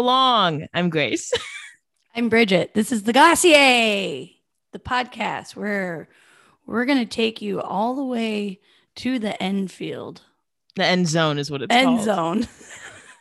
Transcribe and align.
Long. 0.00 0.66
I'm 0.74 0.90
Grace. 0.90 1.32
I'm 2.16 2.28
Bridget. 2.28 2.74
This 2.74 2.90
is 2.92 3.04
the 3.04 3.12
Glossier, 3.12 4.28
the 4.72 4.78
podcast 4.78 5.54
where 5.54 6.08
we're 6.66 6.84
going 6.84 6.98
to 6.98 7.06
take 7.06 7.40
you 7.40 7.60
all 7.60 7.94
the 7.94 8.04
way 8.04 8.60
to 8.96 9.18
the 9.18 9.40
end 9.42 9.70
field. 9.70 10.22
The 10.76 10.84
end 10.84 11.06
zone 11.08 11.38
is 11.38 11.50
what 11.50 11.62
it's 11.62 11.74
end 11.74 11.98
called. 11.98 12.02
zone. 12.02 12.48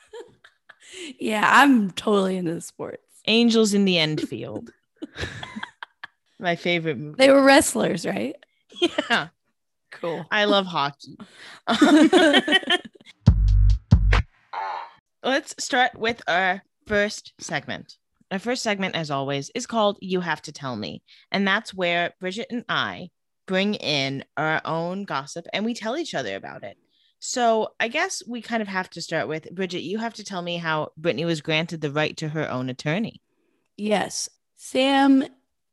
yeah, 1.19 1.47
I'm 1.51 1.91
totally 1.91 2.37
into 2.37 2.53
the 2.53 2.61
sports. 2.61 3.03
Angels 3.27 3.73
in 3.73 3.85
the 3.85 3.97
end 3.97 4.21
field. 4.29 4.71
My 6.39 6.55
favorite 6.55 6.97
movie. 6.97 7.15
They 7.17 7.29
were 7.31 7.43
wrestlers, 7.43 8.05
right? 8.05 8.35
Yeah. 8.79 9.27
Cool. 9.91 10.25
I 10.31 10.45
love 10.45 10.65
hockey. 10.65 11.17
Let's 15.21 15.53
start 15.63 15.97
with 15.97 16.21
our 16.27 16.63
first 16.89 17.33
segment. 17.39 17.97
Our 18.31 18.39
first 18.39 18.63
segment, 18.63 18.95
as 18.95 19.11
always, 19.11 19.51
is 19.53 19.67
called 19.67 19.99
You 20.01 20.21
Have 20.21 20.41
to 20.43 20.51
Tell 20.51 20.75
Me. 20.75 21.03
And 21.31 21.47
that's 21.47 21.73
where 21.73 22.13
Bridget 22.19 22.47
and 22.49 22.65
I 22.67 23.11
bring 23.45 23.75
in 23.75 24.25
our 24.35 24.59
own 24.65 25.05
gossip 25.05 25.45
and 25.53 25.63
we 25.65 25.75
tell 25.75 25.97
each 25.97 26.15
other 26.15 26.35
about 26.35 26.63
it. 26.63 26.77
So 27.19 27.69
I 27.79 27.89
guess 27.89 28.23
we 28.27 28.41
kind 28.41 28.61
of 28.61 28.67
have 28.67 28.89
to 28.91 29.01
start 29.01 29.27
with 29.27 29.53
Bridget, 29.53 29.81
you 29.81 29.99
have 29.99 30.15
to 30.15 30.23
tell 30.23 30.41
me 30.41 30.57
how 30.57 30.91
Britney 30.99 31.25
was 31.25 31.41
granted 31.41 31.81
the 31.81 31.91
right 31.91 32.17
to 32.17 32.29
her 32.29 32.49
own 32.49 32.69
attorney. 32.69 33.21
Yes. 33.77 34.27
Sam 34.55 35.23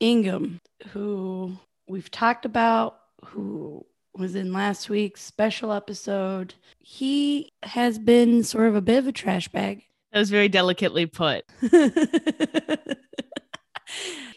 Ingham, 0.01 0.61
who 0.93 1.57
we've 1.89 2.11
talked 2.11 2.45
about, 2.45 2.99
who 3.25 3.87
was 4.15 4.35
in 4.35 4.53
last 4.53 4.91
week's 4.91 5.23
special 5.23 5.73
episode. 5.73 6.55
He 6.79 7.53
has 7.63 7.99
been 7.99 8.45
sort 8.45 8.69
of 8.69 8.77
a 8.77 8.83
bit 8.83 8.99
of 8.99 9.07
a 9.07 9.13
trash 9.13 9.49
bag. 9.49 9.86
That 10.13 10.21
was 10.21 10.31
very 10.31 10.49
delicately 10.49 11.07
put. 11.07 11.45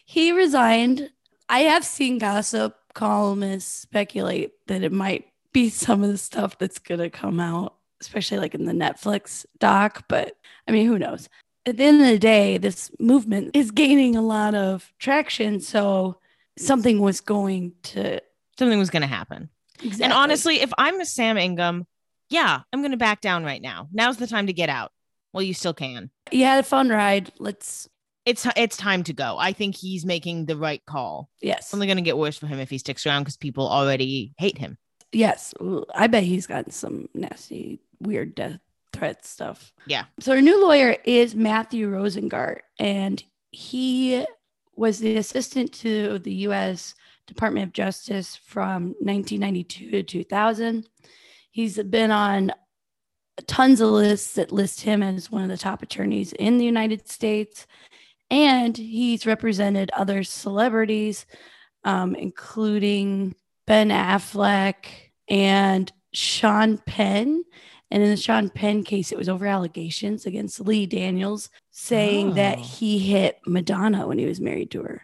he 0.05 0.31
resigned. 0.31 1.09
I 1.47 1.59
have 1.61 1.85
seen 1.85 2.17
gossip 2.17 2.75
columnists 2.93 3.81
speculate 3.81 4.51
that 4.67 4.83
it 4.83 4.91
might 4.91 5.25
be 5.53 5.69
some 5.69 6.03
of 6.03 6.09
the 6.09 6.17
stuff 6.17 6.57
that's 6.57 6.79
going 6.79 6.99
to 6.99 7.09
come 7.09 7.39
out, 7.39 7.75
especially 8.01 8.39
like 8.39 8.55
in 8.55 8.65
the 8.65 8.73
Netflix 8.73 9.45
doc. 9.59 10.05
But 10.07 10.35
I 10.67 10.71
mean, 10.71 10.87
who 10.87 10.99
knows? 10.99 11.29
At 11.65 11.77
the 11.77 11.83
end 11.83 12.01
of 12.01 12.07
the 12.07 12.19
day, 12.19 12.57
this 12.57 12.91
movement 12.99 13.51
is 13.53 13.71
gaining 13.71 14.15
a 14.15 14.21
lot 14.21 14.55
of 14.55 14.91
traction. 14.99 15.59
So 15.59 16.19
something 16.57 16.99
was 16.99 17.21
going 17.21 17.73
to. 17.83 18.21
Something 18.57 18.79
was 18.79 18.89
going 18.89 19.03
to 19.03 19.07
happen. 19.07 19.49
Exactly. 19.75 20.03
And 20.03 20.11
honestly, 20.11 20.59
if 20.59 20.73
I'm 20.77 20.99
a 20.99 21.05
Sam 21.05 21.37
Ingham, 21.37 21.87
yeah, 22.29 22.59
I'm 22.73 22.81
going 22.81 22.91
to 22.91 22.97
back 22.97 23.21
down 23.21 23.45
right 23.45 23.61
now. 23.61 23.87
Now's 23.93 24.17
the 24.17 24.27
time 24.27 24.47
to 24.47 24.53
get 24.53 24.67
out. 24.67 24.91
Well, 25.33 25.43
you 25.43 25.53
still 25.53 25.73
can. 25.73 26.09
You 26.31 26.45
had 26.45 26.59
a 26.59 26.63
fun 26.63 26.89
ride. 26.89 27.31
Let's. 27.39 27.89
It's 28.25 28.45
it's 28.55 28.77
time 28.77 29.03
to 29.03 29.13
go. 29.13 29.37
I 29.39 29.53
think 29.53 29.75
he's 29.75 30.05
making 30.05 30.45
the 30.45 30.57
right 30.57 30.85
call. 30.85 31.29
Yes. 31.41 31.59
It's 31.59 31.73
only 31.73 31.87
going 31.87 31.97
to 31.97 32.03
get 32.03 32.17
worse 32.17 32.37
for 32.37 32.47
him 32.47 32.59
if 32.59 32.69
he 32.69 32.77
sticks 32.77 33.05
around 33.05 33.23
because 33.23 33.37
people 33.37 33.67
already 33.67 34.33
hate 34.37 34.57
him. 34.57 34.77
Yes, 35.11 35.53
I 35.95 36.07
bet 36.07 36.23
he's 36.23 36.45
gotten 36.45 36.71
some 36.71 37.09
nasty, 37.15 37.79
weird 37.99 38.35
death 38.35 38.59
threat 38.93 39.25
stuff. 39.25 39.71
Yeah. 39.87 40.05
So 40.19 40.33
our 40.33 40.41
new 40.41 40.61
lawyer 40.61 40.97
is 41.03 41.33
Matthew 41.33 41.89
Rosengart, 41.89 42.59
and 42.77 43.23
he 43.51 44.25
was 44.75 44.99
the 44.99 45.17
assistant 45.17 45.73
to 45.73 46.19
the 46.19 46.33
U.S. 46.33 46.93
Department 47.25 47.65
of 47.65 47.73
Justice 47.73 48.35
from 48.35 48.95
1992 48.99 49.91
to 49.91 50.03
2000. 50.03 50.87
He's 51.51 51.81
been 51.81 52.11
on 52.11 52.51
tons 53.47 53.81
of 53.81 53.89
lists 53.89 54.33
that 54.33 54.51
list 54.51 54.81
him 54.81 55.03
as 55.03 55.31
one 55.31 55.43
of 55.43 55.49
the 55.49 55.57
top 55.57 55.81
attorneys 55.81 56.33
in 56.33 56.57
the 56.57 56.65
United 56.65 57.07
States. 57.07 57.67
And 58.31 58.77
he's 58.77 59.25
represented 59.25 59.89
other 59.91 60.23
celebrities, 60.23 61.25
um, 61.83 62.15
including 62.15 63.35
Ben 63.65 63.89
Affleck 63.89 64.85
and 65.27 65.91
Sean 66.13 66.77
Penn. 66.77 67.43
And 67.91 68.03
in 68.03 68.09
the 68.09 68.17
Sean 68.17 68.49
Penn 68.49 68.83
case, 68.83 69.11
it 69.11 69.17
was 69.17 69.29
over 69.29 69.47
allegations 69.47 70.25
against 70.25 70.59
Lee 70.59 70.85
Daniels 70.85 71.49
saying 71.71 72.31
oh. 72.31 72.33
that 72.33 72.59
he 72.59 72.99
hit 72.99 73.39
Madonna 73.47 74.07
when 74.07 74.19
he 74.19 74.25
was 74.25 74.39
married 74.39 74.71
to 74.71 74.83
her. 74.83 75.01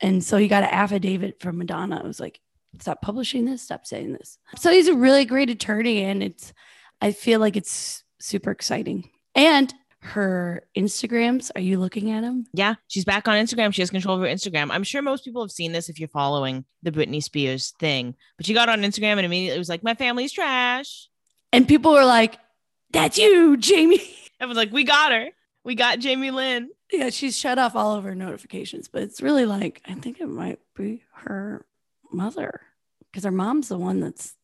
And 0.00 0.22
so 0.22 0.36
he 0.36 0.48
got 0.48 0.64
an 0.64 0.70
affidavit 0.70 1.40
from 1.40 1.58
Madonna. 1.58 2.00
It 2.00 2.06
was 2.06 2.18
like, 2.18 2.40
stop 2.80 3.00
publishing 3.02 3.44
this, 3.44 3.62
stop 3.62 3.86
saying 3.86 4.12
this. 4.14 4.38
So 4.56 4.72
he's 4.72 4.88
a 4.88 4.96
really 4.96 5.24
great 5.24 5.48
attorney. 5.48 6.02
And 6.02 6.22
it's, 6.24 6.52
I 7.04 7.12
feel 7.12 7.38
like 7.38 7.54
it's 7.54 8.02
super 8.18 8.50
exciting. 8.50 9.10
And 9.34 9.72
her 10.00 10.66
Instagrams, 10.74 11.50
are 11.54 11.60
you 11.60 11.78
looking 11.78 12.10
at 12.10 12.22
them? 12.22 12.46
Yeah, 12.54 12.76
she's 12.88 13.04
back 13.04 13.28
on 13.28 13.34
Instagram. 13.34 13.74
She 13.74 13.82
has 13.82 13.90
control 13.90 14.16
of 14.16 14.22
her 14.22 14.26
Instagram. 14.26 14.70
I'm 14.70 14.84
sure 14.84 15.02
most 15.02 15.22
people 15.22 15.42
have 15.42 15.50
seen 15.50 15.72
this 15.72 15.90
if 15.90 16.00
you're 16.00 16.08
following 16.08 16.64
the 16.82 16.90
Britney 16.90 17.22
Spears 17.22 17.74
thing, 17.78 18.14
but 18.38 18.46
she 18.46 18.54
got 18.54 18.70
on 18.70 18.80
Instagram 18.80 19.18
and 19.18 19.26
immediately 19.26 19.58
was 19.58 19.68
like, 19.68 19.84
My 19.84 19.92
family's 19.92 20.32
trash. 20.32 21.10
And 21.52 21.68
people 21.68 21.92
were 21.92 22.06
like, 22.06 22.38
That's 22.90 23.18
you, 23.18 23.58
Jamie. 23.58 24.00
I 24.40 24.46
was 24.46 24.56
like, 24.56 24.72
We 24.72 24.84
got 24.84 25.12
her. 25.12 25.28
We 25.62 25.74
got 25.74 25.98
Jamie 25.98 26.30
Lynn. 26.30 26.70
Yeah, 26.90 27.10
she's 27.10 27.38
shut 27.38 27.58
off 27.58 27.76
all 27.76 27.96
of 27.96 28.04
her 28.04 28.14
notifications, 28.14 28.88
but 28.88 29.02
it's 29.02 29.20
really 29.20 29.44
like, 29.44 29.82
I 29.86 29.92
think 29.92 30.20
it 30.20 30.28
might 30.28 30.58
be 30.74 31.02
her 31.16 31.66
mother 32.10 32.62
because 33.10 33.24
her 33.24 33.30
mom's 33.30 33.68
the 33.68 33.76
one 33.76 34.00
that's 34.00 34.36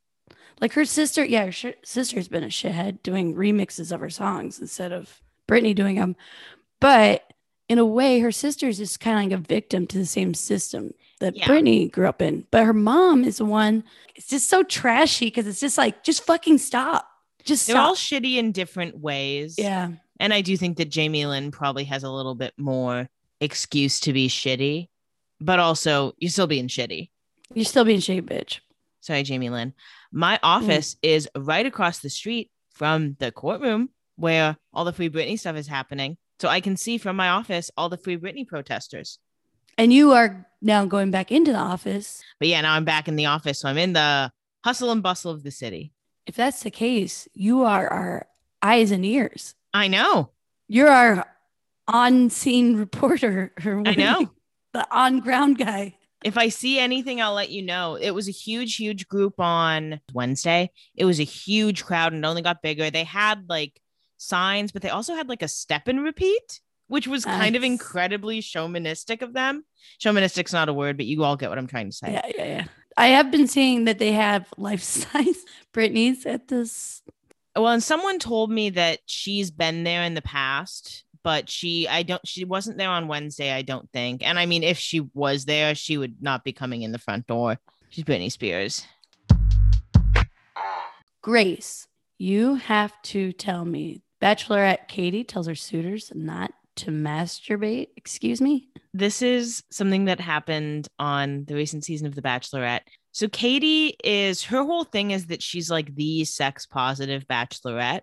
like 0.60 0.74
her 0.74 0.84
sister, 0.84 1.24
yeah, 1.24 1.46
her 1.46 1.52
sh- 1.52 1.66
sister's 1.84 2.28
been 2.28 2.44
a 2.44 2.48
shithead 2.48 3.02
doing 3.02 3.34
remixes 3.34 3.92
of 3.92 4.00
her 4.00 4.10
songs 4.10 4.60
instead 4.60 4.92
of 4.92 5.20
Britney 5.48 5.74
doing 5.74 5.96
them. 5.96 6.16
But 6.80 7.32
in 7.68 7.78
a 7.78 7.84
way, 7.84 8.20
her 8.20 8.32
sister's 8.32 8.78
just 8.78 9.00
kind 9.00 9.16
of 9.16 9.30
like 9.30 9.40
a 9.40 9.48
victim 9.48 9.86
to 9.88 9.98
the 9.98 10.06
same 10.06 10.34
system 10.34 10.92
that 11.20 11.36
yeah. 11.36 11.46
Britney 11.46 11.90
grew 11.90 12.08
up 12.08 12.20
in. 12.20 12.46
But 12.50 12.64
her 12.64 12.72
mom 12.72 13.24
is 13.24 13.38
the 13.38 13.44
one, 13.44 13.84
it's 14.14 14.26
just 14.26 14.48
so 14.48 14.62
trashy 14.62 15.26
because 15.26 15.46
it's 15.46 15.60
just 15.60 15.78
like, 15.78 16.02
just 16.02 16.24
fucking 16.24 16.58
stop. 16.58 17.08
Just 17.44 17.66
They're 17.66 17.78
all 17.78 17.94
shitty 17.94 18.36
in 18.36 18.52
different 18.52 18.98
ways. 18.98 19.56
Yeah. 19.56 19.92
And 20.18 20.34
I 20.34 20.42
do 20.42 20.56
think 20.56 20.76
that 20.76 20.90
Jamie 20.90 21.24
Lynn 21.24 21.50
probably 21.50 21.84
has 21.84 22.02
a 22.02 22.10
little 22.10 22.34
bit 22.34 22.52
more 22.58 23.08
excuse 23.40 24.00
to 24.00 24.12
be 24.12 24.28
shitty, 24.28 24.88
but 25.40 25.58
also 25.58 26.12
you're 26.18 26.30
still 26.30 26.46
being 26.46 26.68
shitty. 26.68 27.10
You're 27.54 27.64
still 27.64 27.84
being 27.84 28.00
shitty, 28.00 28.22
bitch. 28.22 28.60
Sorry, 29.00 29.22
Jamie 29.22 29.50
Lynn. 29.50 29.72
My 30.12 30.38
office 30.42 30.94
mm. 30.94 30.98
is 31.02 31.28
right 31.36 31.64
across 31.64 32.00
the 32.00 32.10
street 32.10 32.50
from 32.72 33.16
the 33.18 33.32
courtroom 33.32 33.90
where 34.16 34.56
all 34.72 34.84
the 34.84 34.92
Free 34.92 35.10
Britney 35.10 35.38
stuff 35.38 35.56
is 35.56 35.66
happening. 35.66 36.16
So 36.38 36.48
I 36.48 36.60
can 36.60 36.76
see 36.76 36.98
from 36.98 37.16
my 37.16 37.30
office 37.30 37.70
all 37.76 37.88
the 37.88 37.96
Free 37.96 38.16
Britney 38.16 38.46
protesters. 38.46 39.18
And 39.78 39.92
you 39.92 40.12
are 40.12 40.46
now 40.60 40.84
going 40.84 41.10
back 41.10 41.32
into 41.32 41.52
the 41.52 41.58
office. 41.58 42.22
But 42.38 42.48
yeah, 42.48 42.60
now 42.60 42.74
I'm 42.74 42.84
back 42.84 43.08
in 43.08 43.16
the 43.16 43.26
office. 43.26 43.60
So 43.60 43.68
I'm 43.68 43.78
in 43.78 43.94
the 43.94 44.30
hustle 44.64 44.90
and 44.90 45.02
bustle 45.02 45.32
of 45.32 45.42
the 45.42 45.50
city. 45.50 45.92
If 46.26 46.36
that's 46.36 46.62
the 46.62 46.70
case, 46.70 47.28
you 47.32 47.64
are 47.64 47.88
our 47.88 48.26
eyes 48.62 48.90
and 48.90 49.04
ears. 49.04 49.54
I 49.72 49.88
know. 49.88 50.30
You're 50.68 50.90
our 50.90 51.26
on 51.88 52.30
scene 52.30 52.76
reporter. 52.76 53.52
I 53.64 53.94
know. 53.94 54.30
The 54.72 54.86
on 54.94 55.20
ground 55.20 55.58
guy 55.58 55.96
if 56.24 56.36
I 56.36 56.48
see 56.48 56.78
anything, 56.78 57.20
I'll 57.20 57.34
let 57.34 57.50
you 57.50 57.62
know. 57.62 57.94
It 57.94 58.10
was 58.10 58.28
a 58.28 58.32
huge, 58.32 58.76
huge 58.76 59.08
group 59.08 59.40
on 59.40 60.00
Wednesday. 60.12 60.70
It 60.94 61.04
was 61.04 61.18
a 61.20 61.24
huge 61.24 61.84
crowd 61.84 62.12
and 62.12 62.24
only 62.26 62.42
got 62.42 62.62
bigger. 62.62 62.90
They 62.90 63.04
had 63.04 63.48
like 63.48 63.80
signs, 64.18 64.72
but 64.72 64.82
they 64.82 64.90
also 64.90 65.14
had 65.14 65.28
like 65.28 65.42
a 65.42 65.48
step 65.48 65.88
and 65.88 66.02
repeat, 66.02 66.60
which 66.88 67.06
was 67.06 67.24
nice. 67.24 67.40
kind 67.40 67.56
of 67.56 67.64
incredibly 67.64 68.40
showmanistic 68.40 69.22
of 69.22 69.32
them. 69.32 69.64
Showmanistic's 70.02 70.52
not 70.52 70.68
a 70.68 70.74
word, 70.74 70.96
but 70.96 71.06
you 71.06 71.24
all 71.24 71.36
get 71.36 71.48
what 71.48 71.58
I'm 71.58 71.66
trying 71.66 71.90
to 71.90 71.96
say. 71.96 72.12
Yeah, 72.12 72.26
yeah, 72.36 72.44
yeah. 72.44 72.64
I 72.96 73.08
have 73.08 73.30
been 73.30 73.46
seeing 73.46 73.86
that 73.86 73.98
they 73.98 74.12
have 74.12 74.46
life 74.58 74.82
size 74.82 75.44
Britney's 75.72 76.26
at 76.26 76.48
this. 76.48 77.02
Well, 77.56 77.68
and 77.68 77.82
someone 77.82 78.18
told 78.18 78.50
me 78.50 78.70
that 78.70 79.00
she's 79.06 79.50
been 79.50 79.84
there 79.84 80.02
in 80.02 80.14
the 80.14 80.22
past 80.22 81.04
but 81.22 81.48
she 81.50 81.86
I 81.88 82.02
don't 82.02 82.26
she 82.26 82.44
wasn't 82.44 82.78
there 82.78 82.88
on 82.88 83.08
Wednesday, 83.08 83.52
I 83.52 83.62
don't 83.62 83.90
think. 83.92 84.26
And 84.26 84.38
I 84.38 84.46
mean 84.46 84.62
if 84.62 84.78
she 84.78 85.00
was 85.14 85.44
there, 85.44 85.74
she 85.74 85.98
would 85.98 86.22
not 86.22 86.44
be 86.44 86.52
coming 86.52 86.82
in 86.82 86.92
the 86.92 86.98
front 86.98 87.26
door. 87.26 87.58
She's 87.90 88.04
Britney 88.04 88.30
Spears. 88.30 88.86
Grace, 91.22 91.86
you 92.18 92.54
have 92.54 92.92
to 93.02 93.32
tell 93.32 93.64
me. 93.64 94.02
Bachelorette 94.22 94.88
Katie 94.88 95.24
tells 95.24 95.46
her 95.46 95.54
suitors 95.54 96.12
not 96.14 96.52
to 96.76 96.90
masturbate. 96.90 97.88
Excuse 97.96 98.40
me? 98.40 98.68
This 98.94 99.22
is 99.22 99.62
something 99.70 100.06
that 100.06 100.20
happened 100.20 100.88
on 100.98 101.44
the 101.44 101.54
recent 101.54 101.84
season 101.84 102.06
of 102.06 102.14
The 102.14 102.22
Bachelorette. 102.22 102.82
So 103.12 103.28
Katie 103.28 103.96
is 104.04 104.44
her 104.44 104.62
whole 104.62 104.84
thing 104.84 105.10
is 105.10 105.26
that 105.26 105.42
she's 105.42 105.70
like 105.70 105.94
the 105.94 106.24
sex 106.24 106.66
positive 106.66 107.26
bachelorette. 107.26 108.02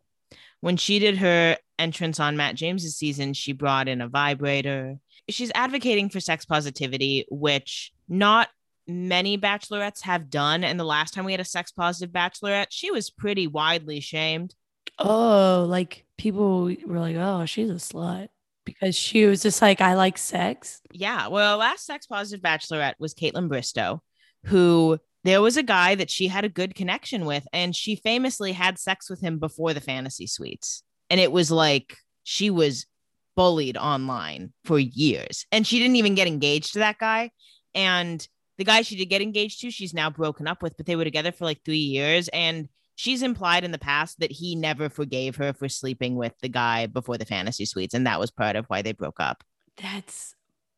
When 0.62 0.78
she 0.78 1.00
did 1.00 1.18
her 1.18 1.58
entrance 1.80 2.20
on 2.20 2.38
Matt 2.38 2.56
James's 2.56 2.96
season, 2.96 3.34
she 3.34 3.52
brought 3.52 3.88
in 3.88 4.02
a 4.02 4.08
vibrator. 4.08 4.98
She's 5.30 5.52
advocating 5.56 6.10
for 6.10 6.20
sex 6.20 6.46
positivity, 6.46 7.26
which 7.30 7.92
not 8.08 8.50
many 8.88 9.38
bachelorettes 9.38 10.02
have 10.04 10.30
done. 10.30 10.64
And 10.64 10.80
the 10.80 10.86
last 10.86 11.14
time 11.14 11.26
we 11.26 11.34
had 11.34 11.42
a 11.42 11.46
sex 11.46 11.72
positive 11.72 12.14
bachelorette, 12.14 12.68
she 12.70 12.92
was 12.92 13.10
pretty 13.10 13.46
widely 13.48 14.00
shamed. 14.00 14.56
Oh, 14.98 15.66
like 15.68 16.06
people 16.18 16.64
were 16.86 17.00
like, 17.00 17.18
oh, 17.18 17.46
she's 17.46 17.70
a 17.70 17.74
slut. 17.74 18.30
because 18.68 18.96
she 18.96 19.26
was 19.26 19.42
just 19.42 19.62
like, 19.62 19.82
I 19.82 19.96
like 19.96 20.18
sex. 20.18 20.82
Yeah. 20.92 21.28
Well, 21.28 21.58
last 21.58 21.86
sex 21.86 22.06
positive 22.06 22.44
bachelorette 22.44 22.96
was 23.00 23.14
Kaitlyn 23.14 23.48
Bristowe, 23.50 24.00
who 24.46 25.00
there 25.24 25.42
was 25.42 25.58
a 25.58 25.64
guy 25.64 25.96
that 25.96 26.10
she 26.12 26.28
had 26.28 26.44
a 26.46 26.50
good 26.50 26.76
connection 26.76 27.26
with, 27.26 27.48
and 27.54 27.76
she 27.76 27.96
famously 27.96 28.52
had 28.52 28.78
sex 28.78 29.10
with 29.10 29.22
him 29.22 29.40
before 29.40 29.74
the 29.74 29.82
fantasy 29.82 30.28
suites. 30.28 30.84
And 31.10 31.20
it 31.20 31.32
was 31.32 31.52
like 31.52 31.98
she 32.24 32.50
was 32.50 32.86
bullied 33.36 33.78
online 33.78 34.52
for 34.66 34.80
years. 34.80 35.46
And 35.52 35.66
she 35.66 35.80
didn't 35.80 35.96
even 35.96 36.16
get 36.16 36.28
engaged 36.28 36.74
to 36.74 36.80
that 36.80 36.98
guy. 36.98 37.32
And 37.74 38.28
the 38.58 38.64
guy 38.64 38.82
she 38.82 38.96
did 38.96 39.06
get 39.06 39.22
engaged 39.22 39.62
to, 39.62 39.72
she's 39.72 39.94
now 39.94 40.10
broken 40.10 40.48
up 40.48 40.64
with, 40.64 40.76
but 40.76 40.86
they 40.86 40.96
were 40.96 41.04
together 41.04 41.32
for 41.32 41.46
like 41.46 41.62
three 41.64 41.78
years. 41.78 42.28
And 42.30 42.68
she's 42.96 43.22
implied 43.22 43.64
in 43.64 43.72
the 43.72 43.78
past 43.78 44.20
that 44.20 44.32
he 44.32 44.56
never 44.56 44.90
forgave 44.90 45.36
her 45.38 45.54
for 45.54 45.70
sleeping 45.70 46.16
with 46.16 46.34
the 46.42 46.50
guy 46.50 46.88
before 46.88 47.18
the 47.18 47.26
fantasy 47.26 47.66
suites. 47.66 47.94
And 47.94 48.08
that 48.08 48.20
was 48.20 48.32
part 48.32 48.56
of 48.56 48.66
why 48.66 48.82
they 48.82 48.92
broke 48.92 49.20
up. 49.20 49.44
That's 49.82 50.36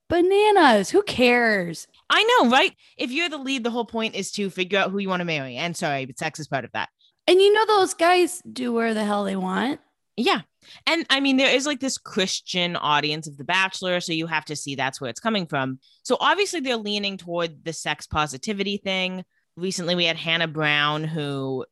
bananas. 0.09 0.89
Who 0.89 1.01
cares? 1.03 1.87
I 2.09 2.23
know, 2.23 2.49
right? 2.49 2.75
If 2.97 3.11
you're 3.11 3.29
the 3.29 3.37
lead, 3.37 3.63
the 3.63 3.71
whole 3.71 3.85
point 3.85 4.15
is 4.15 4.31
to 4.33 4.49
figure 4.49 4.79
out 4.79 4.91
who 4.91 4.97
you 4.99 5.07
want 5.07 5.21
to 5.21 5.25
marry. 5.25 5.55
And 5.55 5.77
sorry, 5.77 6.05
but 6.05 6.19
sex 6.19 6.39
is 6.39 6.47
part 6.47 6.65
of 6.65 6.71
that. 6.73 6.89
And 7.27 7.39
you 7.39 7.53
know, 7.53 7.65
those 7.65 7.93
guys 7.93 8.41
do 8.51 8.73
where 8.73 8.93
the 8.93 9.05
hell 9.05 9.23
they 9.23 9.35
want. 9.35 9.79
Yeah. 10.19 10.41
And 10.85 11.05
I 11.09 11.21
mean, 11.21 11.37
there 11.37 11.55
is 11.55 11.65
like 11.65 11.79
this 11.79 11.97
Christian 11.97 12.75
audience 12.75 13.25
of 13.25 13.37
The 13.37 13.45
Bachelor. 13.45 14.01
So 14.01 14.11
you 14.11 14.27
have 14.27 14.43
to 14.45 14.55
see 14.55 14.75
that's 14.75 14.99
where 14.99 15.09
it's 15.09 15.21
coming 15.21 15.47
from. 15.47 15.79
So 16.03 16.17
obviously, 16.19 16.59
they're 16.59 16.75
leaning 16.75 17.15
toward 17.15 17.63
the 17.63 17.71
sex 17.71 18.05
positivity 18.05 18.77
thing. 18.77 19.23
Recently, 19.55 19.95
we 19.95 20.05
had 20.05 20.17
Hannah 20.17 20.47
Brown, 20.47 21.05
who 21.05 21.65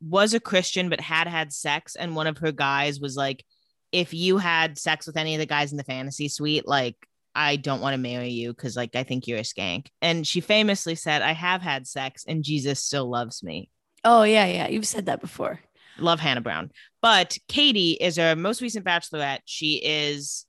was 0.00 0.32
a 0.32 0.40
Christian 0.40 0.88
but 0.88 1.00
had 1.00 1.26
had 1.26 1.52
sex. 1.52 1.94
And 1.94 2.16
one 2.16 2.26
of 2.26 2.38
her 2.38 2.52
guys 2.52 3.00
was 3.00 3.16
like, 3.16 3.44
if 3.92 4.14
you 4.14 4.38
had 4.38 4.78
sex 4.78 5.06
with 5.06 5.18
any 5.18 5.34
of 5.34 5.38
the 5.38 5.46
guys 5.46 5.70
in 5.70 5.76
the 5.76 5.84
fantasy 5.84 6.28
suite, 6.28 6.66
like, 6.66 6.96
I 7.34 7.56
don't 7.56 7.80
want 7.80 7.94
to 7.94 7.98
marry 8.00 8.30
you 8.30 8.54
because, 8.54 8.76
like, 8.76 8.96
I 8.96 9.02
think 9.02 9.26
you're 9.26 9.38
a 9.38 9.42
skank. 9.42 9.88
And 10.00 10.26
she 10.26 10.40
famously 10.40 10.94
said, 10.94 11.20
I 11.20 11.32
have 11.32 11.60
had 11.60 11.86
sex 11.86 12.24
and 12.26 12.44
Jesus 12.44 12.82
still 12.82 13.10
loves 13.10 13.42
me. 13.42 13.68
Oh, 14.04 14.22
yeah, 14.22 14.46
yeah. 14.46 14.68
You've 14.68 14.86
said 14.86 15.06
that 15.06 15.20
before. 15.20 15.60
Love 15.98 16.20
Hannah 16.20 16.40
Brown. 16.40 16.70
But 17.02 17.36
Katie 17.48 17.92
is 17.92 18.18
our 18.18 18.36
most 18.36 18.60
recent 18.60 18.84
bachelorette. 18.84 19.40
She 19.44 19.74
is 19.84 20.46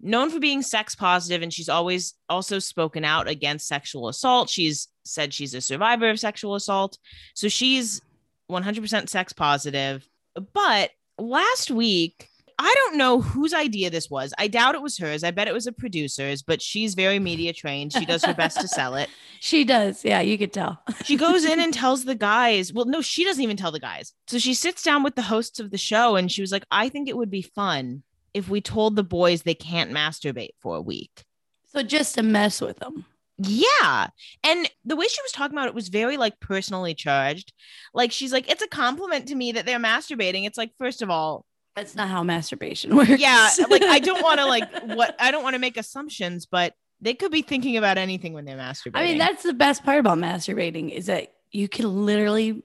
known 0.00 0.30
for 0.30 0.38
being 0.38 0.62
sex 0.62 0.94
positive 0.94 1.42
and 1.42 1.52
she's 1.52 1.68
always 1.68 2.14
also 2.28 2.58
spoken 2.58 3.04
out 3.04 3.26
against 3.28 3.66
sexual 3.66 4.08
assault. 4.08 4.50
She's 4.50 4.88
said 5.04 5.32
she's 5.32 5.54
a 5.54 5.60
survivor 5.60 6.10
of 6.10 6.20
sexual 6.20 6.54
assault. 6.54 6.98
So 7.34 7.48
she's 7.48 8.02
100% 8.50 9.08
sex 9.08 9.32
positive. 9.32 10.06
But 10.52 10.90
last 11.18 11.70
week, 11.70 12.28
I 12.58 12.74
don't 12.74 12.96
know 12.96 13.20
whose 13.20 13.52
idea 13.52 13.90
this 13.90 14.08
was. 14.08 14.32
I 14.38 14.48
doubt 14.48 14.74
it 14.74 14.82
was 14.82 14.98
hers. 14.98 15.24
I 15.24 15.30
bet 15.30 15.48
it 15.48 15.54
was 15.54 15.66
a 15.66 15.72
producer's, 15.72 16.42
but 16.42 16.62
she's 16.62 16.94
very 16.94 17.18
media 17.18 17.52
trained. 17.52 17.92
She 17.92 18.04
does 18.04 18.24
her 18.24 18.34
best 18.34 18.60
to 18.60 18.68
sell 18.68 18.94
it. 18.96 19.08
She 19.40 19.62
does. 19.62 20.06
Yeah, 20.06 20.22
you 20.22 20.38
could 20.38 20.54
tell. 20.54 20.82
she 21.04 21.18
goes 21.18 21.44
in 21.44 21.60
and 21.60 21.74
tells 21.74 22.06
the 22.06 22.14
guys, 22.14 22.72
well, 22.72 22.86
no, 22.86 23.02
she 23.02 23.24
doesn't 23.24 23.42
even 23.42 23.58
tell 23.58 23.72
the 23.72 23.78
guys. 23.78 24.14
So 24.26 24.38
she 24.38 24.54
sits 24.54 24.82
down 24.82 25.02
with 25.02 25.16
the 25.16 25.22
hosts 25.22 25.60
of 25.60 25.70
the 25.70 25.76
show 25.76 26.16
and 26.16 26.32
she 26.32 26.40
was 26.40 26.50
like, 26.50 26.64
I 26.70 26.88
think 26.88 27.10
it 27.10 27.16
would 27.16 27.30
be 27.30 27.42
fun 27.42 28.04
if 28.32 28.48
we 28.48 28.62
told 28.62 28.96
the 28.96 29.04
boys 29.04 29.42
they 29.42 29.54
can't 29.54 29.90
masturbate 29.92 30.54
for 30.60 30.76
a 30.76 30.80
week. 30.80 31.24
So 31.66 31.82
just 31.82 32.14
to 32.14 32.22
mess 32.22 32.62
with 32.62 32.78
them. 32.78 33.04
Yeah. 33.36 34.08
And 34.42 34.70
the 34.84 34.96
way 34.96 35.08
she 35.08 35.22
was 35.22 35.32
talking 35.32 35.56
about 35.56 35.68
it 35.68 35.74
was 35.74 35.88
very 35.88 36.16
like 36.16 36.40
personally 36.40 36.94
charged. 36.94 37.52
Like 37.92 38.12
she's 38.12 38.32
like, 38.32 38.50
it's 38.50 38.62
a 38.62 38.68
compliment 38.68 39.28
to 39.28 39.34
me 39.34 39.52
that 39.52 39.66
they're 39.66 39.78
masturbating. 39.78 40.46
It's 40.46 40.58
like, 40.58 40.72
first 40.78 41.02
of 41.02 41.10
all, 41.10 41.44
that's 41.74 41.94
not 41.94 42.08
how 42.08 42.22
masturbation 42.22 42.94
works. 42.96 43.10
Yeah. 43.10 43.50
Like 43.68 43.82
I 43.82 43.98
don't 43.98 44.22
want 44.22 44.40
to 44.40 44.46
like 44.46 44.82
what 44.84 45.16
I 45.18 45.30
don't 45.30 45.42
want 45.42 45.54
to 45.54 45.60
make 45.60 45.76
assumptions, 45.76 46.46
but 46.46 46.74
they 47.00 47.14
could 47.14 47.32
be 47.32 47.42
thinking 47.42 47.76
about 47.76 47.98
anything 47.98 48.32
when 48.32 48.44
they're 48.44 48.56
masturbating. 48.56 48.92
I 48.94 49.04
mean, 49.04 49.18
that's 49.18 49.42
the 49.42 49.52
best 49.52 49.84
part 49.84 49.98
about 49.98 50.18
masturbating 50.18 50.90
is 50.90 51.06
that 51.06 51.32
you 51.50 51.68
can 51.68 52.06
literally 52.06 52.62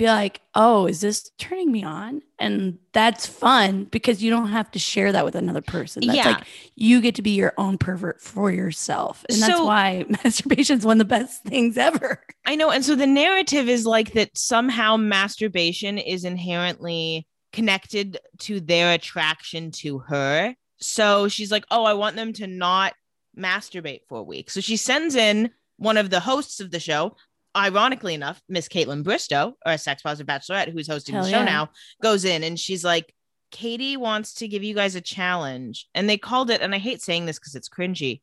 be 0.00 0.06
like, 0.06 0.40
oh, 0.54 0.86
is 0.86 1.02
this 1.02 1.30
turning 1.36 1.70
me 1.70 1.84
on? 1.84 2.22
And 2.38 2.78
that's 2.92 3.26
fun 3.26 3.84
because 3.84 4.22
you 4.22 4.30
don't 4.30 4.48
have 4.48 4.70
to 4.70 4.78
share 4.78 5.12
that 5.12 5.26
with 5.26 5.34
another 5.34 5.60
person. 5.60 6.06
That's 6.06 6.16
yeah. 6.16 6.28
like 6.28 6.44
you 6.74 7.02
get 7.02 7.16
to 7.16 7.22
be 7.22 7.32
your 7.32 7.52
own 7.58 7.76
pervert 7.76 8.22
for 8.22 8.50
yourself. 8.50 9.26
And 9.28 9.42
that's 9.42 9.52
so, 9.52 9.66
why 9.66 10.06
masturbation 10.24 10.78
is 10.78 10.86
one 10.86 11.00
of 11.00 11.06
the 11.06 11.16
best 11.16 11.42
things 11.44 11.76
ever. 11.76 12.24
I 12.46 12.56
know. 12.56 12.70
And 12.70 12.82
so 12.82 12.94
the 12.94 13.06
narrative 13.06 13.68
is 13.68 13.84
like 13.84 14.12
that 14.12 14.36
somehow 14.36 14.96
masturbation 14.96 15.98
is 15.98 16.24
inherently 16.24 17.26
connected 17.52 18.18
to 18.38 18.60
their 18.60 18.92
attraction 18.92 19.70
to 19.70 19.98
her. 19.98 20.54
So 20.78 21.28
she's 21.28 21.52
like, 21.52 21.64
oh, 21.70 21.84
I 21.84 21.94
want 21.94 22.16
them 22.16 22.32
to 22.34 22.46
not 22.46 22.94
masturbate 23.36 24.02
for 24.08 24.18
a 24.18 24.22
week. 24.22 24.50
So 24.50 24.60
she 24.60 24.76
sends 24.76 25.14
in 25.14 25.50
one 25.76 25.96
of 25.96 26.10
the 26.10 26.20
hosts 26.20 26.60
of 26.60 26.70
the 26.70 26.80
show, 26.80 27.16
ironically 27.56 28.14
enough, 28.14 28.40
Miss 28.48 28.68
Kaitlyn 28.68 29.02
Bristowe, 29.02 29.54
or 29.66 29.72
a 29.72 29.78
sex 29.78 30.02
positive 30.02 30.26
bachelorette 30.26 30.72
who's 30.72 30.88
hosting 30.88 31.14
Hell 31.14 31.24
the 31.24 31.30
show 31.30 31.38
yeah. 31.38 31.44
now, 31.44 31.70
goes 32.02 32.24
in 32.24 32.42
and 32.44 32.58
she's 32.58 32.84
like, 32.84 33.14
Katie 33.50 33.96
wants 33.96 34.34
to 34.34 34.48
give 34.48 34.62
you 34.62 34.74
guys 34.74 34.94
a 34.94 35.00
challenge. 35.00 35.88
And 35.94 36.08
they 36.08 36.16
called 36.16 36.50
it, 36.50 36.60
and 36.60 36.74
I 36.74 36.78
hate 36.78 37.02
saying 37.02 37.26
this 37.26 37.38
because 37.38 37.56
it's 37.56 37.68
cringy, 37.68 38.20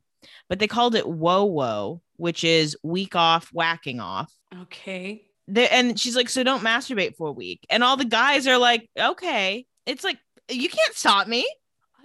but 0.47 0.59
they 0.59 0.67
called 0.67 0.95
it 0.95 1.07
Whoa 1.07 1.43
Whoa, 1.43 2.01
which 2.15 2.43
is 2.43 2.77
week 2.81 3.15
off, 3.15 3.49
whacking 3.51 3.99
off. 3.99 4.33
Okay. 4.61 5.26
And 5.55 5.99
she's 5.99 6.15
like, 6.15 6.29
so 6.29 6.43
don't 6.43 6.63
masturbate 6.63 7.15
for 7.15 7.29
a 7.29 7.33
week. 7.33 7.65
And 7.69 7.83
all 7.83 7.97
the 7.97 8.05
guys 8.05 8.47
are 8.47 8.57
like, 8.57 8.89
okay. 8.99 9.65
It's 9.85 10.03
like, 10.03 10.17
you 10.49 10.69
can't 10.69 10.93
stop 10.93 11.27
me. 11.27 11.47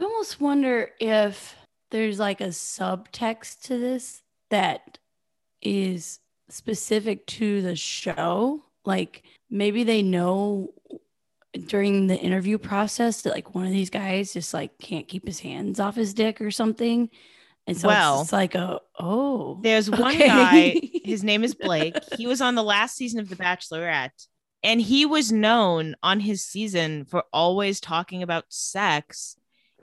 I 0.01 0.05
almost 0.05 0.41
wonder 0.41 0.91
if 1.01 1.57
there's 1.91 2.19
like 2.19 2.41
a 2.41 2.49
subtext 2.49 3.63
to 3.63 3.79
this 3.79 4.23
that 4.51 4.99
is 5.61 6.19
specific 6.49 7.27
to 7.27 7.63
the 7.63 7.77
show. 7.77 8.65
Like 8.85 9.23
maybe 9.51 9.85
they 9.85 10.03
know 10.03 10.73
during 11.67 12.07
the 12.07 12.19
interview 12.19 12.59
process 12.59 13.23
that 13.23 13.35
like 13.35 13.55
one 13.55 13.67
of 13.67 13.73
these 13.73 13.91
guys 13.91 14.33
just 14.33 14.55
like 14.55 14.79
can't 14.79 15.09
keep 15.09 15.27
his 15.27 15.41
hands 15.41 15.79
off 15.79 15.97
his 15.97 16.15
dick 16.15 16.41
or 16.41 16.51
something. 16.51 17.11
And 17.67 17.77
so 17.77 17.89
well, 17.89 18.23
it's, 18.23 18.33
like 18.33 18.55
a 18.55 18.81
oh. 18.99 19.61
There's 19.63 19.91
one 19.91 20.15
okay. 20.15 20.27
guy, 20.27 20.81
his 21.05 21.23
name 21.23 21.45
is 21.45 21.55
Blake. 21.55 21.97
he 22.17 22.27
was 22.27 22.41
on 22.41 22.55
the 22.55 22.63
last 22.63 22.97
season 22.97 23.21
of 23.21 23.29
The 23.29 23.37
Bachelorette, 23.37 24.27
and 24.63 24.81
he 24.81 25.07
was 25.07 25.31
known 25.31 25.95
on 26.03 26.21
his 26.21 26.45
season 26.45 27.05
for 27.05 27.25
always 27.33 27.81
talking 27.81 28.23
about 28.23 28.45
sex. 28.49 29.37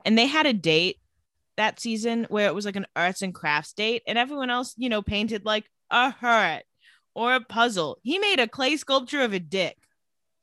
And 0.06 0.18
they 0.18 0.28
had 0.28 0.46
a 0.46 0.54
date 0.54 0.98
that 1.58 1.80
season 1.80 2.26
where 2.30 2.48
it 2.48 2.56
was 2.56 2.66
like 2.66 2.78
an 2.78 2.88
arts 2.96 3.22
and 3.22 3.34
crafts 3.34 3.74
date, 3.74 4.04
and 4.08 4.18
everyone 4.18 4.50
else, 4.50 4.74
you 4.78 4.90
know, 4.90 5.02
painted 5.02 5.46
like 5.46 5.70
a 5.90 6.10
heart 6.10 6.64
or 7.16 7.34
a 7.34 7.42
puzzle. 7.42 7.98
He 8.04 8.20
made 8.20 8.40
a 8.40 8.48
clay 8.48 8.78
sculpture 8.78 9.22
of 9.22 9.34
a 9.34 9.40
dick. 9.40 9.78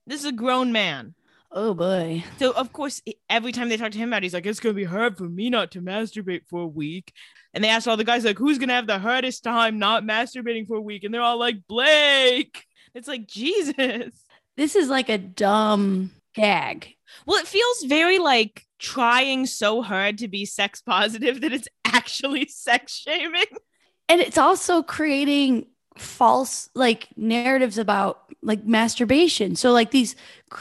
This 0.07 0.21
is 0.21 0.27
a 0.27 0.33
grown 0.33 0.73
man. 0.73 1.15
Oh 1.53 1.75
boy. 1.75 2.25
So 2.39 2.53
of 2.53 2.73
course, 2.73 3.03
every 3.31 3.53
time 3.53 3.69
they 3.69 3.77
talk 3.77 3.93
to 3.93 3.99
him 3.99 4.11
about, 4.11 4.19
it, 4.19 4.25
he's 4.25 4.35
like, 4.35 4.47
"It's 4.47 4.61
gonna 4.61 4.75
be 4.75 4.85
hard 4.85 5.17
for 5.17 5.29
me 5.29 5.49
not 5.49 5.71
to 5.73 5.81
masturbate 5.81 6.47
for 6.49 6.63
a 6.63 6.67
week." 6.67 7.13
And 7.55 7.63
they 7.65 7.69
ask 7.69 7.87
all 7.87 7.97
the 7.97 8.05
guys 8.05 8.25
like, 8.25 8.39
"Who's 8.39 8.59
gonna 8.59 8.75
have 8.75 8.87
the 8.87 8.99
hardest 8.99 9.45
time 9.45 9.79
not 9.79 10.05
masturbating 10.05 10.67
for 10.67 10.77
a 10.77 10.81
week?" 10.81 11.05
And 11.05 11.15
they're 11.15 11.23
all 11.23 11.39
like, 11.39 11.67
"Blake." 11.69 12.65
It's 12.95 13.09
like 13.09 13.27
Jesus. 13.27 14.13
This 14.57 14.75
is 14.75 14.89
like 14.89 15.09
a 15.09 15.19
dumb 15.19 16.11
gag. 16.35 16.95
Well, 17.27 17.39
it 17.39 17.47
feels 17.47 17.85
very 17.85 18.19
like 18.19 18.63
trying 18.79 19.47
so 19.47 19.83
hard 19.83 20.19
to 20.19 20.29
be 20.29 20.45
sex 20.45 20.81
positive 20.83 21.41
that 21.41 21.53
it's 21.53 21.69
actually 21.85 22.47
sex 22.49 22.97
shaming. 22.97 23.45
And 24.09 24.21
it's 24.21 24.39
also 24.39 24.83
creating 24.83 25.67
false 25.99 26.71
like 26.75 27.09
narratives 27.17 27.79
about 27.79 28.23
like 28.43 28.65
masturbation. 28.65 29.57
So 29.57 29.73
like 29.73 29.91
these 29.91 30.17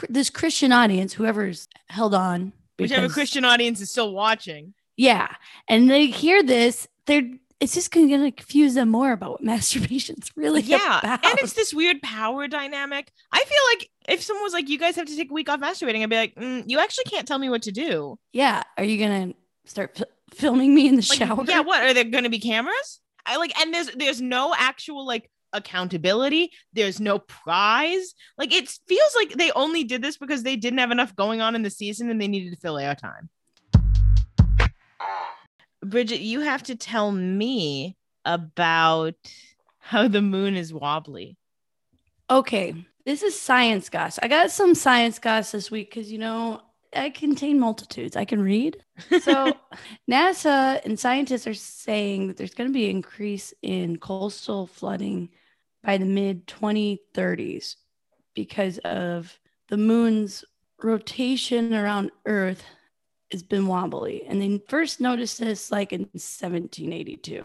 this 0.08 0.30
Christian 0.30 0.72
audience, 0.72 1.12
whoever's 1.12 1.68
held 1.88 2.14
on, 2.14 2.52
because, 2.76 2.90
whichever 2.90 3.12
Christian 3.12 3.44
audience 3.44 3.80
is 3.80 3.90
still 3.90 4.12
watching, 4.12 4.74
yeah, 4.96 5.28
and 5.68 5.90
they 5.90 6.06
hear 6.06 6.42
this, 6.42 6.88
they're 7.06 7.30
it's 7.58 7.74
just 7.74 7.90
going 7.90 8.08
to 8.08 8.30
confuse 8.32 8.74
them 8.74 8.90
more 8.90 9.12
about 9.12 9.30
what 9.30 9.42
masturbation's 9.42 10.30
really 10.36 10.60
yeah. 10.60 10.98
about. 10.98 11.24
and 11.24 11.38
it's 11.38 11.54
this 11.54 11.72
weird 11.72 12.02
power 12.02 12.48
dynamic. 12.48 13.10
I 13.32 13.38
feel 13.38 13.62
like 13.72 13.90
if 14.08 14.22
someone 14.22 14.44
was 14.44 14.52
like 14.52 14.68
you 14.68 14.78
guys 14.78 14.96
have 14.96 15.06
to 15.06 15.16
take 15.16 15.30
a 15.30 15.34
week 15.34 15.48
off 15.48 15.60
masturbating 15.60 16.02
i'd 16.02 16.10
be 16.10 16.16
like 16.16 16.34
mm, 16.34 16.62
you 16.66 16.78
actually 16.78 17.04
can't 17.04 17.26
tell 17.26 17.38
me 17.38 17.48
what 17.48 17.62
to 17.62 17.72
do. 17.72 18.18
Yeah. 18.32 18.62
Are 18.76 18.84
you 18.84 18.98
gonna 18.98 19.34
start 19.64 19.98
f- 19.98 20.08
filming 20.34 20.74
me 20.74 20.86
in 20.86 20.96
the 20.96 21.06
like, 21.08 21.18
shower? 21.18 21.44
yeah 21.46 21.60
what? 21.60 21.82
Are 21.82 21.94
there 21.94 22.04
gonna 22.04 22.30
be 22.30 22.40
cameras 22.40 23.00
I 23.26 23.36
like, 23.36 23.58
and 23.60 23.74
there's 23.74 23.90
there's 23.94 24.20
no 24.20 24.54
actual 24.56 25.06
like 25.06 25.30
accountability. 25.52 26.50
There's 26.72 27.00
no 27.00 27.18
prize. 27.18 28.14
Like 28.38 28.52
it 28.52 28.68
feels 28.86 29.14
like 29.16 29.32
they 29.32 29.50
only 29.52 29.84
did 29.84 30.02
this 30.02 30.16
because 30.16 30.42
they 30.42 30.56
didn't 30.56 30.78
have 30.78 30.90
enough 30.90 31.14
going 31.16 31.40
on 31.40 31.54
in 31.54 31.62
the 31.62 31.70
season 31.70 32.10
and 32.10 32.20
they 32.20 32.28
needed 32.28 32.52
to 32.52 32.60
fill 32.60 32.76
airtime. 32.76 33.28
Bridget, 35.84 36.20
you 36.20 36.40
have 36.40 36.62
to 36.64 36.76
tell 36.76 37.12
me 37.12 37.96
about 38.24 39.14
how 39.78 40.08
the 40.08 40.22
moon 40.22 40.56
is 40.56 40.74
wobbly. 40.74 41.36
Okay, 42.28 42.74
this 43.04 43.22
is 43.22 43.38
science 43.40 43.88
goss. 43.88 44.18
I 44.20 44.28
got 44.28 44.50
some 44.50 44.74
science 44.74 45.18
goss 45.18 45.52
this 45.52 45.70
week 45.70 45.90
because 45.90 46.10
you 46.10 46.18
know 46.18 46.60
I 46.94 47.10
contain 47.10 47.58
multitudes. 47.58 48.16
I 48.16 48.24
can 48.24 48.42
read. 48.42 48.78
So 49.20 49.52
NASA 50.10 50.84
and 50.84 50.98
scientists 50.98 51.46
are 51.46 51.54
saying 51.54 52.28
that 52.28 52.36
there's 52.36 52.54
going 52.54 52.68
to 52.68 52.74
be 52.74 52.84
an 52.84 52.96
increase 52.96 53.52
in 53.62 53.98
coastal 53.98 54.66
flooding 54.66 55.28
by 55.82 55.98
the 55.98 56.04
mid 56.04 56.46
2030s 56.46 57.76
because 58.34 58.78
of 58.78 59.38
the 59.68 59.76
moon's 59.76 60.44
rotation 60.82 61.74
around 61.74 62.10
Earth 62.26 62.64
has 63.32 63.42
been 63.42 63.66
wobbly. 63.66 64.24
And 64.26 64.40
they 64.40 64.62
first 64.68 65.00
noticed 65.00 65.40
this 65.40 65.70
like 65.70 65.92
in 65.92 66.00
1782. 66.00 67.44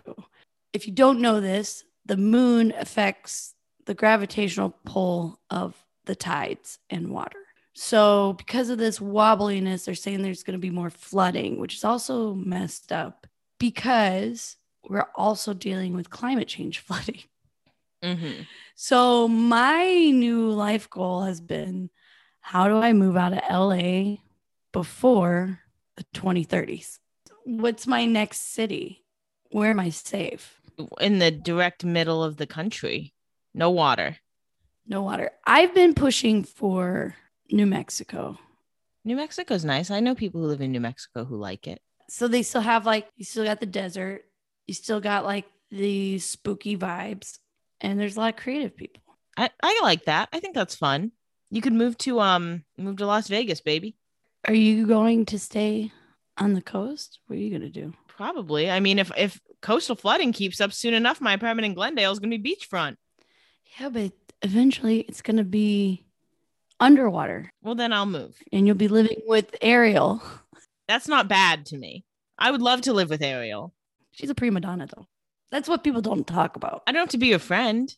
If 0.74 0.88
you 0.88 0.94
don't 0.94 1.22
know 1.22 1.42
this, 1.42 1.84
the 2.06 2.18
moon 2.18 2.74
affects 2.78 3.56
the 3.86 3.94
gravitational 3.94 4.76
pull 4.86 5.40
of 5.50 5.76
the 6.06 6.16
tides 6.16 6.80
and 6.90 7.10
water. 7.10 7.41
So, 7.74 8.34
because 8.34 8.70
of 8.70 8.78
this 8.78 9.00
wobbliness, 9.00 9.86
they're 9.86 9.96
saying 9.96 10.22
there's 10.22 10.44
going 10.44 10.58
to 10.58 10.60
be 10.60 10.70
more 10.70 10.90
flooding, 10.90 11.60
which 11.60 11.76
is 11.76 11.86
also 11.86 12.34
messed 12.34 12.92
up 12.92 13.28
because 13.60 14.58
we're 14.90 15.08
also 15.16 15.54
dealing 15.54 15.96
with 15.96 16.10
climate 16.10 16.48
change 16.48 16.80
flooding. 16.86 17.22
Mm-hmm. 18.04 18.42
So, 18.76 19.28
my 19.28 19.86
new 19.86 20.50
life 20.50 20.90
goal 20.90 21.22
has 21.22 21.40
been 21.40 21.90
how 22.42 22.68
do 22.68 22.78
I 22.78 22.92
move 22.92 23.16
out 23.16 23.34
of 23.34 23.42
LA 23.50 24.18
before 24.74 25.60
the 25.96 26.04
2030s? 26.16 26.98
What's 27.46 27.88
my 27.88 28.06
next 28.06 28.54
city? 28.54 29.06
Where 29.52 29.70
am 29.70 29.80
I 29.80 29.90
safe? 29.90 30.60
In 31.00 31.20
the 31.20 31.32
direct 31.32 31.86
middle 31.86 32.24
of 32.24 32.38
the 32.38 32.48
country, 32.48 33.14
no 33.54 33.70
water. 33.70 34.18
No 34.88 35.04
water. 35.04 35.32
I've 35.46 35.76
been 35.76 35.94
pushing 35.94 36.44
for 36.44 37.16
New 37.52 37.66
Mexico. 37.66 38.38
New 39.04 39.16
Mexico's 39.16 39.66
nice. 39.66 39.92
I 39.92 40.00
know 40.00 40.16
people 40.16 40.42
who 40.42 40.48
live 40.48 40.62
in 40.62 40.72
New 40.72 40.80
Mexico 40.80 41.26
who 41.26 41.38
like 41.38 41.68
it. 41.68 41.82
So 42.10 42.28
they 42.28 42.44
still 42.44 42.62
have 42.62 42.86
like, 42.86 43.08
you 43.16 43.26
still 43.26 43.46
got 43.46 43.60
the 43.60 43.66
desert, 43.66 44.24
you 44.68 44.74
still 44.74 45.00
got 45.00 45.26
like 45.26 45.46
the 45.70 46.20
spooky 46.20 46.78
vibes, 46.78 47.40
and 47.80 48.00
there's 48.00 48.18
a 48.18 48.20
lot 48.20 48.34
of 48.34 48.40
creative 48.40 48.76
people. 48.76 49.02
I, 49.38 49.50
I 49.64 49.80
like 49.82 50.06
that. 50.06 50.30
I 50.34 50.40
think 50.40 50.56
that's 50.56 50.76
fun. 50.76 51.12
You 51.50 51.62
could 51.62 51.74
move 51.74 51.98
to 52.00 52.20
um 52.20 52.64
move 52.78 52.98
to 52.98 53.06
Las 53.06 53.28
Vegas, 53.28 53.62
baby. 53.62 53.96
Are 54.46 54.54
you 54.54 54.88
going 54.88 55.26
to 55.28 55.40
stay 55.40 55.92
on 56.38 56.54
the 56.54 56.62
coast? 56.62 57.20
What 57.28 57.38
are 57.38 57.42
you 57.42 57.50
going 57.50 57.62
to 57.62 57.70
do? 57.70 57.94
Probably. 58.08 58.70
I 58.70 58.80
mean, 58.80 59.00
if 59.00 59.12
if 59.18 59.40
coastal 59.62 59.96
flooding 59.96 60.34
keeps 60.34 60.62
up 60.62 60.74
soon 60.74 60.94
enough, 60.94 61.22
my 61.22 61.34
apartment 61.34 61.66
in 61.66 61.74
Glendale 61.74 62.12
is 62.12 62.20
going 62.20 62.32
to 62.32 62.38
be 62.38 62.56
beachfront. 62.56 62.98
Yeah, 63.80 63.90
but 63.90 64.12
eventually 64.42 65.02
it's 65.02 65.22
going 65.22 65.38
to 65.38 65.44
be 65.44 66.06
underwater 66.82 67.52
Well, 67.62 67.76
then 67.76 67.94
I'll 67.94 68.06
move. 68.06 68.36
and 68.52 68.68
you'll 68.68 68.76
be 68.76 68.88
living 68.90 69.22
with 69.28 69.56
Ariel. 69.62 70.22
That's 70.88 71.08
not 71.08 71.30
bad 71.30 71.66
to 71.68 71.78
me. 71.78 72.04
I 72.38 72.52
would 72.52 72.62
love 72.62 72.82
to 72.82 72.94
live 72.94 73.10
with 73.10 73.22
Ariel. 73.22 73.74
She's 74.12 74.30
a 74.30 74.36
prima 74.36 74.60
donna, 74.60 74.88
though. 74.94 75.08
That's 75.52 75.70
what 75.70 75.84
people 75.84 76.02
don't 76.02 76.28
talk 76.28 76.56
about. 76.56 76.84
I 76.88 76.92
don't 76.92 77.02
have 77.02 77.10
to 77.10 77.18
be 77.18 77.28
your 77.28 77.40
friend. 77.40 77.96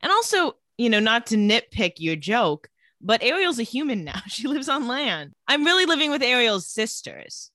And 0.00 0.10
also, 0.12 0.56
you 0.78 0.88
know, 0.88 1.00
not 1.00 1.26
to 1.26 1.36
nitpick 1.36 1.94
your 1.98 2.16
joke, 2.16 2.68
but 3.00 3.22
Ariel's 3.22 3.58
a 3.58 3.62
human 3.64 4.04
now. 4.04 4.20
She 4.28 4.48
lives 4.48 4.68
on 4.68 4.86
land. 4.88 5.32
I'm 5.48 5.64
really 5.64 5.84
living 5.86 6.10
with 6.10 6.22
Ariel's 6.22 6.66
sisters. 6.66 7.50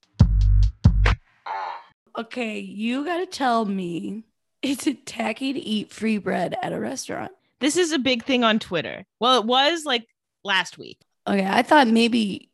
Okay, 2.18 2.58
you 2.58 3.04
got 3.04 3.18
to 3.18 3.26
tell 3.26 3.64
me 3.64 4.24
is 4.62 4.86
it 4.86 5.06
tacky 5.06 5.54
to 5.54 5.58
eat 5.60 5.90
free 5.92 6.18
bread 6.18 6.54
at 6.62 6.72
a 6.72 6.78
restaurant? 6.80 7.32
This 7.60 7.76
is 7.76 7.92
a 7.92 7.98
big 7.98 8.24
thing 8.24 8.44
on 8.44 8.58
Twitter. 8.58 9.04
Well, 9.18 9.40
it 9.40 9.46
was 9.46 9.84
like 9.86 10.06
last 10.44 10.78
week. 10.78 11.00
Okay, 11.26 11.46
I 11.46 11.62
thought 11.62 11.88
maybe 11.88 12.50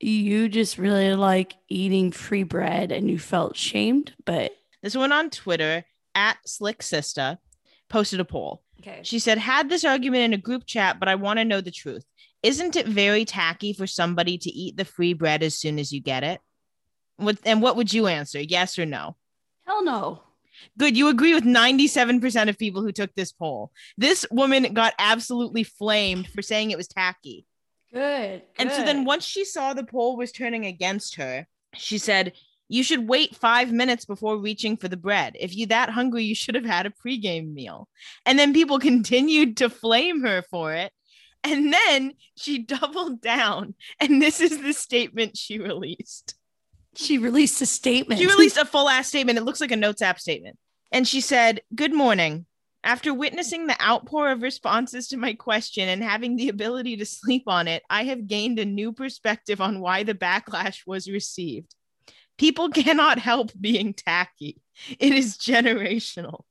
you 0.00 0.48
just 0.48 0.78
really 0.78 1.14
like 1.14 1.54
eating 1.68 2.10
free 2.10 2.42
bread 2.42 2.90
and 2.92 3.08
you 3.10 3.18
felt 3.18 3.56
shamed, 3.56 4.12
but 4.24 4.52
This 4.82 4.96
one 4.96 5.12
on 5.12 5.30
Twitter 5.30 5.84
at 6.14 6.38
Slick 6.44 6.82
Sister 6.82 7.38
posted 7.88 8.18
a 8.20 8.24
poll. 8.24 8.62
okay. 8.80 9.00
She 9.04 9.18
said, 9.20 9.38
had 9.38 9.68
this 9.68 9.84
argument 9.84 10.24
in 10.24 10.32
a 10.32 10.38
group 10.42 10.66
chat, 10.66 10.98
but 10.98 11.08
I 11.08 11.14
want 11.14 11.38
to 11.38 11.44
know 11.44 11.60
the 11.60 11.70
truth. 11.70 12.04
Isn't 12.42 12.74
it 12.74 12.86
very 12.88 13.24
tacky 13.24 13.72
for 13.72 13.86
somebody 13.86 14.36
to 14.38 14.50
eat 14.50 14.76
the 14.76 14.84
free 14.84 15.12
bread 15.12 15.42
as 15.44 15.54
soon 15.54 15.78
as 15.78 15.92
you 15.92 16.00
get 16.00 16.24
it? 16.24 16.40
What 17.16 17.38
and 17.44 17.62
what 17.62 17.76
would 17.76 17.92
you 17.92 18.08
answer? 18.08 18.40
Yes 18.40 18.78
or 18.80 18.86
no? 18.86 19.16
Hell 19.66 19.84
no. 19.84 20.22
Good. 20.78 20.96
You 20.96 21.08
agree 21.08 21.34
with 21.34 21.44
97% 21.44 22.48
of 22.48 22.58
people 22.58 22.82
who 22.82 22.92
took 22.92 23.14
this 23.14 23.32
poll. 23.32 23.72
This 23.96 24.26
woman 24.30 24.72
got 24.74 24.94
absolutely 24.98 25.64
flamed 25.64 26.28
for 26.28 26.42
saying 26.42 26.70
it 26.70 26.78
was 26.78 26.88
tacky. 26.88 27.46
Good. 27.92 28.42
And 28.58 28.70
so 28.70 28.84
then 28.84 29.04
once 29.04 29.24
she 29.24 29.44
saw 29.44 29.74
the 29.74 29.84
poll 29.84 30.16
was 30.16 30.32
turning 30.32 30.64
against 30.64 31.16
her, 31.16 31.46
she 31.74 31.98
said, 31.98 32.32
You 32.68 32.82
should 32.82 33.06
wait 33.06 33.36
five 33.36 33.70
minutes 33.70 34.06
before 34.06 34.38
reaching 34.38 34.78
for 34.78 34.88
the 34.88 34.96
bread. 34.96 35.36
If 35.38 35.54
you 35.54 35.66
that 35.66 35.90
hungry, 35.90 36.24
you 36.24 36.34
should 36.34 36.54
have 36.54 36.64
had 36.64 36.86
a 36.86 36.90
pregame 36.90 37.52
meal. 37.52 37.88
And 38.24 38.38
then 38.38 38.54
people 38.54 38.78
continued 38.80 39.58
to 39.58 39.68
flame 39.68 40.22
her 40.22 40.42
for 40.50 40.72
it. 40.72 40.92
And 41.44 41.72
then 41.72 42.14
she 42.36 42.58
doubled 42.62 43.20
down. 43.20 43.74
And 44.00 44.22
this 44.22 44.40
is 44.40 44.62
the 44.62 44.72
statement 44.72 45.36
she 45.36 45.58
released. 45.58 46.34
She 46.94 47.18
released 47.18 47.60
a 47.62 47.66
statement. 47.66 48.20
She 48.20 48.26
released 48.26 48.56
a 48.56 48.64
full 48.64 48.88
ass 48.88 49.08
statement. 49.08 49.38
It 49.38 49.44
looks 49.44 49.60
like 49.60 49.72
a 49.72 49.76
notes 49.76 50.02
app 50.02 50.20
statement. 50.20 50.58
And 50.90 51.06
she 51.08 51.20
said, 51.20 51.62
Good 51.74 51.92
morning. 51.92 52.46
After 52.84 53.14
witnessing 53.14 53.66
the 53.66 53.80
outpour 53.80 54.32
of 54.32 54.42
responses 54.42 55.06
to 55.08 55.16
my 55.16 55.34
question 55.34 55.88
and 55.88 56.02
having 56.02 56.34
the 56.34 56.48
ability 56.48 56.96
to 56.96 57.06
sleep 57.06 57.44
on 57.46 57.68
it, 57.68 57.84
I 57.88 58.04
have 58.04 58.26
gained 58.26 58.58
a 58.58 58.64
new 58.64 58.92
perspective 58.92 59.60
on 59.60 59.80
why 59.80 60.02
the 60.02 60.14
backlash 60.14 60.80
was 60.84 61.08
received. 61.08 61.76
People 62.38 62.68
cannot 62.74 63.18
help 63.20 63.52
being 63.58 63.94
tacky, 63.94 64.60
it 64.98 65.12
is 65.12 65.38
generational. 65.38 66.42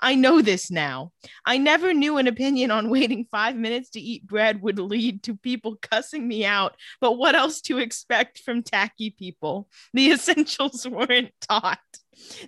I 0.00 0.14
know 0.14 0.40
this 0.40 0.70
now. 0.70 1.12
I 1.44 1.58
never 1.58 1.92
knew 1.92 2.18
an 2.18 2.26
opinion 2.26 2.70
on 2.70 2.90
waiting 2.90 3.26
five 3.30 3.56
minutes 3.56 3.90
to 3.90 4.00
eat 4.00 4.26
bread 4.26 4.62
would 4.62 4.78
lead 4.78 5.22
to 5.24 5.36
people 5.36 5.76
cussing 5.82 6.26
me 6.26 6.44
out, 6.44 6.76
but 7.00 7.12
what 7.12 7.34
else 7.34 7.60
to 7.62 7.78
expect 7.78 8.40
from 8.40 8.62
tacky 8.62 9.10
people? 9.10 9.68
The 9.92 10.10
essentials 10.12 10.86
weren't 10.86 11.32
taught. 11.40 11.78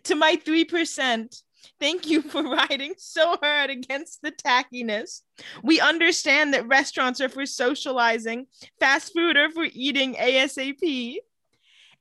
To 0.04 0.14
my 0.14 0.36
3%, 0.36 1.42
thank 1.80 2.08
you 2.08 2.22
for 2.22 2.42
riding 2.70 2.94
so 2.96 3.36
hard 3.42 3.70
against 3.70 4.22
the 4.22 4.32
tackiness. 4.32 5.22
We 5.62 5.80
understand 5.80 6.54
that 6.54 6.66
restaurants 6.66 7.20
are 7.20 7.28
for 7.28 7.46
socializing, 7.46 8.46
fast 8.80 9.12
food 9.14 9.36
are 9.36 9.50
for 9.50 9.66
eating 9.70 10.14
ASAP. 10.14 11.16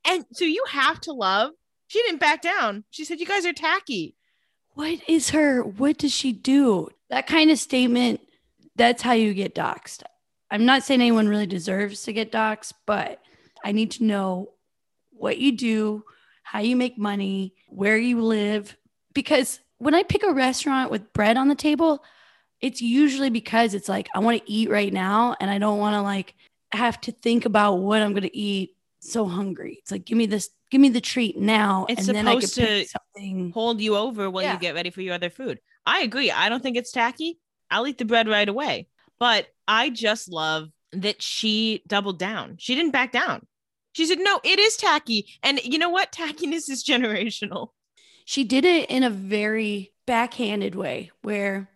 And 0.05 0.25
so 0.31 0.45
you 0.45 0.63
have 0.69 1.01
to 1.01 1.13
love. 1.13 1.51
She 1.87 2.01
didn't 2.01 2.19
back 2.19 2.41
down. 2.41 2.83
She 2.89 3.05
said, 3.05 3.19
You 3.19 3.25
guys 3.25 3.45
are 3.45 3.53
tacky. 3.53 4.16
What 4.77 4.99
is 5.07 5.31
her? 5.31 5.63
What 5.63 5.97
does 5.97 6.11
she 6.11 6.31
do? 6.31 6.89
That 7.09 7.25
kind 7.25 7.49
of 7.49 7.57
statement, 7.57 8.21
that's 8.75 9.01
how 9.01 9.13
you 9.13 9.33
get 9.33 9.55
doxxed. 9.55 10.03
I'm 10.51 10.65
not 10.65 10.83
saying 10.83 11.01
anyone 11.01 11.27
really 11.27 11.47
deserves 11.47 12.03
to 12.03 12.13
get 12.13 12.31
doxxed, 12.31 12.73
but 12.85 13.19
I 13.65 13.71
need 13.71 13.89
to 13.93 14.03
know 14.03 14.51
what 15.09 15.39
you 15.39 15.57
do, 15.57 16.03
how 16.43 16.59
you 16.59 16.75
make 16.75 16.95
money, 16.95 17.55
where 17.69 17.97
you 17.97 18.21
live. 18.21 18.77
Because 19.15 19.61
when 19.79 19.95
I 19.95 20.03
pick 20.03 20.21
a 20.21 20.31
restaurant 20.31 20.91
with 20.91 21.11
bread 21.11 21.37
on 21.37 21.47
the 21.47 21.55
table, 21.55 22.03
it's 22.61 22.79
usually 22.79 23.31
because 23.31 23.73
it's 23.73 23.89
like, 23.89 24.07
I 24.13 24.19
want 24.19 24.45
to 24.45 24.51
eat 24.51 24.69
right 24.69 24.93
now 24.93 25.35
and 25.39 25.49
I 25.49 25.57
don't 25.57 25.79
want 25.79 25.95
to 25.95 26.03
like 26.03 26.35
have 26.71 27.01
to 27.01 27.11
think 27.11 27.45
about 27.45 27.77
what 27.77 28.03
I'm 28.03 28.11
going 28.11 28.21
to 28.21 28.37
eat 28.37 28.75
so 28.99 29.25
hungry. 29.25 29.79
It's 29.81 29.89
like, 29.89 30.05
give 30.05 30.19
me 30.19 30.27
this, 30.27 30.51
give 30.71 30.81
me 30.81 30.89
the 30.89 31.01
treat 31.01 31.37
now. 31.37 31.85
It's 31.89 32.07
and 32.07 32.15
then 32.15 32.27
I 32.27 32.33
can 32.33 32.41
supposed 32.41 32.55
pick 32.57 32.89
to 32.91 32.99
something. 33.15 33.51
Hold 33.51 33.81
you 33.81 33.95
over 33.95 34.29
while 34.29 34.43
Yeah. 34.43 34.53
you 34.53 34.59
get 34.59 34.75
ready 34.75 34.89
for 34.89 35.01
your 35.01 35.13
other 35.15 35.29
food. 35.29 35.59
I 35.85 36.01
agree. 36.01 36.31
I 36.31 36.49
don't 36.49 36.61
think 36.61 36.77
it's 36.77 36.91
tacky. 36.91 37.39
I'll 37.71 37.87
eat 37.87 37.97
the 37.97 38.05
bread 38.05 38.27
right 38.27 38.47
away. 38.47 38.87
But 39.19 39.47
I 39.67 39.89
just 39.89 40.29
love 40.29 40.69
that 40.93 41.21
she 41.21 41.81
doubled 41.87 42.19
down. 42.19 42.55
She 42.59 42.75
didn't 42.75 42.91
back 42.91 43.11
down. 43.11 43.45
She 43.93 44.05
said, 44.05 44.19
No, 44.19 44.39
it 44.43 44.59
is 44.59 44.77
tacky. 44.77 45.27
And 45.43 45.59
you 45.63 45.77
know 45.79 45.89
what? 45.89 46.11
Tackiness 46.13 46.69
is 46.69 46.83
generational. 46.83 47.69
she 48.25 48.43
did 48.43 48.65
it 48.65 48.89
in 48.89 49.03
a 49.03 49.09
very 49.09 49.93
backhanded 50.05 50.75
way 50.75 51.11
where 51.21 51.69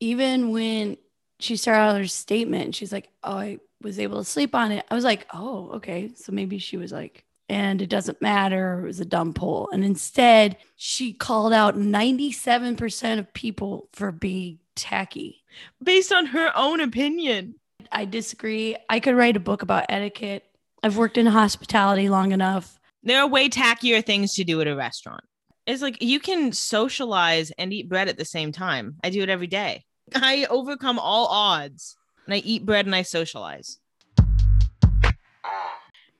even 0.00 0.50
when 0.50 0.96
she 1.40 1.56
started 1.56 1.80
out 1.80 1.96
her 1.98 2.06
statement 2.06 2.74
she's 2.74 2.92
like 2.92 3.08
oh 3.22 3.36
i 3.36 3.58
was 3.82 3.98
able 3.98 4.18
to 4.18 4.24
sleep 4.24 4.54
on 4.54 4.72
it 4.72 4.86
i 4.90 4.94
was 4.94 5.04
like 5.04 5.26
oh 5.34 5.72
okay 5.74 6.10
so 6.14 6.32
maybe 6.32 6.58
she 6.58 6.76
was 6.78 6.90
like 6.92 7.23
and 7.48 7.82
it 7.82 7.88
doesn't 7.90 8.22
matter 8.22 8.80
it 8.80 8.86
was 8.86 9.00
a 9.00 9.04
dumb 9.04 9.32
poll 9.34 9.68
and 9.72 9.84
instead 9.84 10.56
she 10.76 11.12
called 11.12 11.52
out 11.52 11.76
97% 11.76 13.18
of 13.18 13.32
people 13.34 13.88
for 13.92 14.10
being 14.12 14.58
tacky 14.74 15.42
Based 15.82 16.12
on 16.12 16.26
her 16.26 16.50
own 16.56 16.80
opinion. 16.80 17.54
i 17.92 18.04
disagree 18.04 18.76
i 18.88 18.98
could 19.00 19.14
write 19.14 19.36
a 19.36 19.40
book 19.40 19.62
about 19.62 19.86
etiquette 19.88 20.44
i've 20.82 20.96
worked 20.96 21.18
in 21.18 21.26
hospitality 21.26 22.08
long 22.08 22.32
enough 22.32 22.78
There 23.02 23.20
are 23.20 23.28
way 23.28 23.48
tackier 23.48 24.04
things 24.04 24.34
to 24.34 24.44
do 24.44 24.60
at 24.62 24.66
a 24.66 24.74
restaurant. 24.74 25.24
It's 25.66 25.82
like 25.82 26.02
you 26.02 26.20
can 26.20 26.52
socialize 26.52 27.50
and 27.58 27.72
eat 27.72 27.88
bread 27.88 28.08
at 28.08 28.16
the 28.18 28.24
same 28.24 28.50
time. 28.52 28.96
I 29.04 29.10
do 29.10 29.22
it 29.22 29.28
every 29.30 29.46
day. 29.46 29.84
I 30.14 30.46
overcome 30.50 30.98
all 30.98 31.26
odds 31.26 31.96
and 32.26 32.34
I 32.34 32.38
eat 32.38 32.64
bread 32.66 32.86
and 32.86 32.94
I 32.94 33.02
socialize. 33.02 33.78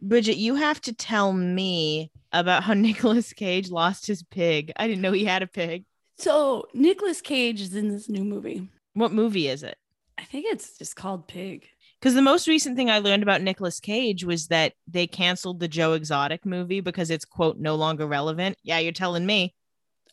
Bridget, 0.04 0.37
you 0.37 0.54
have 0.56 0.80
to 0.82 0.92
tell 0.92 1.32
me 1.32 2.11
about 2.32 2.62
how 2.62 2.75
Nicolas 2.75 3.32
Cage 3.32 3.70
lost 3.70 4.06
his 4.06 4.23
pig. 4.23 4.73
I 4.76 4.87
didn't 4.87 5.02
know 5.02 5.12
he 5.12 5.25
had 5.25 5.42
a 5.42 5.46
pig. 5.46 5.84
So 6.18 6.66
Nicolas 6.75 7.20
Cage 7.20 7.61
is 7.61 7.75
in 7.75 7.88
this 7.88 8.08
new 8.08 8.23
movie. 8.23 8.68
What 8.92 9.12
movie 9.12 9.49
is 9.49 9.62
it? 9.62 9.76
I 10.18 10.23
think 10.25 10.46
it's 10.49 10.78
just 10.78 10.94
called 10.94 11.26
Pig. 11.26 11.66
Because 11.99 12.14
the 12.14 12.23
most 12.23 12.46
recent 12.46 12.76
thing 12.76 12.90
I 12.90 12.99
learned 12.99 13.23
about 13.23 13.42
Nicolas 13.42 13.80
Cage 13.80 14.25
was 14.25 14.49
that 14.49 14.75
they 14.87 15.06
canceled 15.06 15.58
the 15.58 15.66
Joe 15.68 15.94
Exotic 15.94 16.44
movie 16.46 16.80
because 16.80 17.11
it's 17.11 17.25
quote 17.25 17.58
no 17.58 17.75
longer 17.75 18.06
relevant. 18.06 18.56
Yeah, 18.62 18.78
you're 18.78 18.92
telling 18.92 19.26
me. 19.26 19.54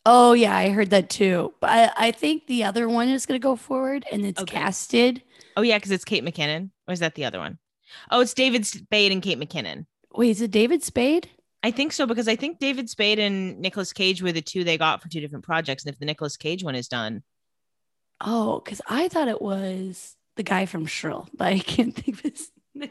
Oh 0.04 0.32
yeah, 0.32 0.56
I 0.56 0.70
heard 0.70 0.90
that 0.90 1.10
too. 1.10 1.54
But 1.60 1.70
I, 1.70 2.08
I 2.08 2.10
think 2.10 2.46
the 2.46 2.64
other 2.64 2.88
one 2.88 3.08
is 3.08 3.26
gonna 3.26 3.38
go 3.38 3.54
forward 3.54 4.04
and 4.10 4.24
it's 4.26 4.40
Okay. 4.40 4.56
casted. 4.56 5.22
Oh 5.56 5.62
yeah, 5.62 5.76
because 5.76 5.92
it's 5.92 6.04
Kate 6.04 6.24
McKinnon. 6.24 6.70
Or 6.88 6.92
is 6.92 7.00
that 7.00 7.14
the 7.14 7.26
other 7.26 7.38
one? 7.38 7.58
Oh, 8.10 8.20
it's 8.20 8.34
David 8.34 8.66
Spade 8.66 9.12
and 9.12 9.22
Kate 9.22 9.38
McKinnon. 9.38 9.86
Wait, 10.14 10.30
is 10.30 10.40
it 10.42 10.50
David 10.50 10.82
Spade? 10.82 11.28
I 11.62 11.70
think 11.70 11.92
so 11.92 12.06
because 12.06 12.28
I 12.28 12.36
think 12.36 12.58
David 12.58 12.90
Spade 12.90 13.18
and 13.18 13.60
Nicolas 13.60 13.92
Cage 13.92 14.22
were 14.22 14.32
the 14.32 14.42
two 14.42 14.64
they 14.64 14.76
got 14.78 15.00
for 15.02 15.08
two 15.08 15.20
different 15.20 15.44
projects. 15.44 15.84
And 15.84 15.92
if 15.92 15.98
the 15.98 16.06
Nicolas 16.06 16.36
Cage 16.36 16.64
one 16.64 16.74
is 16.74 16.88
done, 16.88 17.22
Oh, 18.20 18.60
because 18.60 18.80
I 18.88 19.08
thought 19.08 19.28
it 19.28 19.42
was 19.42 20.16
the 20.36 20.42
guy 20.44 20.66
from 20.66 20.86
Shrill, 20.86 21.28
but 21.34 21.48
I 21.48 21.58
can't 21.58 21.94
think 21.96 22.18
of 22.18 22.20
his 22.20 22.50
name. 22.74 22.88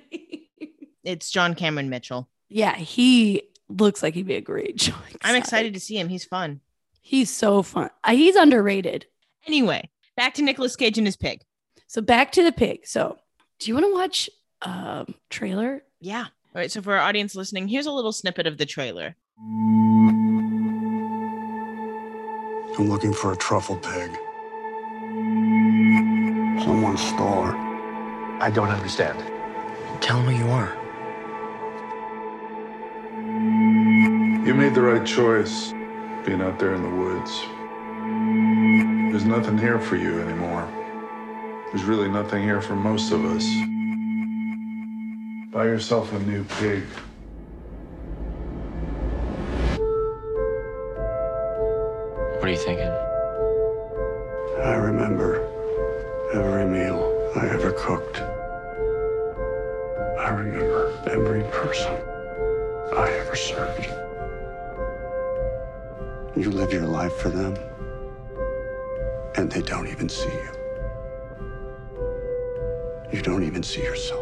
it's 1.03 1.31
John 1.31 1.55
Cameron 1.55 1.89
Mitchell. 1.89 2.29
Yeah, 2.49 2.75
he 2.75 3.43
looks 3.69 4.03
like 4.03 4.13
he'd 4.13 4.27
be 4.27 4.35
a 4.35 4.41
great 4.41 4.75
Joe 4.77 4.93
I'm 5.21 5.35
excited 5.35 5.73
to 5.73 5.79
see 5.79 5.97
him. 5.97 6.09
He's 6.09 6.25
fun. 6.25 6.59
He's 7.01 7.29
so 7.29 7.63
fun. 7.63 7.89
He's 8.09 8.35
underrated. 8.35 9.05
Anyway, 9.47 9.89
back 10.17 10.33
to 10.35 10.41
Nicolas 10.41 10.75
Cage 10.75 10.97
and 10.97 11.07
his 11.07 11.17
pig. 11.17 11.41
So 11.87 12.01
back 12.01 12.31
to 12.33 12.43
the 12.43 12.51
pig. 12.51 12.85
So 12.85 13.17
do 13.59 13.69
you 13.69 13.73
want 13.73 13.85
to 13.87 13.93
watch 13.93 14.29
um 14.61 15.15
trailer? 15.29 15.83
Yeah. 15.99 16.23
All 16.23 16.59
right. 16.59 16.71
So 16.71 16.81
for 16.81 16.93
our 16.93 17.01
audience 17.01 17.35
listening, 17.35 17.67
here's 17.67 17.85
a 17.85 17.91
little 17.91 18.11
snippet 18.11 18.47
of 18.47 18.57
the 18.57 18.65
trailer. 18.65 19.15
I'm 22.77 22.89
looking 22.89 23.13
for 23.13 23.33
a 23.33 23.35
truffle 23.37 23.77
pig. 23.77 24.11
Someone 26.63 26.97
stole 26.97 27.43
her. 27.43 27.55
I 28.41 28.49
don't 28.49 28.69
understand. 28.69 29.19
Tell 30.01 30.19
him 30.21 30.33
who 30.33 30.45
you 30.45 30.51
are. 30.51 30.77
You 34.45 34.53
made 34.55 34.73
the 34.73 34.81
right 34.81 35.05
choice 35.05 35.73
being 36.25 36.41
out 36.41 36.57
there 36.59 36.73
in 36.73 36.81
the 36.81 36.89
woods. 36.89 37.41
There's 39.11 39.25
nothing 39.25 39.57
here 39.57 39.79
for 39.79 39.95
you 39.95 40.19
anymore. 40.21 40.67
There's 41.71 41.83
really 41.83 42.09
nothing 42.09 42.41
here 42.43 42.61
for 42.61 42.75
most 42.75 43.11
of 43.11 43.23
us. 43.25 43.45
Buy 45.51 45.65
yourself 45.65 46.13
a 46.13 46.19
new 46.19 46.45
pig. 46.45 46.81
What 52.37 52.45
are 52.45 52.49
you 52.49 52.55
thinking? 52.55 52.87
I 54.63 54.75
remember 54.75 55.45
every 56.33 56.65
meal 56.67 57.03
I 57.35 57.49
ever 57.49 57.73
cooked. 57.73 58.21
I 60.21 60.29
remember 60.29 60.97
every 61.07 61.43
person 61.51 61.95
I 62.95 63.11
ever 63.19 63.35
served. 63.35 63.87
You 66.37 66.49
live 66.49 66.71
your 66.71 66.87
life 66.87 67.17
for 67.17 67.27
them, 67.27 67.57
and 69.35 69.51
they 69.51 69.61
don't 69.63 69.89
even 69.89 70.07
see 70.07 70.31
you. 70.31 70.49
You 73.11 73.21
don't 73.21 73.43
even 73.43 73.63
see 73.63 73.81
yourself. 73.81 74.21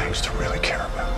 Things 0.00 0.22
to 0.22 0.32
really 0.32 0.58
care 0.60 0.78
about. 0.78 1.12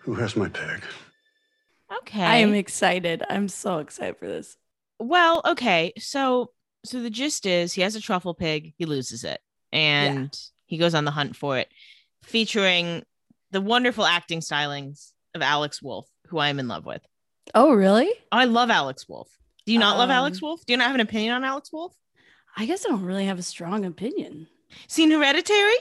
Who 0.00 0.14
has 0.14 0.34
my 0.34 0.48
pig? 0.48 0.82
Okay. 1.98 2.22
I 2.22 2.36
am 2.38 2.52
excited. 2.54 3.22
I'm 3.30 3.48
so 3.48 3.78
excited 3.78 4.16
for 4.18 4.26
this. 4.26 4.56
well, 4.98 5.40
okay. 5.46 5.92
So 5.98 6.50
so 6.84 7.00
the 7.00 7.10
gist 7.10 7.46
is 7.46 7.72
he 7.72 7.82
has 7.82 7.94
a 7.94 8.00
truffle 8.00 8.34
pig, 8.34 8.74
he 8.76 8.86
loses 8.86 9.22
it, 9.22 9.40
and 9.72 10.36
he 10.66 10.78
goes 10.78 10.96
on 10.96 11.04
the 11.04 11.12
hunt 11.12 11.36
for 11.36 11.58
it, 11.58 11.68
featuring 12.24 13.04
the 13.52 13.60
wonderful 13.60 14.04
acting 14.04 14.40
stylings 14.40 15.12
of 15.36 15.42
Alex 15.42 15.80
Wolff, 15.80 16.08
who 16.26 16.38
I 16.38 16.48
am 16.48 16.58
in 16.58 16.66
love 16.66 16.84
with. 16.84 17.02
Oh, 17.54 17.72
really? 17.72 18.10
Oh, 18.32 18.38
I 18.38 18.46
love 18.46 18.68
Alex 18.68 19.08
Wolff. 19.08 19.28
Do 19.66 19.72
you 19.72 19.78
not 19.78 19.98
love 19.98 20.10
Um, 20.10 20.16
Alex 20.16 20.40
Wolff? 20.42 20.64
Do 20.66 20.72
you 20.72 20.76
not 20.76 20.86
have 20.86 20.94
an 20.94 21.00
opinion 21.00 21.34
on 21.34 21.44
Alex 21.44 21.72
Wolff? 21.72 21.94
I 22.56 22.66
guess 22.66 22.84
I 22.84 22.88
don't 22.88 23.04
really 23.04 23.26
have 23.26 23.38
a 23.38 23.42
strong 23.42 23.84
opinion. 23.84 24.48
Seen 24.88 25.10
Hereditary? 25.10 25.76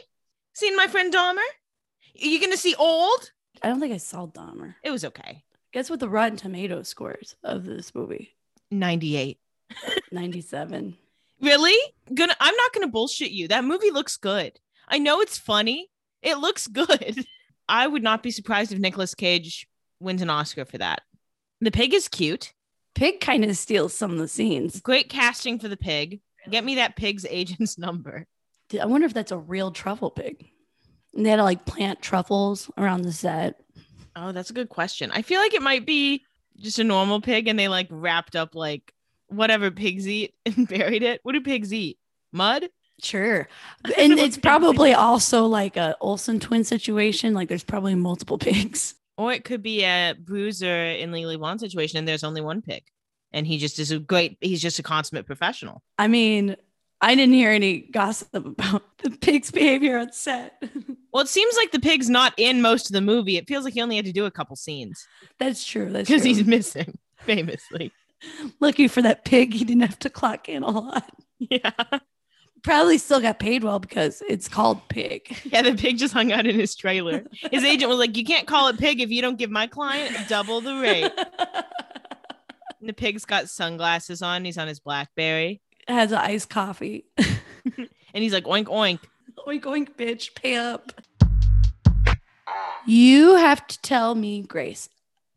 Seen 0.53 0.75
my 0.75 0.87
friend 0.87 1.13
Dahmer? 1.13 1.37
Are 1.37 2.27
you 2.27 2.39
gonna 2.39 2.57
see 2.57 2.75
Old? 2.75 3.31
I 3.63 3.69
don't 3.69 3.79
think 3.79 3.93
I 3.93 3.97
saw 3.97 4.27
Dahmer. 4.27 4.75
It 4.83 4.91
was 4.91 5.05
okay. 5.05 5.43
Guess 5.71 5.89
what 5.89 5.99
the 5.99 6.09
Rotten 6.09 6.37
Tomato 6.37 6.83
scores 6.83 7.35
of 7.43 7.63
this 7.65 7.93
movie? 7.95 8.35
98. 8.71 9.39
97. 10.11 10.97
Really? 11.41 11.77
Gonna 12.13 12.35
I'm 12.39 12.55
not 12.55 12.73
gonna 12.73 12.87
bullshit 12.87 13.31
you. 13.31 13.47
That 13.47 13.63
movie 13.63 13.91
looks 13.91 14.17
good. 14.17 14.59
I 14.87 14.97
know 14.99 15.21
it's 15.21 15.37
funny. 15.37 15.89
It 16.21 16.37
looks 16.39 16.67
good. 16.81 17.25
I 17.67 17.87
would 17.87 18.03
not 18.03 18.23
be 18.23 18.31
surprised 18.31 18.71
if 18.71 18.79
Nicolas 18.79 19.15
Cage 19.15 19.67
wins 19.99 20.21
an 20.21 20.29
Oscar 20.29 20.65
for 20.65 20.77
that. 20.79 21.01
The 21.61 21.71
pig 21.71 21.93
is 21.93 22.07
cute. 22.07 22.53
Pig 22.99 23.21
kind 23.21 23.45
of 23.45 23.55
steals 23.55 23.93
some 23.93 24.11
of 24.11 24.17
the 24.17 24.27
scenes. 24.27 24.81
Great 24.81 25.07
casting 25.07 25.57
for 25.57 25.69
the 25.69 25.77
pig. 25.77 26.19
Get 26.49 26.65
me 26.65 26.75
that 26.75 26.97
pig's 26.97 27.25
agent's 27.29 27.77
number. 27.77 28.27
I 28.77 28.85
wonder 28.87 29.07
if 29.07 29.13
that's 29.13 29.31
a 29.31 29.37
real 29.37 29.71
truffle 29.71 30.11
pig. 30.11 30.49
And 31.15 31.25
they 31.25 31.29
had 31.29 31.37
to 31.37 31.43
like 31.43 31.63
plant 31.65 32.01
truffles 32.01 32.69
around 32.77 33.03
the 33.03 33.13
set. 33.13 33.55
Oh, 34.17 34.33
that's 34.33 34.49
a 34.49 34.53
good 34.53 34.67
question. 34.67 35.11
I 35.13 35.21
feel 35.21 35.39
like 35.39 35.53
it 35.53 35.61
might 35.61 35.85
be 35.85 36.25
just 36.57 36.77
a 36.79 36.83
normal 36.83 37.21
pig 37.21 37.47
and 37.47 37.57
they 37.57 37.69
like 37.69 37.87
wrapped 37.89 38.35
up 38.35 38.53
like 38.53 38.93
whatever 39.27 39.71
pigs 39.71 40.05
eat 40.05 40.33
and 40.45 40.67
buried 40.67 41.01
it. 41.01 41.21
What 41.23 41.31
do 41.31 41.41
pigs 41.41 41.73
eat? 41.73 41.97
Mud? 42.33 42.67
Sure. 43.01 43.47
And 43.97 44.19
it's 44.19 44.37
probably 44.37 44.93
also 44.93 45.45
like 45.45 45.77
a 45.77 45.95
Olsen 46.01 46.41
twin 46.41 46.65
situation. 46.65 47.33
Like 47.33 47.47
there's 47.47 47.63
probably 47.63 47.95
multiple 47.95 48.37
pigs. 48.49 48.95
Or 49.19 49.33
it 49.33 49.43
could 49.43 49.61
be 49.61 49.83
a 49.83 50.15
bruiser 50.17 50.85
in 50.85 51.11
Legally 51.11 51.35
Blonde 51.35 51.59
situation 51.59 51.99
and 51.99 52.07
there's 52.07 52.23
only 52.23 52.39
one 52.39 52.61
pig. 52.61 52.83
And 53.33 53.45
he 53.45 53.57
just 53.57 53.77
is 53.77 53.91
a 53.91 53.99
great, 53.99 54.37
he's 54.39 54.61
just 54.61 54.79
a 54.79 54.83
consummate 54.83 55.25
professional. 55.25 55.83
I 55.97 56.07
mean, 56.07 56.55
I 57.01 57.15
didn't 57.15 57.33
hear 57.33 57.51
any 57.51 57.79
gossip 57.79 58.33
about 58.33 58.83
the 59.03 59.09
pig's 59.09 59.51
behavior 59.51 59.97
on 59.97 60.13
set. 60.13 60.63
Well, 61.11 61.23
it 61.23 61.27
seems 61.27 61.55
like 61.57 61.71
the 61.71 61.79
pig's 61.79 62.07
not 62.07 62.35
in 62.37 62.61
most 62.61 62.85
of 62.85 62.93
the 62.93 63.01
movie. 63.01 63.35
It 63.37 63.47
feels 63.47 63.65
like 63.65 63.73
he 63.73 63.81
only 63.81 63.95
had 63.95 64.05
to 64.05 64.11
do 64.11 64.25
a 64.25 64.31
couple 64.31 64.55
scenes 64.55 65.07
that's 65.39 65.65
true. 65.65 65.89
That's 65.89 66.07
because 66.07 66.23
he's 66.23 66.45
missing, 66.45 66.99
famously. 67.17 67.91
Lucky 68.59 68.87
for 68.87 69.01
that 69.01 69.25
pig, 69.25 69.55
he 69.55 69.65
didn't 69.65 69.81
have 69.81 69.97
to 69.99 70.11
clock 70.11 70.47
in 70.47 70.61
a 70.61 70.69
lot. 70.69 71.11
Yeah. 71.39 71.71
Probably 72.63 72.97
still 72.97 73.21
got 73.21 73.39
paid 73.39 73.63
well 73.63 73.79
because 73.79 74.21
it's 74.27 74.47
called 74.47 74.87
pig. 74.89 75.35
Yeah, 75.45 75.61
the 75.61 75.75
pig 75.75 75.97
just 75.97 76.13
hung 76.13 76.31
out 76.31 76.45
in 76.45 76.59
his 76.59 76.75
trailer. 76.75 77.23
His 77.51 77.63
agent 77.63 77.89
was 77.89 77.99
like, 77.99 78.17
You 78.17 78.25
can't 78.25 78.47
call 78.47 78.67
it 78.67 78.77
pig 78.77 78.99
if 79.01 79.09
you 79.09 79.21
don't 79.21 79.37
give 79.37 79.49
my 79.49 79.67
client 79.67 80.15
double 80.27 80.61
the 80.61 80.75
rate. 80.75 81.11
And 82.79 82.81
the 82.89 82.93
pig's 82.93 83.25
got 83.25 83.49
sunglasses 83.49 84.21
on. 84.21 84.45
He's 84.45 84.57
on 84.57 84.67
his 84.67 84.79
Blackberry. 84.79 85.61
Has 85.87 86.11
an 86.11 86.19
iced 86.19 86.49
coffee. 86.49 87.05
And 88.13 88.23
he's 88.23 88.33
like, 88.33 88.45
Oink, 88.45 88.65
oink. 88.65 88.99
oink 89.47 89.61
oink, 89.61 89.95
bitch, 89.95 90.33
pay 90.35 90.55
up. 90.55 90.91
You 92.85 93.35
have 93.35 93.65
to 93.67 93.81
tell 93.81 94.15
me, 94.15 94.41
Grace, 94.41 94.89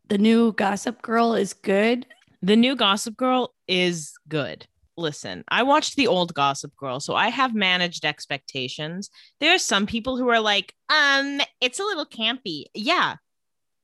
the 0.07 0.17
new 0.17 0.53
Gossip 0.53 1.01
Girl 1.01 1.35
is 1.35 1.53
good. 1.53 2.05
The 2.41 2.55
new 2.55 2.75
Gossip 2.75 3.15
Girl 3.15 3.53
is 3.67 4.13
good. 4.27 4.67
Listen, 4.95 5.43
I 5.47 5.63
watched 5.63 5.95
the 5.95 6.07
old 6.07 6.33
Gossip 6.33 6.75
Girl, 6.75 6.99
so 6.99 7.15
I 7.15 7.29
have 7.29 7.55
managed 7.55 8.05
expectations. 8.05 9.09
There 9.39 9.53
are 9.53 9.59
some 9.59 9.87
people 9.87 10.17
who 10.17 10.29
are 10.29 10.39
like, 10.39 10.73
um, 10.89 11.41
it's 11.59 11.79
a 11.79 11.83
little 11.83 12.05
campy. 12.05 12.65
Yeah, 12.75 13.15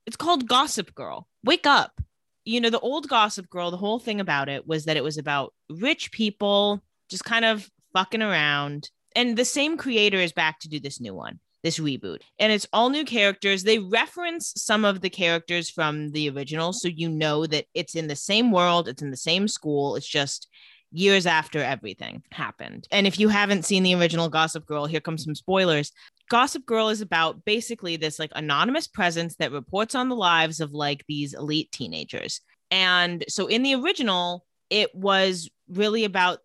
it's 0.06 0.17
called 0.17 0.48
Gossip 0.48 0.93
Girl. 0.93 1.28
Wake 1.43 1.65
up. 1.65 2.00
You 2.45 2.62
know, 2.62 2.69
the 2.69 2.80
old 2.80 3.08
Gossip 3.08 3.50
Girl, 3.50 3.72
the 3.72 3.78
whole 3.78 4.00
thing 4.00 4.19
about 4.19 4.50
it 4.50 4.67
was 4.67 4.86
that 4.86 4.98
it 4.98 5.04
was 5.04 5.17
about 5.17 5.54
rich 5.69 6.12
people 6.12 6.84
just 7.10 7.26
kind 7.26 7.45
of 7.45 7.69
fucking 7.93 8.22
around. 8.22 8.89
And 9.15 9.36
the 9.36 9.45
same 9.45 9.78
creator 9.78 10.17
is 10.17 10.32
back 10.32 10.60
to 10.60 10.69
do 10.69 10.80
this 10.80 11.02
new 11.02 11.13
one, 11.13 11.39
this 11.63 11.80
reboot. 11.80 12.22
And 12.39 12.52
it's 12.52 12.67
all 12.72 12.89
new 12.89 13.04
characters. 13.04 13.63
They 13.63 13.80
reference 13.80 14.54
some 14.56 14.86
of 14.86 15.02
the 15.02 15.10
characters 15.10 15.69
from 15.69 16.12
the 16.12 16.30
original. 16.30 16.74
So 16.74 16.88
you 16.88 17.10
know 17.10 17.45
that 17.48 17.65
it's 17.74 17.95
in 17.95 18.08
the 18.08 18.15
same 18.15 18.52
world, 18.52 18.88
it's 18.88 19.02
in 19.02 19.12
the 19.12 19.17
same 19.17 19.48
school. 19.48 19.95
It's 19.95 20.08
just 20.08 20.48
years 20.91 21.25
after 21.25 21.60
everything 21.60 22.23
happened. 22.32 22.88
And 22.91 23.06
if 23.06 23.19
you 23.19 23.30
haven't 23.30 23.65
seen 23.65 23.84
the 23.84 23.95
original 23.95 24.30
Gossip 24.30 24.65
Girl, 24.65 24.86
here 24.86 24.99
comes 24.99 25.23
some 25.23 25.36
spoilers. 25.36 25.91
Gossip 26.30 26.65
Girl 26.65 26.89
is 26.89 27.02
about 27.02 27.45
basically 27.45 27.95
this 27.95 28.19
like 28.19 28.32
anonymous 28.36 28.88
presence 28.88 29.36
that 29.36 29.52
reports 29.52 29.95
on 29.95 30.10
the 30.10 30.15
lives 30.15 30.60
of 30.60 30.71
like 30.71 31.06
these 31.08 31.34
elite 31.34 31.71
teenagers. 31.71 32.41
And 32.71 33.23
so 33.28 33.47
in 33.47 33.63
the 33.63 33.75
original, 33.75 34.45
it 34.69 34.93
was 34.93 35.49
really 35.67 36.06
about 36.06 36.39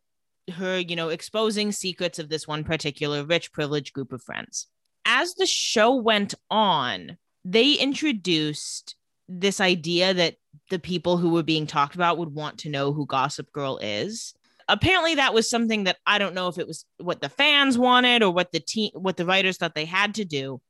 her, 0.52 0.78
you 0.78 0.96
know, 0.96 1.08
exposing 1.08 1.72
secrets 1.72 2.18
of 2.18 2.28
this 2.28 2.46
one 2.46 2.64
particular 2.64 3.24
rich, 3.24 3.52
privileged 3.52 3.92
group 3.92 4.12
of 4.12 4.22
friends. 4.22 4.66
As 5.06 5.34
the 5.34 5.46
show 5.46 5.94
went 5.94 6.34
on, 6.50 7.18
they 7.44 7.72
introduced 7.72 8.96
this 9.28 9.60
idea 9.60 10.14
that 10.14 10.36
the 10.70 10.78
people 10.78 11.16
who 11.16 11.30
were 11.30 11.42
being 11.42 11.66
talked 11.66 11.94
about 11.94 12.18
would 12.18 12.34
want 12.34 12.58
to 12.58 12.70
know 12.70 12.92
who 12.92 13.06
Gossip 13.06 13.52
Girl 13.52 13.78
is. 13.78 14.34
Apparently, 14.68 15.16
that 15.16 15.34
was 15.34 15.48
something 15.48 15.84
that 15.84 15.98
I 16.06 16.18
don't 16.18 16.34
know 16.34 16.48
if 16.48 16.58
it 16.58 16.66
was 16.66 16.86
what 16.98 17.20
the 17.20 17.28
fans 17.28 17.76
wanted 17.76 18.22
or 18.22 18.30
what 18.30 18.50
the 18.52 18.60
team, 18.60 18.90
what 18.94 19.16
the 19.16 19.26
writers 19.26 19.58
thought 19.58 19.74
they 19.74 19.84
had 19.84 20.14
to 20.14 20.24
do. 20.24 20.60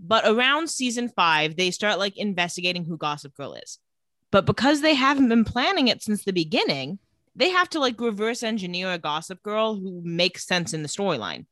But 0.00 0.26
around 0.26 0.68
season 0.68 1.08
five, 1.08 1.56
they 1.56 1.70
start 1.70 1.98
like 1.98 2.16
investigating 2.16 2.84
who 2.84 2.96
Gossip 2.96 3.34
Girl 3.36 3.54
is. 3.54 3.78
But 4.32 4.46
because 4.46 4.80
they 4.80 4.94
haven't 4.94 5.28
been 5.28 5.44
planning 5.44 5.86
it 5.86 6.02
since 6.02 6.24
the 6.24 6.32
beginning, 6.32 6.98
they 7.36 7.50
have 7.50 7.68
to 7.70 7.80
like 7.80 8.00
reverse 8.00 8.42
engineer 8.42 8.90
a 8.90 8.98
Gossip 8.98 9.42
Girl 9.42 9.76
who 9.76 10.00
makes 10.04 10.46
sense 10.46 10.74
in 10.74 10.82
the 10.82 10.88
storyline. 10.88 11.46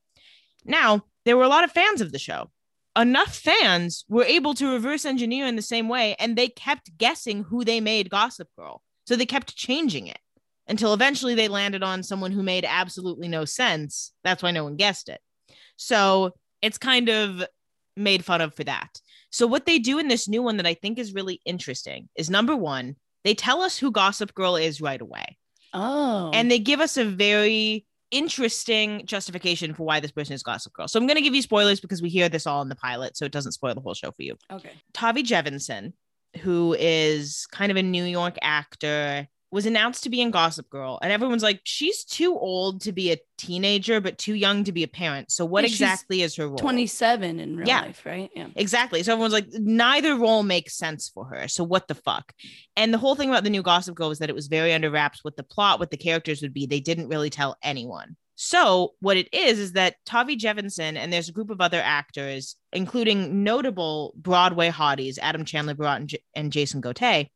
Now, 0.64 1.04
there 1.24 1.36
were 1.36 1.44
a 1.44 1.48
lot 1.48 1.64
of 1.64 1.70
fans 1.70 2.00
of 2.00 2.10
the 2.10 2.18
show. 2.18 2.50
Enough 2.96 3.34
fans 3.34 4.04
were 4.08 4.24
able 4.24 4.54
to 4.54 4.70
reverse 4.70 5.04
engineer 5.04 5.46
in 5.46 5.56
the 5.56 5.62
same 5.62 5.88
way, 5.88 6.14
and 6.18 6.36
they 6.36 6.48
kept 6.48 6.96
guessing 6.98 7.44
who 7.44 7.64
they 7.64 7.80
made 7.80 8.10
Gossip 8.10 8.48
Girl. 8.58 8.82
So 9.06 9.16
they 9.16 9.26
kept 9.26 9.56
changing 9.56 10.08
it 10.08 10.18
until 10.68 10.94
eventually 10.94 11.34
they 11.34 11.48
landed 11.48 11.82
on 11.82 12.02
someone 12.02 12.32
who 12.32 12.42
made 12.42 12.64
absolutely 12.66 13.28
no 13.28 13.44
sense. 13.44 14.12
That's 14.24 14.42
why 14.42 14.50
no 14.50 14.64
one 14.64 14.76
guessed 14.76 15.08
it. 15.08 15.20
So 15.76 16.32
it's 16.60 16.78
kind 16.78 17.08
of 17.08 17.44
made 17.96 18.24
fun 18.24 18.40
of 18.40 18.54
for 18.54 18.64
that. 18.64 19.00
So 19.30 19.46
what 19.46 19.66
they 19.66 19.78
do 19.78 19.98
in 19.98 20.08
this 20.08 20.28
new 20.28 20.42
one 20.42 20.58
that 20.58 20.66
I 20.66 20.74
think 20.74 20.98
is 20.98 21.14
really 21.14 21.40
interesting 21.44 22.08
is 22.16 22.30
number 22.30 22.54
one, 22.54 22.96
they 23.24 23.34
tell 23.34 23.62
us 23.62 23.78
who 23.78 23.90
Gossip 23.90 24.34
Girl 24.34 24.56
is 24.56 24.80
right 24.80 25.00
away. 25.00 25.38
Oh. 25.72 26.30
And 26.34 26.50
they 26.50 26.58
give 26.58 26.80
us 26.80 26.96
a 26.96 27.04
very 27.04 27.86
interesting 28.12 29.02
justification 29.06 29.74
for 29.74 29.84
why 29.84 29.98
this 29.98 30.12
person 30.12 30.34
is 30.34 30.42
Gossip 30.44 30.72
Girl. 30.74 30.86
So 30.86 31.00
I'm 31.00 31.06
going 31.06 31.16
to 31.16 31.22
give 31.22 31.34
you 31.34 31.42
spoilers 31.42 31.80
because 31.80 32.00
we 32.00 32.08
hear 32.08 32.28
this 32.28 32.46
all 32.46 32.62
in 32.62 32.68
the 32.68 32.76
pilot, 32.76 33.16
so 33.16 33.24
it 33.24 33.32
doesn't 33.32 33.52
spoil 33.52 33.74
the 33.74 33.80
whole 33.80 33.94
show 33.94 34.12
for 34.12 34.22
you. 34.22 34.36
okay. 34.52 34.72
Tavi 34.92 35.24
Gevinson, 35.24 35.94
who 36.40 36.76
is 36.78 37.46
kind 37.50 37.72
of 37.72 37.76
a 37.76 37.82
New 37.82 38.04
York 38.04 38.36
actor, 38.42 39.26
was 39.52 39.66
announced 39.66 40.02
to 40.04 40.10
be 40.10 40.20
in 40.22 40.30
Gossip 40.30 40.68
Girl, 40.70 40.98
and 41.02 41.12
everyone's 41.12 41.42
like, 41.42 41.60
she's 41.64 42.04
too 42.04 42.34
old 42.34 42.80
to 42.82 42.92
be 42.92 43.12
a 43.12 43.18
teenager, 43.36 44.00
but 44.00 44.16
too 44.18 44.34
young 44.34 44.64
to 44.64 44.72
be 44.72 44.82
a 44.82 44.88
parent. 44.88 45.30
So 45.30 45.44
what 45.44 45.62
Yeah, 45.64 45.68
exactly 45.68 46.22
is 46.22 46.34
her 46.36 46.48
role? 46.48 46.56
27 46.56 47.38
in 47.38 47.56
real 47.56 47.68
Yeah. 47.68 47.82
life, 47.82 48.02
right? 48.06 48.30
Yeah. 48.34 48.48
Exactly. 48.56 49.02
So 49.02 49.12
everyone's 49.12 49.34
like, 49.34 49.48
neither 49.52 50.16
role 50.16 50.42
makes 50.42 50.76
sense 50.76 51.10
for 51.12 51.26
her. 51.26 51.48
So 51.48 51.64
what 51.64 51.86
the 51.86 51.94
fuck? 51.94 52.32
And 52.76 52.94
the 52.94 52.98
whole 52.98 53.14
thing 53.14 53.28
about 53.28 53.44
the 53.44 53.50
new 53.50 53.62
Gossip 53.62 53.94
Girl 53.94 54.08
was 54.08 54.20
that 54.20 54.30
it 54.30 54.34
was 54.34 54.46
very 54.46 54.72
under 54.72 54.90
wraps 54.90 55.22
what 55.22 55.36
the 55.36 55.42
plot, 55.42 55.78
what 55.78 55.90
the 55.90 55.96
characters 55.98 56.40
would 56.40 56.54
be. 56.54 56.64
They 56.66 56.80
didn't 56.80 57.08
really 57.08 57.30
tell 57.30 57.56
anyone. 57.62 58.16
So 58.36 58.94
what 59.00 59.18
it 59.18 59.28
is 59.34 59.58
is 59.58 59.72
that 59.72 59.96
Tavi 60.06 60.36
Gevinson 60.36 60.96
and 60.96 61.12
there's 61.12 61.28
a 61.28 61.32
group 61.32 61.50
of 61.50 61.60
other 61.60 61.80
actors, 61.84 62.56
including 62.72 63.44
notable 63.44 64.14
Broadway 64.16 64.70
hotties, 64.70 65.18
Adam 65.20 65.44
Chanler-Berat 65.44 65.96
and, 65.96 66.08
J- 66.08 66.22
and 66.34 66.50
Jason 66.50 66.80
Gotay, 66.80 67.28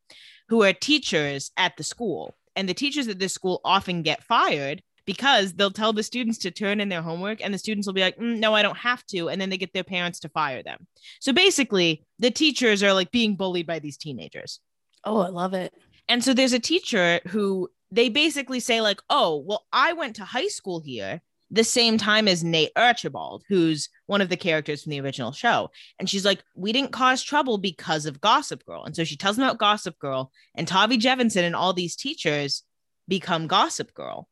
who 0.49 0.63
are 0.63 0.73
teachers 0.73 1.51
at 1.57 1.77
the 1.77 1.85
school. 1.85 2.35
And 2.55 2.69
the 2.69 2.75
teachers 2.75 3.09
at 3.09 3.19
this 3.19 3.35
school 3.35 3.61
often 3.65 4.03
get 4.03 4.23
fired 4.23 4.83
because 5.05 5.53
they'll 5.55 5.71
tell 5.71 5.93
the 5.93 6.03
students 6.03 6.39
to 6.39 6.51
turn 6.51 6.81
in 6.81 6.89
their 6.89 7.03
homework 7.03 7.43
and 7.43 7.55
the 7.55 7.59
students 7.59 7.87
will 7.87 7.95
be 7.95 8.01
like, 8.01 8.17
"Mm, 8.17 8.39
no, 8.39 8.55
I 8.55 8.63
don't 8.63 8.77
have 8.77 9.05
to. 9.07 9.29
And 9.29 9.41
then 9.41 9.51
they 9.51 9.59
get 9.59 9.73
their 9.73 9.85
parents 9.85 10.19
to 10.21 10.29
fire 10.29 10.63
them. 10.63 10.87
So 11.21 11.33
basically, 11.33 12.05
the 12.19 12.31
teachers 12.31 12.83
are 12.83 12.93
like 12.93 13.11
being 13.13 13.37
bullied 13.37 13.67
by 13.67 13.79
these 13.79 13.97
teenagers. 13.97 14.61
Oh, 15.05 15.19
I 15.19 15.29
love 15.29 15.55
it. 15.55 15.73
And 16.09 16.23
so 16.25 16.35
there's 16.35 16.53
a 16.53 16.59
teacher 16.59 17.21
who 17.29 17.71
they 17.91 18.09
basically 18.09 18.61
say, 18.61 18.81
like, 18.81 19.01
oh, 19.09 19.37
well, 19.47 19.67
I 19.73 19.93
went 19.93 20.17
to 20.17 20.25
high 20.25 20.49
school 20.49 20.81
here 20.81 21.23
the 21.51 21.65
same 21.65 21.97
time 21.97 22.27
as 22.27 22.43
Nate 22.43 22.73
Archibald, 22.77 23.45
who's 23.49 23.89
one 24.07 24.21
of 24.21 24.29
the 24.29 24.37
characters 24.37 24.83
from 24.83 24.91
the 24.91 25.01
original 25.01 25.33
show. 25.33 25.71
And 25.99 26.11
she's 26.11 26.25
like, 26.25 26.43
we 26.55 26.73
didn't 26.73 26.93
cause 26.93 27.23
trouble 27.23 27.59
because 27.59 28.07
of 28.07 28.21
Gossip 28.21 28.65
Girl. 28.65 28.85
And 28.85 28.97
so 28.97 29.05
she 29.05 29.17
tells 29.17 29.37
them 29.37 29.45
about 29.45 29.59
Gossip 29.59 29.99
Girl, 29.99 30.33
and 30.55 30.67
Tavi 30.67 30.99
Gevinson 30.99 31.43
and 31.43 31.55
all 31.55 31.73
these 31.73 31.97
teachers 31.97 32.63
become 33.07 33.47
Gossip 33.47 33.95
Girl. 33.95 34.29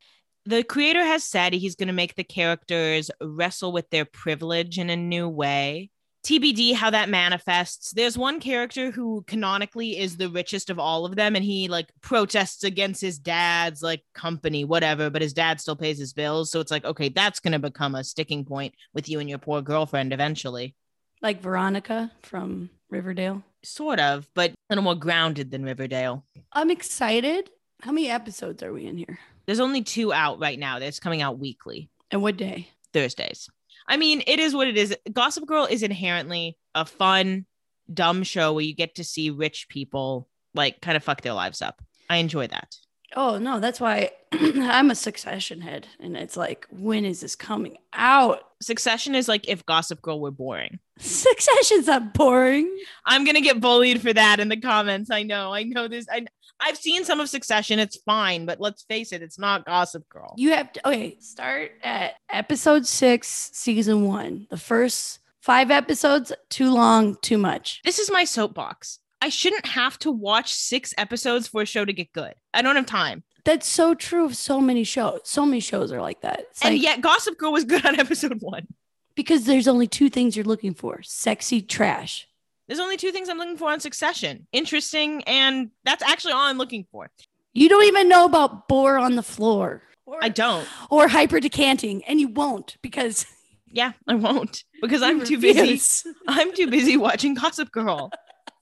The 0.46 0.62
creator 0.62 1.05
has 1.05 1.24
said 1.24 1.53
he's 1.53 1.77
going 1.77 1.87
to 1.87 1.94
make 1.94 2.16
the 2.16 2.24
characters 2.24 3.11
wrestle 3.22 3.72
with 3.72 3.88
their 3.90 4.05
privilege 4.05 4.79
in 4.79 4.90
a 4.90 4.96
new 4.96 5.29
way. 5.29 5.90
TBD 6.24 6.74
how 6.74 6.90
that 6.90 7.08
manifests. 7.08 7.92
There's 7.92 8.16
one 8.16 8.40
character 8.40 8.90
who 8.90 9.22
canonically 9.26 9.98
is 9.98 10.16
the 10.16 10.30
richest 10.30 10.70
of 10.70 10.78
all 10.78 11.04
of 11.04 11.16
them, 11.16 11.37
and 11.37 11.44
he 11.44 11.68
like 11.68 11.92
protests 12.00 12.64
against 12.64 13.00
his 13.00 13.18
dad's 13.18 13.82
like 13.82 14.02
company, 14.14 14.64
whatever, 14.64 15.10
but 15.10 15.22
his 15.22 15.34
dad 15.34 15.60
still 15.60 15.76
pays 15.76 15.98
his 15.98 16.12
bills. 16.14 16.50
So 16.50 16.60
it's 16.60 16.70
like, 16.70 16.84
okay, 16.84 17.10
that's 17.10 17.40
going 17.40 17.52
to 17.52 17.58
become 17.58 17.94
a 17.94 18.02
sticking 18.02 18.44
point 18.44 18.74
with 18.94 19.08
you 19.08 19.20
and 19.20 19.28
your 19.28 19.38
poor 19.38 19.60
girlfriend 19.60 20.12
eventually. 20.12 20.74
Like 21.20 21.42
Veronica 21.42 22.10
from 22.22 22.70
Riverdale. 22.90 23.42
Sort 23.62 24.00
of, 24.00 24.26
but 24.34 24.50
a 24.50 24.54
little 24.70 24.84
more 24.84 24.94
grounded 24.94 25.50
than 25.50 25.64
Riverdale. 25.64 26.24
I'm 26.52 26.70
excited. 26.70 27.50
How 27.82 27.92
many 27.92 28.08
episodes 28.08 28.62
are 28.62 28.72
we 28.72 28.87
in 28.87 28.96
here? 28.96 29.18
There's 29.46 29.60
only 29.60 29.82
two 29.82 30.12
out 30.12 30.40
right 30.40 30.58
now. 30.58 30.78
That's 30.78 31.00
coming 31.00 31.20
out 31.20 31.38
weekly, 31.38 31.90
And 32.10 32.22
what 32.22 32.37
day? 32.38 32.68
Thursdays. 32.94 33.50
I 33.87 33.97
mean, 33.97 34.23
it 34.27 34.38
is 34.38 34.55
what 34.55 34.68
it 34.68 34.77
is. 34.77 34.97
Gossip 35.12 35.47
Girl 35.47 35.66
is 35.66 35.83
inherently 35.83 36.57
a 36.75 36.85
fun, 36.85 37.47
dumb 37.92 38.23
show 38.23 38.53
where 38.53 38.64
you 38.64 38.75
get 38.75 38.94
to 38.97 39.05
see 39.05 39.31
rich 39.31 39.68
people 39.68 40.29
like 40.55 40.81
kind 40.81 40.97
of 40.97 41.05
fuck 41.05 41.20
their 41.20 41.33
lives 41.33 41.61
up. 41.61 41.83
I 42.09 42.16
enjoy 42.16 42.47
that. 42.49 42.77
Oh, 43.16 43.38
no, 43.38 43.61
that's 43.61 43.81
why 43.81 44.11
I'm 44.33 44.90
a 44.90 44.94
succession 44.94 45.61
head. 45.61 45.87
And 46.01 46.16
it's 46.16 46.37
like, 46.37 46.66
when 46.70 47.05
is 47.05 47.20
this 47.20 47.37
coming 47.37 47.77
out? 47.92 48.42
Succession 48.61 49.14
is 49.14 49.29
like 49.29 49.49
if 49.49 49.64
Gossip 49.66 50.03
Girl 50.03 50.20
were 50.20 50.31
boring. 50.33 50.81
Succession's 50.99 51.87
not 51.87 52.14
boring. 52.14 52.77
I'm 53.05 53.25
gonna 53.25 53.40
get 53.40 53.61
bullied 53.61 54.03
for 54.03 54.12
that 54.12 54.40
in 54.40 54.49
the 54.49 54.61
comments. 54.61 55.11
I 55.11 55.23
know. 55.23 55.53
I 55.53 55.62
know 55.64 55.87
this. 55.87 56.07
I, 56.11 56.27
I've 56.64 56.79
seen 56.79 57.05
some 57.05 57.20
of 57.20 57.29
Succession. 57.29 57.79
It's 57.79 57.98
fine, 58.07 58.46
but 58.46 58.61
let's 58.61 58.83
face 58.85 59.12
it, 59.12 59.22
it's 59.22 59.38
not 59.38 59.66
Gossip 59.66 60.09
Girl. 60.09 60.35
You 60.38 60.53
have 60.53 60.72
to, 60.72 60.88
okay, 60.88 61.16
start 61.20 61.72
at 61.83 62.14
episode 62.31 62.87
six, 62.87 63.50
season 63.53 64.07
one. 64.07 64.46
The 64.50 64.57
first 64.57 65.18
five 65.40 65.70
episodes, 65.70 66.33
too 66.48 66.72
long, 66.72 67.16
too 67.20 67.37
much. 67.38 67.81
This 67.85 67.98
is 67.98 68.11
my 68.11 68.24
soapbox. 68.24 68.98
I 69.20 69.29
shouldn't 69.29 69.66
have 69.66 69.98
to 70.00 70.11
watch 70.11 70.55
six 70.55 70.94
episodes 70.98 71.48
for 71.48 71.62
a 71.62 71.66
show 71.66 71.85
to 71.85 71.92
get 71.92 72.12
good. 72.12 72.35
I 72.53 72.62
don't 72.62 72.77
have 72.77 72.87
time. 72.87 73.24
That's 73.44 73.68
so 73.68 73.94
true 73.94 74.24
of 74.24 74.37
so 74.37 74.61
many 74.61 74.85
shows. 74.85 75.20
So 75.24 75.44
many 75.44 75.61
shows 75.61 75.92
are 75.92 76.00
like 76.00 76.22
that. 76.22 76.40
It's 76.50 76.62
and 76.64 76.74
like- 76.74 76.83
yet, 76.83 77.00
Gossip 77.03 77.37
Girl 77.38 77.53
was 77.53 77.64
good 77.64 77.85
on 77.85 78.00
episode 78.00 78.38
one. 78.40 78.66
because 79.14 79.44
there's 79.44 79.68
only 79.68 79.87
two 79.87 80.09
things 80.09 80.35
you're 80.35 80.44
looking 80.46 80.72
for 80.74 81.00
sexy 81.03 81.61
trash. 81.61 82.27
There's 82.66 82.81
only 82.81 82.96
two 82.96 83.12
things 83.12 83.29
I'm 83.29 83.38
looking 83.38 83.57
for 83.57 83.70
on 83.70 83.81
Succession 83.81 84.46
interesting, 84.53 85.22
and 85.24 85.70
that's 85.85 86.03
actually 86.03 86.33
all 86.33 86.42
I'm 86.42 86.59
looking 86.59 86.87
for. 86.90 87.11
You 87.53 87.68
don't 87.68 87.85
even 87.85 88.09
know 88.09 88.24
about 88.24 88.68
boar 88.68 88.98
on 88.98 89.16
the 89.16 89.22
floor. 89.22 89.83
Or, 90.07 90.18
I 90.22 90.29
don't. 90.29 90.66
Or 90.90 91.09
hyper 91.09 91.40
decanting, 91.40 92.05
and 92.05 92.20
you 92.20 92.29
won't 92.29 92.77
because 92.83 93.27
Yeah, 93.74 93.92
I 94.07 94.14
won't 94.14 94.62
because 94.81 95.03
I'm 95.03 95.18
you 95.20 95.27
too 95.27 95.38
busy. 95.40 95.81
I'm 96.29 96.55
too 96.55 96.68
busy 96.70 96.96
watching 96.96 97.35
Gossip 97.35 97.72
Girl. 97.72 98.11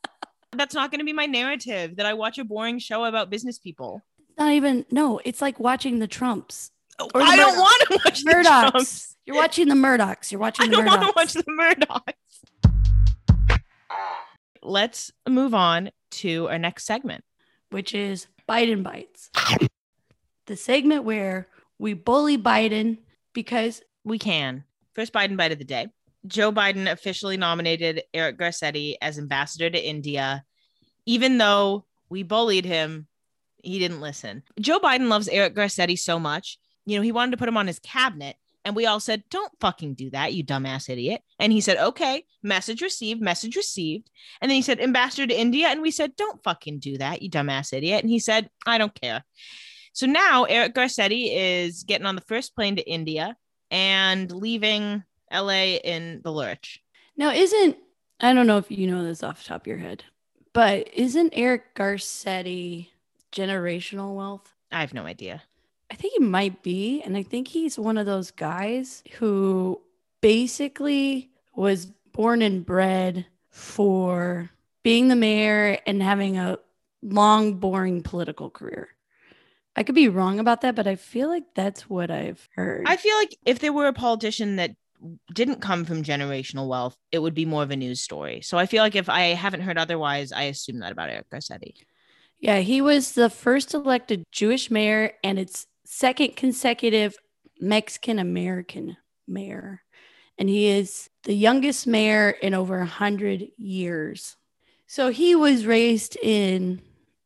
That's 0.53 0.75
not 0.75 0.91
going 0.91 1.01
to 1.01 1.05
be 1.05 1.13
my 1.13 1.27
narrative 1.27 1.97
that 1.97 2.07
I 2.07 2.15
watch 2.15 2.39
a 2.39 2.45
boring 2.45 2.79
show 2.79 3.05
about 3.05 3.29
business 3.29 3.59
people. 3.59 4.01
Not 4.39 4.53
even 4.53 4.87
no. 4.91 5.21
It's 5.25 5.43
like 5.43 5.61
watching 5.61 5.99
the 5.99 6.07
Trumps, 6.07 6.71
Oh, 6.99 7.11
Or 7.15 7.21
the 7.21 7.27
I 7.27 7.37
don't 7.37 7.57
want 7.59 7.83
to 7.89 8.01
watch 8.05 8.23
the 8.23 8.31
Murdochs. 8.31 8.71
Trumps. 8.71 9.17
You're 9.27 9.37
watching 9.37 9.69
the 9.69 9.75
Murdochs. 9.75 10.33
You're 10.33 10.41
watching 10.41 10.71
the 10.71 10.79
I 10.79 10.81
the 10.83 10.89
don't 10.89 11.01
want 11.01 11.03
to 11.03 11.13
watch 11.15 11.33
the 11.35 11.45
Murdochs. 11.45 12.13
Let's 14.63 15.11
move 15.29 15.55
on 15.55 15.91
to 16.13 16.49
our 16.49 16.59
next 16.59 16.85
segment. 16.85 17.25
which 17.71 17.95
is 17.95 18.27
Biden 18.49 18.83
bites. 18.83 19.31
The 20.47 20.57
segment 20.57 21.05
where 21.05 21.47
we 21.79 21.95
bully 21.95 22.37
Biden 22.37 22.99
because 23.33 23.81
We 24.05 24.19
can. 24.19 24.65
First 24.93 25.13
Biden 25.13 25.37
bite 25.37 25.53
of 25.53 25.59
the 25.59 25.65
day. 25.65 25.87
Joe 26.27 26.51
Biden 26.53 26.91
officially 26.91 27.37
nominated 27.37 28.03
Eric 28.13 28.39
Garcetti 28.39 28.97
as 29.01 29.19
ambassador 29.19 29.71
to 29.71 29.89
India, 29.89 30.45
even 31.07 31.39
though 31.39 31.85
we 32.11 32.25
bullied 32.25 32.65
him. 32.65 33.07
He 33.63 33.79
didn't 33.79 34.01
listen. 34.01 34.43
Joe 34.61 34.81
Biden 34.81 35.09
loves 35.09 35.29
Eric 35.29 35.55
Garcetti 35.55 35.97
so 35.97 36.19
much. 36.19 36.59
You 36.85 36.97
know, 36.97 37.03
he 37.03 37.13
wanted 37.13 37.31
to 37.31 37.37
put 37.37 37.49
him 37.49 37.57
on 37.57 37.69
his 37.69 37.79
cabinet, 37.79 38.37
and 38.65 38.77
we 38.77 38.87
all 38.87 39.01
said, 39.01 39.25
Don't 39.31 39.53
fucking 39.61 39.95
do 39.95 40.11
that, 40.11 40.35
you 40.35 40.45
dumbass 40.45 40.89
idiot. 40.89 41.23
And 41.39 41.53
he 41.53 41.61
said, 41.61 41.79
Okay, 41.79 42.25
message 42.43 42.83
received, 42.83 43.21
message 43.21 43.57
received. 43.57 44.11
And 44.41 44.51
then 44.51 44.57
he 44.57 44.63
said, 44.63 44.81
Ambassador 44.81 45.27
to 45.27 45.39
India. 45.39 45.69
And 45.69 45.83
we 45.83 45.91
said, 45.91 46.17
Don't 46.17 46.43
fucking 46.43 46.79
do 46.79 46.99
that, 46.99 47.23
you 47.23 47.31
dumbass 47.31 47.73
idiot. 47.73 48.03
And 48.03 48.11
he 48.11 48.19
said, 48.19 48.51
I 48.67 48.79
don't 48.79 48.95
care. 48.95 49.25
So 49.93 50.07
now 50.07 50.45
Eric 50.45 50.75
Garcetti 50.75 51.31
is 51.33 51.83
getting 51.85 52.07
on 52.07 52.15
the 52.15 52.23
first 52.23 52.55
plane 52.55 52.77
to 52.77 52.89
India 52.89 53.37
and 53.71 54.31
leaving 54.31 55.03
LA 55.33 55.77
in 55.85 56.21
the 56.23 56.33
lurch. 56.33 56.83
Now, 57.17 57.33
isn't 57.33 57.77
I 58.21 58.33
don't 58.33 58.47
know 58.47 58.59
if 58.59 58.71
you 58.71 58.87
know 58.87 59.03
this 59.03 59.23
off 59.23 59.43
the 59.43 59.49
top 59.49 59.63
of 59.63 59.67
your 59.67 59.79
head, 59.79 60.05
but 60.53 60.89
isn't 60.95 61.33
Eric 61.35 61.75
Garcetti 61.75 62.89
generational 63.33 64.15
wealth? 64.15 64.55
I 64.71 64.81
have 64.81 64.95
no 64.95 65.05
idea. 65.05 65.43
I 65.93 65.95
think 65.95 66.15
he 66.15 66.25
might 66.25 66.63
be. 66.63 67.03
And 67.03 67.19
I 67.19 67.23
think 67.23 67.49
he's 67.49 67.79
one 67.79 67.99
of 67.99 68.07
those 68.07 68.31
guys 68.31 69.03
who 69.19 69.79
basically 70.23 71.31
was 71.55 71.85
born 72.13 72.41
and 72.41 72.65
bred 72.65 73.27
for 73.51 74.51
being 74.83 75.09
the 75.09 75.17
mayor 75.17 75.79
and 75.87 76.03
having 76.03 76.39
a 76.39 76.59
long, 77.03 77.55
boring 77.55 78.03
political 78.03 78.49
career. 78.49 78.89
I 79.77 79.83
could 79.83 79.95
be 79.95 80.09
wrong 80.09 80.39
about 80.39 80.63
that, 80.63 80.75
but 80.75 80.87
I 80.87 80.97
feel 80.97 81.29
like 81.29 81.55
that's 81.55 81.91
what 81.91 82.11
I've 82.11 82.49
heard. 82.55 82.85
I 82.87 82.97
feel 82.97 83.17
like 83.17 83.37
if 83.45 83.59
there 83.59 83.73
were 83.73 83.87
a 83.87 83.93
politician 83.93 84.57
that 84.57 84.75
didn't 85.35 85.61
come 85.61 85.85
from 85.85 86.03
generational 86.03 86.69
wealth, 86.69 86.97
it 87.11 87.19
would 87.19 87.35
be 87.35 87.45
more 87.45 87.63
of 87.63 87.71
a 87.71 87.77
news 87.77 88.01
story. 88.01 88.41
So 88.41 88.57
I 88.57 88.65
feel 88.65 88.83
like 88.83 88.97
if 88.97 89.11
I 89.11 89.35
haven't 89.35 89.61
heard 89.61 89.77
otherwise, 89.77 90.33
I 90.33 90.45
assume 90.45 90.79
that 90.79 90.93
about 90.93 91.11
Eric 91.11 91.29
Garcetti. 91.29 91.75
yeah, 92.39 92.61
he 92.61 92.81
was 92.81 93.13
the 93.13 93.29
first 93.29 93.75
elected 93.75 94.25
Jewish 94.33 94.71
mayor 94.71 95.13
and 95.23 95.39
its 95.39 95.67
second 95.97 96.35
consecutive 96.37 97.15
Mexican 97.61 98.19
American 98.19 98.97
mayor. 99.29 99.83
And 100.39 100.49
he 100.49 100.67
is 100.69 101.11
the 101.25 101.35
youngest 101.35 101.87
mayor 101.87 102.31
in 102.31 102.55
over 102.55 102.79
100 102.79 103.49
years. 103.59 104.37
So 104.87 105.11
he 105.11 105.35
was 105.35 105.67
raised 105.67 106.17
in 106.23 106.81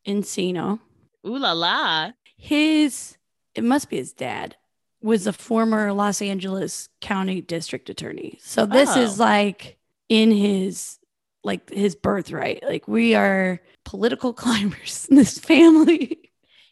Encino. 0.06 0.80
Ooh 1.26 1.38
la 1.38 1.52
la. 1.52 2.10
His, 2.36 3.16
it 3.54 3.62
must 3.62 3.88
be 3.88 3.96
his 3.98 4.12
dad, 4.12 4.56
was 5.00 5.26
a 5.28 5.32
former 5.32 5.92
Los 5.92 6.20
Angeles 6.20 6.88
County 7.00 7.40
District 7.40 7.88
Attorney. 7.88 8.38
So 8.42 8.66
this 8.66 8.96
is 8.96 9.20
Oh. 9.20 9.22
like 9.24 9.78
in 10.08 10.30
his 10.32 10.98
like 11.44 11.70
his 11.70 11.94
birthright. 11.94 12.64
Like 12.64 12.88
we 12.88 13.14
are 13.14 13.60
political 13.84 14.32
climbers 14.42 15.06
in 15.08 15.14
this 15.16 15.38
family. 15.38 16.25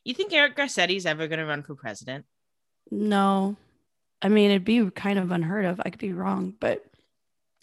You 0.05 0.15
think 0.15 0.33
Eric 0.33 0.57
Garcetti's 0.57 1.07
ever 1.07 1.27
going 1.27 1.39
to 1.39 1.47
run 1.47 1.63
for 1.63 1.75
president? 1.75 2.27
No. 2.91 3.57
I 4.21 4.29
mean, 4.29 4.51
it'd 4.51 4.65
be 4.65 4.91
kind 4.91 5.19
of 5.19 5.31
unheard 5.31 5.65
of. 5.65 5.81
I 5.85 5.91
could 5.91 6.01
be 6.01 6.13
wrong, 6.13 6.55
but 6.61 6.85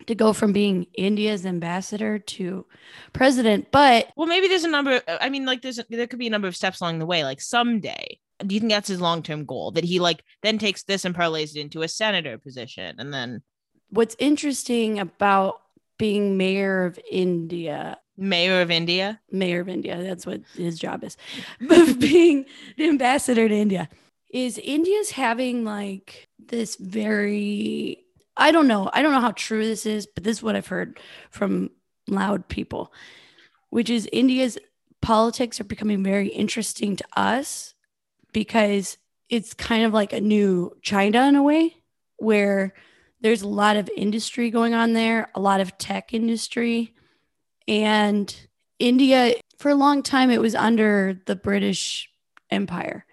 to 0.07 0.15
go 0.15 0.33
from 0.33 0.51
being 0.51 0.87
India's 0.93 1.45
ambassador 1.45 2.19
to 2.19 2.65
president, 3.13 3.67
but 3.71 4.09
Well, 4.15 4.27
maybe 4.27 4.47
there's 4.47 4.63
a 4.63 4.69
number. 4.69 5.01
I 5.07 5.29
mean, 5.29 5.45
like 5.45 5.61
there's 5.61 5.79
there 5.89 6.07
could 6.07 6.19
be 6.19 6.27
a 6.27 6.31
number 6.31 6.47
of 6.47 6.55
steps 6.55 6.81
along 6.81 6.99
the 6.99 7.05
way. 7.05 7.23
Like 7.23 7.41
someday, 7.41 8.19
do 8.45 8.55
you 8.55 8.59
think 8.61 8.71
that's 8.71 8.87
his 8.87 9.01
long 9.01 9.21
term 9.23 9.45
goal? 9.45 9.71
That 9.71 9.83
he 9.83 9.99
like 9.99 10.23
then 10.41 10.57
takes 10.57 10.83
this 10.83 11.05
and 11.05 11.15
parlays 11.15 11.55
it 11.55 11.61
into 11.61 11.83
a 11.83 11.87
senator 11.87 12.37
position, 12.37 12.95
and 12.99 13.13
then 13.13 13.43
what's 13.89 14.15
interesting 14.19 14.99
about 14.99 15.61
being 15.97 16.37
mayor 16.37 16.85
of 16.85 16.99
India 17.09 17.97
mayor 18.21 18.61
of 18.61 18.71
India. 18.71 19.19
mayor 19.31 19.61
of 19.61 19.67
India. 19.67 20.01
That's 20.01 20.25
what 20.25 20.41
his 20.55 20.79
job 20.79 21.03
is. 21.03 21.17
But 21.67 21.99
being 21.99 22.45
the 22.77 22.87
ambassador 22.87 23.49
to 23.49 23.55
India 23.55 23.89
is 24.29 24.57
India's 24.57 25.11
having 25.11 25.65
like 25.65 26.29
this 26.39 26.75
very 26.77 28.05
I 28.37 28.51
don't 28.51 28.67
know. 28.67 28.89
I 28.93 29.01
don't 29.01 29.11
know 29.11 29.19
how 29.19 29.33
true 29.33 29.65
this 29.65 29.85
is, 29.85 30.07
but 30.07 30.23
this 30.23 30.37
is 30.37 30.43
what 30.43 30.55
I've 30.55 30.67
heard 30.67 30.99
from 31.31 31.69
loud 32.07 32.47
people, 32.47 32.93
which 33.69 33.89
is 33.89 34.07
India's 34.11 34.57
politics 35.01 35.59
are 35.59 35.65
becoming 35.65 36.03
very 36.03 36.29
interesting 36.29 36.95
to 36.95 37.05
us 37.15 37.73
because 38.31 38.97
it's 39.29 39.53
kind 39.53 39.83
of 39.83 39.93
like 39.93 40.13
a 40.13 40.21
new 40.21 40.71
China 40.81 41.27
in 41.27 41.35
a 41.35 41.43
way 41.43 41.75
where 42.17 42.73
there's 43.19 43.41
a 43.41 43.47
lot 43.47 43.77
of 43.77 43.89
industry 43.97 44.49
going 44.49 44.73
on 44.73 44.93
there, 44.93 45.29
a 45.35 45.39
lot 45.39 45.59
of 45.59 45.77
tech 45.77 46.13
industry 46.13 46.93
and 47.67 48.35
India, 48.79 49.35
for 49.59 49.69
a 49.69 49.75
long 49.75 50.03
time, 50.03 50.31
it 50.31 50.41
was 50.41 50.55
under 50.55 51.21
the 51.25 51.35
British 51.35 52.09
Empire. 52.49 53.05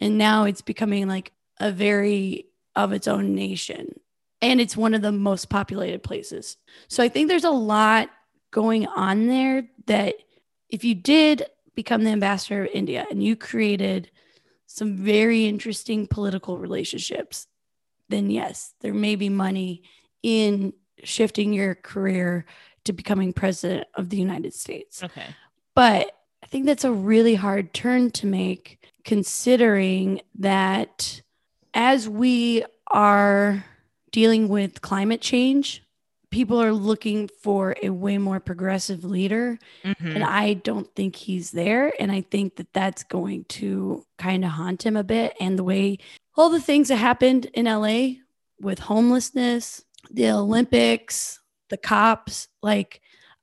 And 0.00 0.18
now 0.18 0.44
it's 0.44 0.60
becoming 0.60 1.08
like 1.08 1.32
a 1.58 1.70
very 1.70 2.46
of 2.76 2.92
its 2.92 3.08
own 3.08 3.34
nation. 3.34 3.98
And 4.42 4.60
it's 4.60 4.76
one 4.76 4.94
of 4.94 5.02
the 5.02 5.12
most 5.12 5.48
populated 5.48 6.02
places. 6.02 6.56
So 6.88 7.02
I 7.02 7.08
think 7.08 7.28
there's 7.28 7.44
a 7.44 7.50
lot 7.50 8.10
going 8.50 8.86
on 8.86 9.26
there 9.26 9.68
that 9.86 10.14
if 10.68 10.84
you 10.84 10.94
did 10.94 11.46
become 11.74 12.04
the 12.04 12.10
ambassador 12.10 12.64
of 12.64 12.70
India 12.74 13.06
and 13.10 13.22
you 13.22 13.36
created 13.36 14.10
some 14.66 14.96
very 14.96 15.46
interesting 15.46 16.06
political 16.06 16.58
relationships, 16.58 17.46
then 18.08 18.30
yes, 18.30 18.74
there 18.80 18.94
may 18.94 19.16
be 19.16 19.28
money 19.28 19.82
in 20.22 20.72
shifting 21.02 21.52
your 21.52 21.74
career 21.74 22.44
to 22.84 22.92
becoming 22.92 23.32
president 23.32 23.86
of 23.94 24.10
the 24.10 24.16
United 24.16 24.54
States. 24.54 25.02
Okay. 25.02 25.26
But 25.74 26.10
I 26.42 26.46
think 26.46 26.66
that's 26.66 26.84
a 26.84 26.92
really 26.92 27.34
hard 27.34 27.72
turn 27.72 28.10
to 28.12 28.26
make, 28.26 28.78
considering 29.04 30.20
that 30.38 31.22
as 31.72 32.08
we 32.08 32.64
are 32.88 33.64
dealing 34.12 34.48
with 34.48 34.82
climate 34.82 35.20
change, 35.20 35.82
people 36.30 36.60
are 36.60 36.72
looking 36.72 37.28
for 37.40 37.76
a 37.82 37.90
way 37.90 38.18
more 38.18 38.40
progressive 38.40 39.04
leader. 39.04 39.58
Mhm. 39.84 40.14
And 40.16 40.24
I 40.24 40.54
don't 40.54 40.92
think 40.94 41.16
he's 41.16 41.52
there. 41.52 41.92
And 42.00 42.10
I 42.10 42.22
think 42.22 42.56
that 42.56 42.72
that's 42.72 43.04
going 43.04 43.44
to 43.50 44.04
kind 44.18 44.44
of 44.44 44.50
haunt 44.50 44.84
him 44.84 44.96
a 44.96 45.04
bit. 45.04 45.34
And 45.40 45.58
the 45.58 45.64
way 45.64 45.98
all 46.36 46.50
the 46.50 46.60
things 46.60 46.88
that 46.88 46.96
happened 46.96 47.46
in 47.54 47.66
LA 47.66 48.16
with 48.60 48.80
homelessness, 48.80 49.84
the 50.10 50.28
Olympics, 50.30 51.40
the 51.70 51.76
cops, 51.76 52.48
like, 52.62 53.00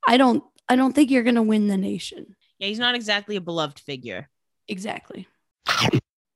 I 0.08 0.18
don't. 0.18 0.44
I 0.70 0.76
don't 0.78 0.94
think 0.94 1.12
you're 1.12 1.24
going 1.24 1.36
to 1.36 1.42
win 1.42 1.68
the 1.68 1.76
nation. 1.76 2.36
Yeah, 2.58 2.68
he's 2.68 2.80
not 2.80 2.96
exactly 2.96 3.36
a 3.36 3.42
beloved 3.42 3.80
figure. 3.80 4.30
Exactly. 4.70 5.28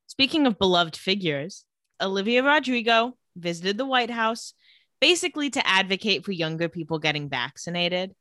Speaking 0.07 0.45
of 0.45 0.59
beloved 0.59 0.97
figures, 0.97 1.63
Olivia 2.01 2.43
Rodrigo 2.43 3.15
visited 3.35 3.77
the 3.77 3.85
White 3.85 4.09
House 4.09 4.53
basically 4.99 5.49
to 5.51 5.67
advocate 5.67 6.25
for 6.25 6.31
younger 6.31 6.69
people 6.69 6.99
getting 6.99 7.29
vaccinated. 7.29 8.13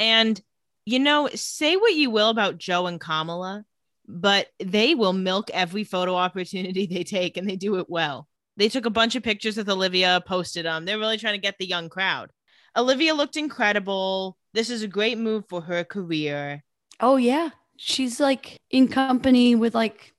And, 0.00 0.40
you 0.84 0.98
know, 0.98 1.28
say 1.34 1.76
what 1.76 1.94
you 1.94 2.10
will 2.10 2.30
about 2.30 2.58
Joe 2.58 2.86
and 2.86 3.00
Kamala, 3.00 3.64
but 4.06 4.48
they 4.58 4.94
will 4.94 5.12
milk 5.12 5.50
every 5.52 5.84
photo 5.84 6.14
opportunity 6.14 6.86
they 6.90 7.04
take 7.04 7.36
and 7.36 7.48
they 7.48 7.56
do 7.56 7.76
it 7.76 7.88
well. 7.88 8.28
They 8.56 8.68
took 8.68 8.86
a 8.86 8.90
bunch 8.90 9.16
of 9.16 9.22
pictures 9.22 9.56
with 9.56 9.68
Olivia, 9.68 10.22
posted 10.26 10.64
them. 10.64 10.84
They're 10.84 10.98
really 10.98 11.18
trying 11.18 11.34
to 11.34 11.40
get 11.40 11.56
the 11.58 11.66
young 11.66 11.88
crowd. 11.88 12.30
Olivia 12.76 13.14
looked 13.14 13.36
incredible. 13.36 14.36
This 14.52 14.70
is 14.70 14.82
a 14.82 14.88
great 14.88 15.18
move 15.18 15.44
for 15.48 15.60
her 15.60 15.84
career. 15.84 16.62
Oh 17.00 17.16
yeah, 17.16 17.50
she's 17.76 18.20
like 18.20 18.60
in 18.70 18.88
company 18.88 19.54
with 19.54 19.74
like 19.74 20.12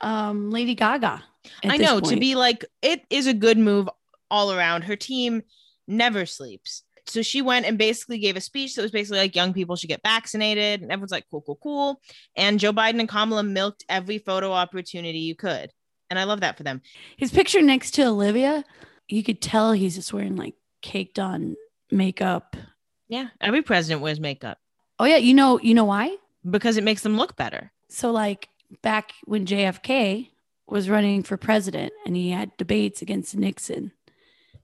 um 0.00 0.50
Lady 0.50 0.74
Gaga. 0.74 1.22
at 1.64 1.72
I 1.72 1.76
know 1.76 2.00
to 2.00 2.16
be 2.16 2.34
like 2.34 2.64
it 2.82 3.02
is 3.10 3.26
a 3.26 3.34
good 3.34 3.58
move 3.58 3.88
all 4.30 4.52
around. 4.52 4.82
Her 4.82 4.96
team 4.96 5.42
never 5.86 6.26
sleeps. 6.26 6.82
So 7.06 7.22
she 7.22 7.42
went 7.42 7.66
and 7.66 7.76
basically 7.76 8.18
gave 8.18 8.36
a 8.36 8.40
speech 8.40 8.76
that 8.76 8.82
was 8.82 8.92
basically 8.92 9.18
like 9.18 9.34
young 9.34 9.52
people 9.52 9.74
should 9.74 9.88
get 9.88 10.02
vaccinated, 10.04 10.82
and 10.82 10.92
everyone's 10.92 11.10
like, 11.10 11.26
cool, 11.30 11.40
cool, 11.40 11.58
cool. 11.60 12.00
And 12.36 12.60
Joe 12.60 12.72
Biden 12.72 13.00
and 13.00 13.08
Kamala 13.08 13.42
milked 13.42 13.84
every 13.88 14.18
photo 14.18 14.52
opportunity 14.52 15.18
you 15.18 15.34
could. 15.34 15.70
And 16.08 16.18
I 16.18 16.24
love 16.24 16.40
that 16.40 16.56
for 16.56 16.62
them. 16.62 16.82
his 17.16 17.30
picture 17.30 17.62
next 17.62 17.92
to 17.92 18.06
Olivia. 18.06 18.64
You 19.08 19.24
could 19.24 19.40
tell 19.40 19.72
he's 19.72 19.96
just 19.96 20.12
wearing 20.12 20.36
like 20.36 20.54
caked 20.82 21.18
on 21.18 21.56
makeup. 21.90 22.56
Yeah. 23.08 23.28
Every 23.40 23.62
president 23.62 24.02
wears 24.02 24.20
makeup 24.20 24.58
Oh 24.98 25.04
yeah, 25.04 25.16
you 25.16 25.34
know 25.34 25.58
you 25.60 25.74
know 25.74 25.84
why? 25.84 26.16
because 26.48 26.76
it 26.78 26.84
makes 26.84 27.02
them 27.02 27.16
look 27.18 27.36
better. 27.36 27.70
So 27.88 28.10
like 28.10 28.48
back 28.82 29.12
when 29.24 29.44
JFK 29.46 30.28
was 30.68 30.88
running 30.88 31.22
for 31.22 31.36
president 31.36 31.92
and 32.06 32.14
he 32.16 32.30
had 32.30 32.56
debates 32.56 33.02
against 33.02 33.34
Nixon, 33.36 33.92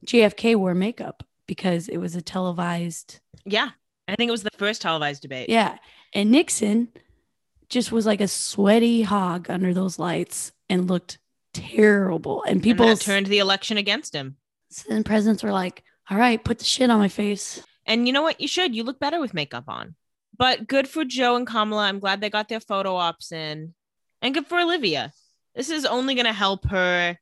JFK 0.06 0.56
wore 0.56 0.74
makeup 0.74 1.22
because 1.46 1.88
it 1.88 1.98
was 1.98 2.14
a 2.14 2.22
televised 2.22 3.20
Yeah. 3.44 3.70
I 4.08 4.14
think 4.14 4.28
it 4.28 4.32
was 4.32 4.42
the 4.44 4.50
first 4.56 4.80
televised 4.82 5.22
debate. 5.22 5.48
Yeah. 5.48 5.78
And 6.12 6.30
Nixon 6.30 6.88
just 7.68 7.90
was 7.90 8.06
like 8.06 8.20
a 8.20 8.28
sweaty 8.28 9.02
hog 9.02 9.50
under 9.50 9.74
those 9.74 9.98
lights 9.98 10.52
and 10.70 10.88
looked 10.88 11.18
terrible. 11.52 12.44
And 12.44 12.62
People 12.62 12.86
people 12.86 12.96
turned 12.98 13.26
the 13.26 13.38
election 13.38 13.76
against 13.76 14.14
him. 14.14 14.36
and 14.88 15.04
presidents 15.04 15.42
were 15.42 15.50
like, 15.52 15.82
all 16.10 16.18
right, 16.18 16.42
put 16.42 16.58
the 16.58 16.64
shit 16.64 16.90
on 16.90 16.98
my 16.98 17.08
face. 17.08 17.62
And 17.84 18.06
you 18.06 18.12
know 18.12 18.22
what? 18.22 18.40
You 18.40 18.48
should. 18.48 18.74
You 18.74 18.84
look 18.84 18.98
better 18.98 19.20
with 19.20 19.34
makeup 19.34 19.64
on. 19.68 19.94
But 20.36 20.66
good 20.66 20.88
for 20.88 21.04
Joe 21.04 21.36
and 21.36 21.46
Kamala. 21.46 21.84
I'm 21.84 21.98
glad 21.98 22.20
they 22.20 22.30
got 22.30 22.48
their 22.48 22.60
photo 22.60 22.94
ops 22.94 23.32
in. 23.32 23.74
And 24.22 24.34
good 24.34 24.46
for 24.46 24.58
Olivia. 24.58 25.12
This 25.54 25.70
is 25.70 25.86
only 25.86 26.14
going 26.14 26.26
to 26.26 26.32
help 26.32 26.68
her 26.70 27.16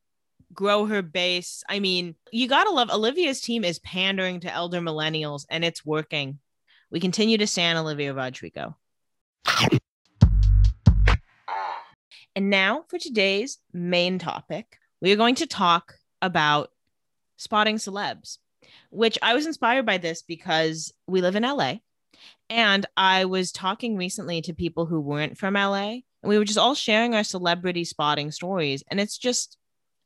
grow 0.52 0.86
her 0.86 1.02
base. 1.02 1.62
I 1.68 1.80
mean, 1.80 2.14
you 2.32 2.48
got 2.48 2.64
to 2.64 2.70
love 2.70 2.90
Olivia's 2.90 3.40
team 3.40 3.64
is 3.64 3.78
pandering 3.80 4.40
to 4.40 4.52
elder 4.52 4.80
millennials 4.80 5.44
and 5.50 5.64
it's 5.64 5.84
working. 5.84 6.38
We 6.90 7.00
continue 7.00 7.38
to 7.38 7.46
stand 7.46 7.78
Olivia 7.78 8.14
Rodrigo. 8.14 8.76
And 12.36 12.50
now 12.50 12.84
for 12.88 12.98
today's 12.98 13.58
main 13.72 14.18
topic, 14.18 14.78
we 15.00 15.12
are 15.12 15.16
going 15.16 15.36
to 15.36 15.46
talk 15.46 15.94
about 16.20 16.70
spotting 17.36 17.76
celebs. 17.76 18.38
Which 18.94 19.18
I 19.22 19.34
was 19.34 19.46
inspired 19.46 19.84
by 19.84 19.98
this 19.98 20.22
because 20.22 20.92
we 21.06 21.20
live 21.20 21.36
in 21.36 21.42
LA. 21.42 21.76
And 22.48 22.86
I 22.96 23.24
was 23.24 23.52
talking 23.52 23.96
recently 23.96 24.42
to 24.42 24.54
people 24.54 24.86
who 24.86 25.00
weren't 25.00 25.36
from 25.38 25.54
LA, 25.54 25.88
and 25.88 26.02
we 26.22 26.38
were 26.38 26.44
just 26.44 26.58
all 26.58 26.74
sharing 26.74 27.14
our 27.14 27.24
celebrity 27.24 27.84
spotting 27.84 28.30
stories. 28.30 28.84
And 28.88 29.00
it's 29.00 29.18
just 29.18 29.56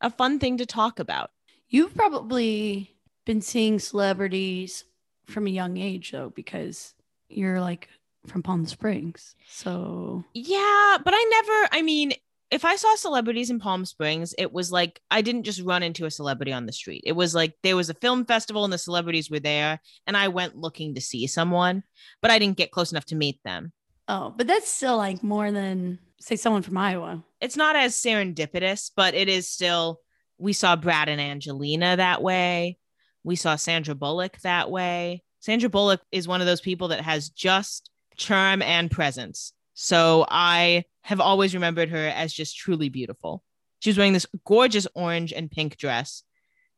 a 0.00 0.10
fun 0.10 0.38
thing 0.38 0.58
to 0.58 0.66
talk 0.66 0.98
about. 0.98 1.30
You've 1.68 1.94
probably 1.94 2.96
been 3.26 3.42
seeing 3.42 3.78
celebrities 3.78 4.84
from 5.26 5.46
a 5.46 5.50
young 5.50 5.76
age, 5.76 6.12
though, 6.12 6.30
because 6.34 6.94
you're 7.28 7.60
like 7.60 7.88
from 8.26 8.42
Palm 8.42 8.66
Springs. 8.66 9.34
So, 9.48 10.24
Yeah, 10.32 10.98
but 11.04 11.12
I 11.14 11.24
never, 11.30 11.68
I 11.72 11.82
mean, 11.82 12.12
if 12.50 12.64
I 12.64 12.76
saw 12.76 12.94
celebrities 12.94 13.50
in 13.50 13.60
Palm 13.60 13.84
Springs, 13.84 14.34
it 14.38 14.52
was 14.52 14.72
like 14.72 15.00
I 15.10 15.20
didn't 15.22 15.42
just 15.42 15.60
run 15.62 15.82
into 15.82 16.06
a 16.06 16.10
celebrity 16.10 16.52
on 16.52 16.66
the 16.66 16.72
street. 16.72 17.02
It 17.04 17.12
was 17.12 17.34
like 17.34 17.54
there 17.62 17.76
was 17.76 17.90
a 17.90 17.94
film 17.94 18.24
festival 18.24 18.64
and 18.64 18.72
the 18.72 18.78
celebrities 18.78 19.30
were 19.30 19.40
there, 19.40 19.80
and 20.06 20.16
I 20.16 20.28
went 20.28 20.56
looking 20.56 20.94
to 20.94 21.00
see 21.00 21.26
someone, 21.26 21.82
but 22.22 22.30
I 22.30 22.38
didn't 22.38 22.56
get 22.56 22.70
close 22.70 22.90
enough 22.92 23.04
to 23.06 23.16
meet 23.16 23.42
them. 23.44 23.72
oh, 24.08 24.32
but 24.36 24.46
that's 24.46 24.68
still 24.70 24.96
like 24.96 25.22
more 25.22 25.52
than, 25.52 25.98
say, 26.20 26.36
someone 26.36 26.62
from 26.62 26.78
Iowa. 26.78 27.22
It's 27.40 27.56
not 27.56 27.76
as 27.76 27.94
serendipitous, 27.94 28.90
but 28.96 29.14
it 29.14 29.28
is 29.28 29.48
still. 29.48 30.00
We 30.38 30.52
saw 30.52 30.76
Brad 30.76 31.08
and 31.08 31.20
Angelina 31.20 31.96
that 31.96 32.22
way. 32.22 32.78
We 33.24 33.34
saw 33.36 33.56
Sandra 33.56 33.94
Bullock 33.94 34.38
that 34.42 34.70
way. 34.70 35.24
Sandra 35.40 35.68
Bullock 35.68 36.00
is 36.12 36.28
one 36.28 36.40
of 36.40 36.46
those 36.46 36.60
people 36.60 36.88
that 36.88 37.00
has 37.00 37.28
just 37.28 37.90
charm 38.16 38.62
and 38.62 38.90
presence. 38.90 39.52
So 39.74 40.24
I 40.28 40.84
have 41.08 41.20
always 41.20 41.54
remembered 41.54 41.88
her 41.88 42.06
as 42.08 42.34
just 42.34 42.58
truly 42.58 42.90
beautiful. 42.90 43.42
She 43.78 43.88
was 43.88 43.96
wearing 43.96 44.12
this 44.12 44.26
gorgeous 44.44 44.86
orange 44.94 45.32
and 45.32 45.50
pink 45.50 45.78
dress. 45.78 46.22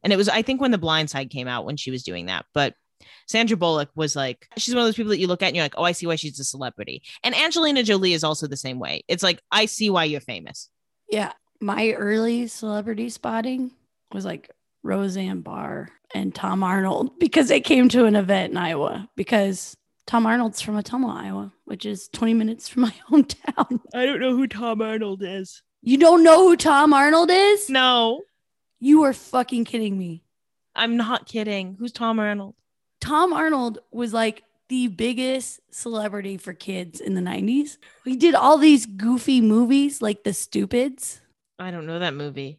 And 0.05 0.13
it 0.13 0.17
was, 0.17 0.29
I 0.29 0.43
think, 0.43 0.61
when 0.61 0.71
The 0.71 0.79
Blind 0.79 1.11
Side 1.11 1.31
came 1.31 1.49
out 1.49 1.65
when 1.65 1.77
she 1.77 1.91
was 1.91 2.05
doing 2.05 2.27
that. 2.27 2.47
But 2.55 2.75
Sandra 3.27 3.57
Bullock 3.57 3.89
was 3.97 4.15
like, 4.15 4.47
she's 4.57 4.73
one 4.73 4.83
of 4.83 4.87
those 4.87 4.95
people 4.95 5.11
that 5.11 5.19
you 5.19 5.27
look 5.27 5.43
at 5.43 5.49
and 5.49 5.57
you're 5.57 5.65
like, 5.65 5.75
oh, 5.77 5.83
I 5.83 5.91
see 5.91 6.07
why 6.07 6.15
she's 6.15 6.39
a 6.39 6.45
celebrity. 6.45 7.03
And 7.25 7.35
Angelina 7.35 7.83
Jolie 7.83 8.13
is 8.13 8.23
also 8.23 8.47
the 8.47 8.57
same 8.57 8.79
way. 8.79 9.03
It's 9.09 9.25
like, 9.25 9.43
I 9.51 9.67
see 9.67 9.91
why 9.91 10.05
you're 10.05 10.21
famous. 10.21 10.69
Yeah. 11.11 11.33
My 11.61 11.91
early 11.91 12.47
celebrity 12.47 13.09
spotting 13.09 13.73
was 14.13 14.25
like 14.25 14.49
Roseanne 14.85 15.41
Barr 15.41 15.89
and 16.15 16.33
Tom 16.33 16.63
Arnold 16.63 17.11
because 17.19 17.49
they 17.49 17.61
came 17.61 17.89
to 17.89 18.05
an 18.05 18.15
event 18.15 18.53
in 18.53 18.59
Iowa 18.59 19.09
because 19.17 19.77
Tom 20.11 20.27
Arnold's 20.27 20.61
from 20.61 20.75
Ottumwa, 20.75 21.15
Iowa, 21.15 21.53
which 21.67 21.87
is 21.87 22.09
20 22.09 22.35
minutes 22.35 22.69
from 22.69 22.83
my 22.83 22.93
hometown. 23.09 23.79
I 23.95 24.05
don't 24.05 24.19
know 24.19 24.35
who 24.35 24.49
Tom 24.49 24.83
Arnold 24.83 25.23
is. 25.23 25.63
You 25.83 25.99
don't 25.99 26.25
know 26.25 26.49
who 26.49 26.57
Tom 26.57 26.93
Arnold 26.93 27.31
is? 27.31 27.71
No, 27.71 28.23
You 28.81 29.05
are 29.05 29.13
fucking 29.13 29.67
kidding 29.67 29.97
me. 29.97 30.25
I'm 30.75 30.97
not 30.97 31.29
kidding. 31.29 31.77
Who's 31.79 31.93
Tom 31.93 32.19
Arnold? 32.19 32.57
Tom 33.01 33.33
Arnold 33.33 33.79
was 33.93 34.13
like 34.13 34.43
the 34.69 34.89
biggest 34.89 35.61
celebrity 35.71 36.39
for 36.39 36.55
kids 36.55 37.01
in 37.01 37.15
the 37.15 37.21
90s. 37.21 37.79
He 38.05 38.17
did 38.17 38.35
all 38.35 38.59
these 38.59 38.87
goofy 38.87 39.41
movies 39.41 40.03
like 40.03 40.25
The 40.25 40.33
Stupids. 40.33 41.21
I 41.57 41.71
don't 41.71 41.87
know 41.87 42.01
that 42.01 42.15
movie. 42.15 42.59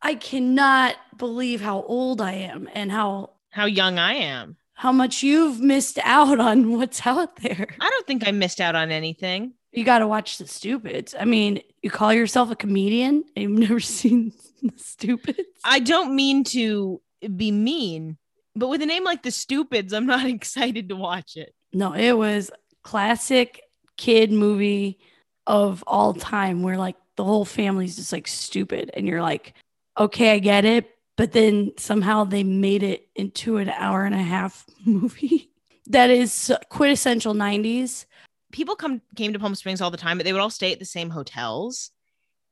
I 0.00 0.14
cannot 0.14 0.94
believe 1.16 1.60
how 1.60 1.82
old 1.82 2.20
I 2.20 2.34
am 2.34 2.68
and 2.72 2.92
how 2.92 3.30
How 3.50 3.64
young 3.64 3.98
I 3.98 4.12
am. 4.14 4.56
How 4.76 4.92
much 4.92 5.22
you've 5.22 5.60
missed 5.60 5.98
out 6.04 6.38
on 6.38 6.70
what's 6.78 7.04
out 7.06 7.36
there. 7.36 7.66
I 7.80 7.90
don't 7.90 8.06
think 8.06 8.28
I 8.28 8.30
missed 8.30 8.60
out 8.60 8.76
on 8.76 8.92
anything. 8.92 9.54
You 9.72 9.84
got 9.84 9.98
to 9.98 10.06
watch 10.06 10.38
The 10.38 10.46
Stupids. 10.46 11.14
I 11.18 11.24
mean, 11.24 11.60
you 11.82 11.90
call 11.90 12.12
yourself 12.12 12.50
a 12.50 12.56
comedian 12.56 13.24
and 13.34 13.42
you've 13.42 13.58
never 13.68 13.80
seen 13.80 14.32
The 14.62 14.72
Stupids? 14.76 15.48
I 15.64 15.80
don't 15.80 16.14
mean 16.14 16.44
to 16.44 17.00
be 17.34 17.50
mean, 17.50 18.18
but 18.54 18.68
with 18.68 18.82
a 18.82 18.86
name 18.86 19.04
like 19.04 19.22
The 19.22 19.30
Stupids, 19.30 19.92
I'm 19.92 20.06
not 20.06 20.24
excited 20.26 20.90
to 20.90 20.96
watch 20.96 21.36
it. 21.36 21.54
No, 21.72 21.92
it 21.94 22.12
was 22.12 22.50
classic 22.82 23.62
kid 23.96 24.30
movie 24.30 24.98
of 25.46 25.82
all 25.86 26.12
time 26.12 26.62
where 26.62 26.76
like 26.76 26.96
the 27.16 27.24
whole 27.24 27.44
family's 27.46 27.96
just 27.96 28.12
like 28.12 28.28
stupid 28.28 28.90
and 28.94 29.08
you're 29.08 29.22
like, 29.22 29.54
okay, 29.98 30.32
I 30.32 30.38
get 30.38 30.64
it. 30.64 30.90
But 31.16 31.32
then 31.32 31.72
somehow 31.78 32.24
they 32.24 32.44
made 32.44 32.82
it 32.82 33.08
into 33.14 33.56
an 33.56 33.70
hour 33.70 34.04
and 34.04 34.14
a 34.14 34.22
half 34.22 34.66
movie 34.84 35.50
that 35.88 36.10
is 36.10 36.52
quintessential 36.68 37.34
90s. 37.34 38.06
People 38.52 38.76
come 38.76 39.02
came 39.16 39.32
to 39.32 39.38
Palm 39.38 39.54
Springs 39.54 39.80
all 39.80 39.90
the 39.90 39.96
time, 39.96 40.18
but 40.18 40.24
they 40.24 40.32
would 40.32 40.42
all 40.42 40.50
stay 40.50 40.72
at 40.72 40.78
the 40.78 40.84
same 40.84 41.10
hotels. 41.10 41.90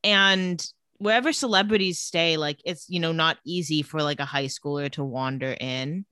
And 0.02 0.64
wherever 0.98 1.32
celebrities 1.32 1.98
stay, 1.98 2.36
like 2.36 2.60
it's 2.64 2.88
you 2.88 3.00
know 3.00 3.12
not 3.12 3.38
easy 3.44 3.82
for 3.82 4.02
like 4.02 4.20
a 4.20 4.24
high 4.24 4.46
schooler 4.46 4.90
to 4.92 5.04
wander 5.04 5.56
in. 5.60 6.04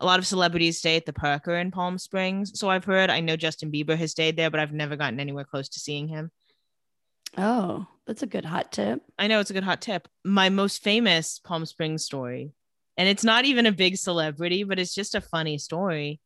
A 0.00 0.06
lot 0.06 0.18
of 0.18 0.26
celebrities 0.26 0.78
stay 0.78 0.96
at 0.96 1.06
the 1.06 1.12
Parker 1.12 1.56
in 1.56 1.70
Palm 1.70 1.98
Springs. 1.98 2.58
So 2.58 2.70
I've 2.70 2.84
heard. 2.84 3.10
I 3.10 3.20
know 3.20 3.36
Justin 3.36 3.72
Bieber 3.72 3.96
has 3.96 4.12
stayed 4.12 4.36
there, 4.36 4.50
but 4.50 4.60
I've 4.60 4.72
never 4.72 4.96
gotten 4.96 5.18
anywhere 5.18 5.44
close 5.44 5.68
to 5.70 5.80
seeing 5.80 6.06
him. 6.06 6.30
Oh, 7.36 7.86
that's 8.08 8.22
a 8.22 8.26
good 8.26 8.46
hot 8.46 8.72
tip. 8.72 9.02
I 9.18 9.26
know 9.26 9.38
it's 9.38 9.50
a 9.50 9.52
good 9.52 9.62
hot 9.62 9.82
tip. 9.82 10.08
My 10.24 10.48
most 10.48 10.82
famous 10.82 11.40
Palm 11.44 11.66
Springs 11.66 12.04
story, 12.04 12.52
and 12.96 13.06
it's 13.06 13.22
not 13.22 13.44
even 13.44 13.66
a 13.66 13.72
big 13.72 13.98
celebrity, 13.98 14.64
but 14.64 14.78
it's 14.78 14.94
just 14.94 15.14
a 15.14 15.20
funny 15.20 15.58
story. 15.58 16.18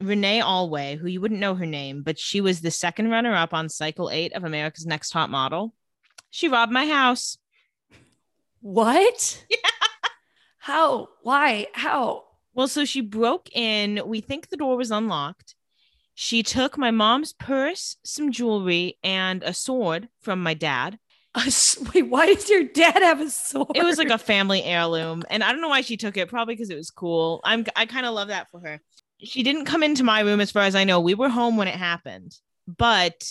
Renee 0.00 0.40
Alway, 0.40 0.96
who 0.96 1.06
you 1.06 1.20
wouldn't 1.20 1.40
know 1.40 1.54
her 1.54 1.66
name, 1.66 2.02
but 2.02 2.18
she 2.18 2.40
was 2.40 2.62
the 2.62 2.70
second 2.70 3.10
runner 3.10 3.34
up 3.34 3.52
on 3.52 3.68
cycle 3.68 4.08
eight 4.10 4.32
of 4.32 4.44
America's 4.44 4.86
Next 4.86 5.10
Top 5.10 5.28
Model. 5.28 5.74
She 6.30 6.48
robbed 6.48 6.72
my 6.72 6.86
house. 6.86 7.36
What? 8.60 9.44
Yeah. 9.50 9.58
How? 10.60 11.08
Why? 11.22 11.68
How? 11.72 12.24
Well, 12.52 12.68
so 12.68 12.84
she 12.84 13.00
broke 13.00 13.48
in. 13.54 14.02
We 14.04 14.20
think 14.20 14.48
the 14.48 14.56
door 14.56 14.76
was 14.76 14.90
unlocked. 14.90 15.54
She 16.14 16.42
took 16.42 16.76
my 16.76 16.90
mom's 16.90 17.32
purse, 17.32 17.96
some 18.04 18.32
jewelry, 18.32 18.98
and 19.02 19.42
a 19.42 19.54
sword 19.54 20.08
from 20.20 20.42
my 20.42 20.52
dad. 20.52 20.98
A 21.38 21.52
Wait, 21.94 22.02
why 22.02 22.26
does 22.26 22.48
your 22.48 22.64
dad 22.64 23.02
have 23.02 23.20
a 23.20 23.30
sword? 23.30 23.76
It 23.76 23.84
was 23.84 23.98
like 23.98 24.10
a 24.10 24.18
family 24.18 24.62
heirloom, 24.64 25.22
and 25.30 25.44
I 25.44 25.52
don't 25.52 25.60
know 25.60 25.68
why 25.68 25.82
she 25.82 25.96
took 25.96 26.16
it. 26.16 26.28
Probably 26.28 26.54
because 26.54 26.70
it 26.70 26.76
was 26.76 26.90
cool. 26.90 27.40
I'm 27.44 27.64
I 27.76 27.86
kind 27.86 28.06
of 28.06 28.14
love 28.14 28.28
that 28.28 28.50
for 28.50 28.60
her. 28.60 28.80
She 29.20 29.42
didn't 29.42 29.64
come 29.64 29.82
into 29.82 30.04
my 30.04 30.20
room, 30.20 30.40
as 30.40 30.50
far 30.50 30.62
as 30.62 30.74
I 30.74 30.84
know. 30.84 31.00
We 31.00 31.14
were 31.14 31.28
home 31.28 31.56
when 31.56 31.68
it 31.68 31.74
happened, 31.74 32.36
but 32.66 33.24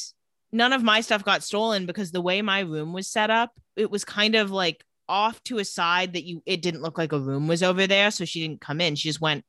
none 0.52 0.74
of 0.74 0.84
my 0.84 1.02
stuff 1.02 1.24
got 1.24 1.44
stolen 1.44 1.86
because 1.86 2.12
the 2.12 2.22
way 2.22 2.42
my 2.42 2.62
room 2.62 2.94
was 2.94 3.08
set 3.08 3.30
up, 3.30 3.52
it 3.76 3.92
was 3.92 4.06
kind 4.06 4.36
of 4.36 4.52
like 4.52 4.84
off 5.10 5.44
to 5.44 5.60
a 5.60 5.66
side 5.66 6.14
that 6.14 6.24
you. 6.24 6.42
It 6.46 6.62
didn't 6.62 6.82
look 6.82 6.98
like 6.98 7.12
a 7.12 7.20
room 7.20 7.48
was 7.48 7.64
over 7.64 7.88
there, 7.88 8.12
so 8.12 8.26
she 8.26 8.42
didn't 8.42 8.62
come 8.62 8.80
in. 8.80 8.96
She 8.96 9.10
just 9.10 9.22
went 9.22 9.44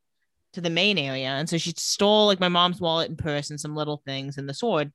to 0.55 0.61
the 0.61 0.71
main 0.71 0.99
area, 0.99 1.29
and 1.29 1.49
so 1.49 1.59
she 1.59 1.73
stole 1.77 2.27
like 2.27 2.41
my 2.41 2.49
mom's 2.49 2.81
wallet 2.81 3.09
and 3.09 3.19
purse 3.19 3.51
and 3.51 3.61
some 3.61 3.77
little 3.77 4.03
things 4.05 4.37
and 4.37 4.49
the 4.49 4.55
sword 4.55 4.93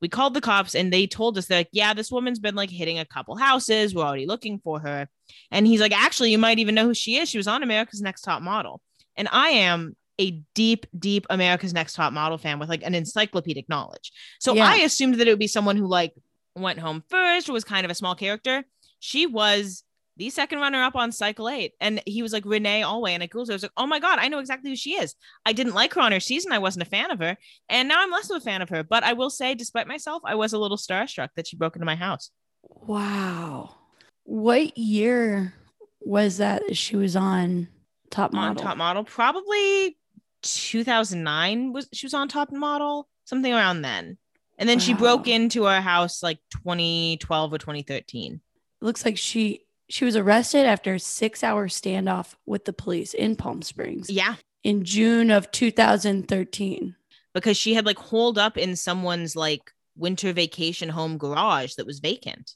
we 0.00 0.08
called 0.08 0.34
the 0.34 0.40
cops 0.40 0.74
and 0.74 0.92
they 0.92 1.06
told 1.06 1.38
us 1.38 1.46
they're 1.46 1.60
like, 1.60 1.68
yeah, 1.72 1.94
this 1.94 2.10
woman's 2.10 2.38
been 2.38 2.54
like 2.54 2.70
hitting 2.70 2.98
a 2.98 3.04
couple 3.04 3.36
houses. 3.36 3.94
We're 3.94 4.04
already 4.04 4.26
looking 4.26 4.58
for 4.58 4.78
her. 4.80 5.08
And 5.50 5.66
he's 5.66 5.80
like, 5.80 5.92
actually, 5.92 6.30
you 6.30 6.38
might 6.38 6.58
even 6.58 6.74
know 6.74 6.84
who 6.84 6.94
she 6.94 7.16
is. 7.16 7.28
She 7.28 7.38
was 7.38 7.48
on 7.48 7.62
America's 7.62 8.02
Next 8.02 8.22
Top 8.22 8.42
Model. 8.42 8.80
And 9.16 9.28
I 9.32 9.48
am 9.50 9.96
a 10.20 10.42
deep, 10.54 10.86
deep 10.98 11.26
America's 11.30 11.72
Next 11.72 11.94
Top 11.94 12.12
Model 12.12 12.38
fan 12.38 12.58
with 12.58 12.68
like 12.68 12.82
an 12.82 12.94
encyclopedic 12.94 13.68
knowledge. 13.68 14.12
So 14.38 14.54
Yeah. 14.54 14.66
I 14.66 14.76
assumed 14.78 15.14
that 15.16 15.26
it 15.26 15.30
would 15.30 15.38
be 15.38 15.46
someone 15.46 15.76
who 15.76 15.86
like 15.86 16.14
went 16.54 16.78
home 16.78 17.02
first 17.08 17.48
or 17.48 17.52
was 17.52 17.64
kind 17.64 17.84
of 17.84 17.90
a 17.90 17.94
small 17.94 18.14
character. 18.14 18.64
She 18.98 19.26
was 19.26 19.82
the 20.16 20.30
second 20.30 20.60
runner 20.60 20.82
up 20.82 20.96
on 20.96 21.12
cycle 21.12 21.48
eight. 21.48 21.72
And 21.80 22.02
he 22.06 22.22
was 22.22 22.32
like 22.32 22.44
Renee 22.44 22.82
Alway. 22.82 23.12
And 23.12 23.22
I 23.22 23.28
Googled 23.28 23.48
her. 23.48 23.52
I 23.52 23.56
was 23.56 23.62
like, 23.62 23.72
oh 23.76 23.86
my 23.86 23.98
God, 23.98 24.18
I 24.18 24.28
know 24.28 24.38
exactly 24.38 24.70
who 24.70 24.76
she 24.76 24.92
is. 24.94 25.14
I 25.44 25.52
didn't 25.52 25.74
like 25.74 25.94
her 25.94 26.00
on 26.00 26.12
her 26.12 26.20
season. 26.20 26.52
I 26.52 26.58
wasn't 26.58 26.86
a 26.86 26.90
fan 26.90 27.10
of 27.10 27.18
her. 27.18 27.36
And 27.68 27.88
now 27.88 28.02
I'm 28.02 28.10
less 28.10 28.30
of 28.30 28.36
a 28.36 28.40
fan 28.40 28.62
of 28.62 28.68
her. 28.70 28.82
But 28.82 29.04
I 29.04 29.12
will 29.12 29.30
say, 29.30 29.54
despite 29.54 29.86
myself, 29.86 30.22
I 30.24 30.34
was 30.34 30.52
a 30.52 30.58
little 30.58 30.78
starstruck 30.78 31.28
that 31.36 31.46
she 31.46 31.56
broke 31.56 31.76
into 31.76 31.86
my 31.86 31.96
house. 31.96 32.30
Wow. 32.62 33.76
What 34.24 34.76
year 34.76 35.54
was 36.00 36.38
that 36.38 36.76
she 36.76 36.96
was 36.96 37.16
on 37.16 37.68
Top 38.10 38.32
Model? 38.32 38.50
On 38.50 38.56
top 38.56 38.76
model, 38.76 39.04
probably 39.04 39.96
2009 40.42 41.72
was 41.72 41.88
she 41.92 42.06
was 42.06 42.14
on 42.14 42.28
top 42.28 42.52
model, 42.52 43.08
something 43.24 43.52
around 43.52 43.82
then. 43.82 44.16
And 44.58 44.68
then 44.68 44.78
she 44.78 44.94
broke 44.94 45.28
into 45.28 45.66
our 45.66 45.82
house 45.82 46.22
like 46.22 46.38
2012 46.62 47.52
or 47.52 47.58
2013. 47.58 48.40
Looks 48.80 49.04
like 49.04 49.18
she 49.18 49.65
she 49.88 50.04
was 50.04 50.16
arrested 50.16 50.66
after 50.66 50.94
a 50.94 51.00
six 51.00 51.42
hour 51.44 51.68
standoff 51.68 52.34
with 52.44 52.64
the 52.64 52.72
police 52.72 53.14
in 53.14 53.36
Palm 53.36 53.62
Springs 53.62 54.10
Yeah, 54.10 54.34
in 54.64 54.84
June 54.84 55.30
of 55.30 55.50
2013. 55.50 56.94
because 57.34 57.56
she 57.56 57.74
had 57.74 57.86
like 57.86 57.98
holed 57.98 58.38
up 58.38 58.56
in 58.56 58.76
someone's 58.76 59.36
like 59.36 59.72
winter 59.96 60.32
vacation 60.32 60.88
home 60.88 61.18
garage 61.18 61.74
that 61.74 61.86
was 61.86 62.00
vacant. 62.00 62.54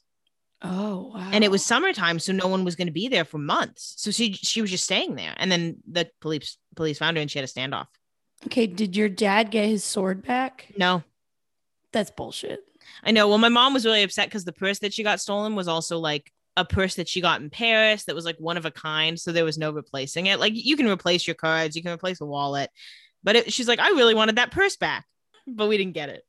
Oh 0.63 1.11
wow. 1.15 1.29
and 1.33 1.43
it 1.43 1.49
was 1.49 1.65
summertime 1.65 2.19
so 2.19 2.31
no 2.33 2.47
one 2.47 2.63
was 2.63 2.75
going 2.75 2.85
to 2.87 2.91
be 2.93 3.07
there 3.07 3.25
for 3.25 3.39
months 3.39 3.95
so 3.97 4.11
she 4.11 4.33
she 4.33 4.61
was 4.61 4.69
just 4.69 4.83
staying 4.83 5.15
there 5.15 5.33
and 5.37 5.51
then 5.51 5.77
the 5.89 6.07
police 6.19 6.55
police 6.75 6.99
found 6.99 7.17
her 7.17 7.21
and 7.21 7.31
she 7.31 7.39
had 7.39 7.49
a 7.49 7.51
standoff 7.51 7.87
okay. 8.45 8.67
Did 8.67 8.95
your 8.95 9.09
dad 9.09 9.49
get 9.49 9.67
his 9.67 9.83
sword 9.83 10.23
back? 10.23 10.67
no 10.77 11.03
That's 11.93 12.11
bullshit. 12.11 12.59
i 13.03 13.09
know 13.09 13.27
well 13.27 13.39
my 13.39 13.49
mom 13.49 13.73
was 13.73 13.85
really 13.87 14.03
upset 14.03 14.27
because 14.27 14.45
the 14.45 14.53
purse 14.53 14.77
that 14.79 14.93
she 14.93 15.01
got 15.01 15.19
stolen 15.19 15.55
was 15.55 15.67
also 15.67 15.97
like 15.97 16.31
a 16.57 16.65
purse 16.65 16.95
that 16.95 17.07
she 17.07 17.21
got 17.21 17.41
in 17.41 17.49
Paris 17.49 18.05
that 18.05 18.15
was 18.15 18.25
like 18.25 18.37
one 18.37 18.57
of 18.57 18.65
a 18.65 18.71
kind. 18.71 19.19
So 19.19 19.31
there 19.31 19.45
was 19.45 19.57
no 19.57 19.71
replacing 19.71 20.25
it. 20.25 20.39
Like 20.39 20.53
you 20.55 20.75
can 20.75 20.87
replace 20.87 21.25
your 21.27 21.35
cards, 21.35 21.75
you 21.75 21.81
can 21.81 21.93
replace 21.93 22.21
a 22.21 22.25
wallet. 22.25 22.69
But 23.23 23.35
it, 23.35 23.53
she's 23.53 23.67
like, 23.67 23.79
I 23.79 23.89
really 23.89 24.15
wanted 24.15 24.37
that 24.37 24.51
purse 24.51 24.75
back, 24.75 25.05
but 25.47 25.67
we 25.67 25.77
didn't 25.77 25.93
get 25.93 26.09
it. 26.09 26.23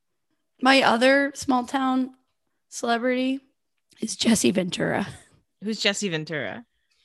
My 0.61 0.83
other 0.83 1.33
small 1.35 1.65
town 1.65 2.11
celebrity 2.69 3.41
is 4.01 4.17
Jesse 4.17 4.51
Ventura. 4.51 5.09
Who's 5.63 5.81
Jesse 5.81 6.09
Ventura? 6.09 6.65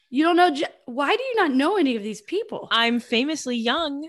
You 0.09 0.23
don't 0.23 0.37
know 0.37 0.51
Je- 0.53 0.65
why 0.85 1.15
do 1.15 1.23
you 1.23 1.35
not 1.35 1.51
know 1.51 1.77
any 1.77 1.95
of 1.95 2.03
these 2.03 2.21
people? 2.21 2.67
I'm 2.71 2.99
famously 2.99 3.55
young. 3.55 4.07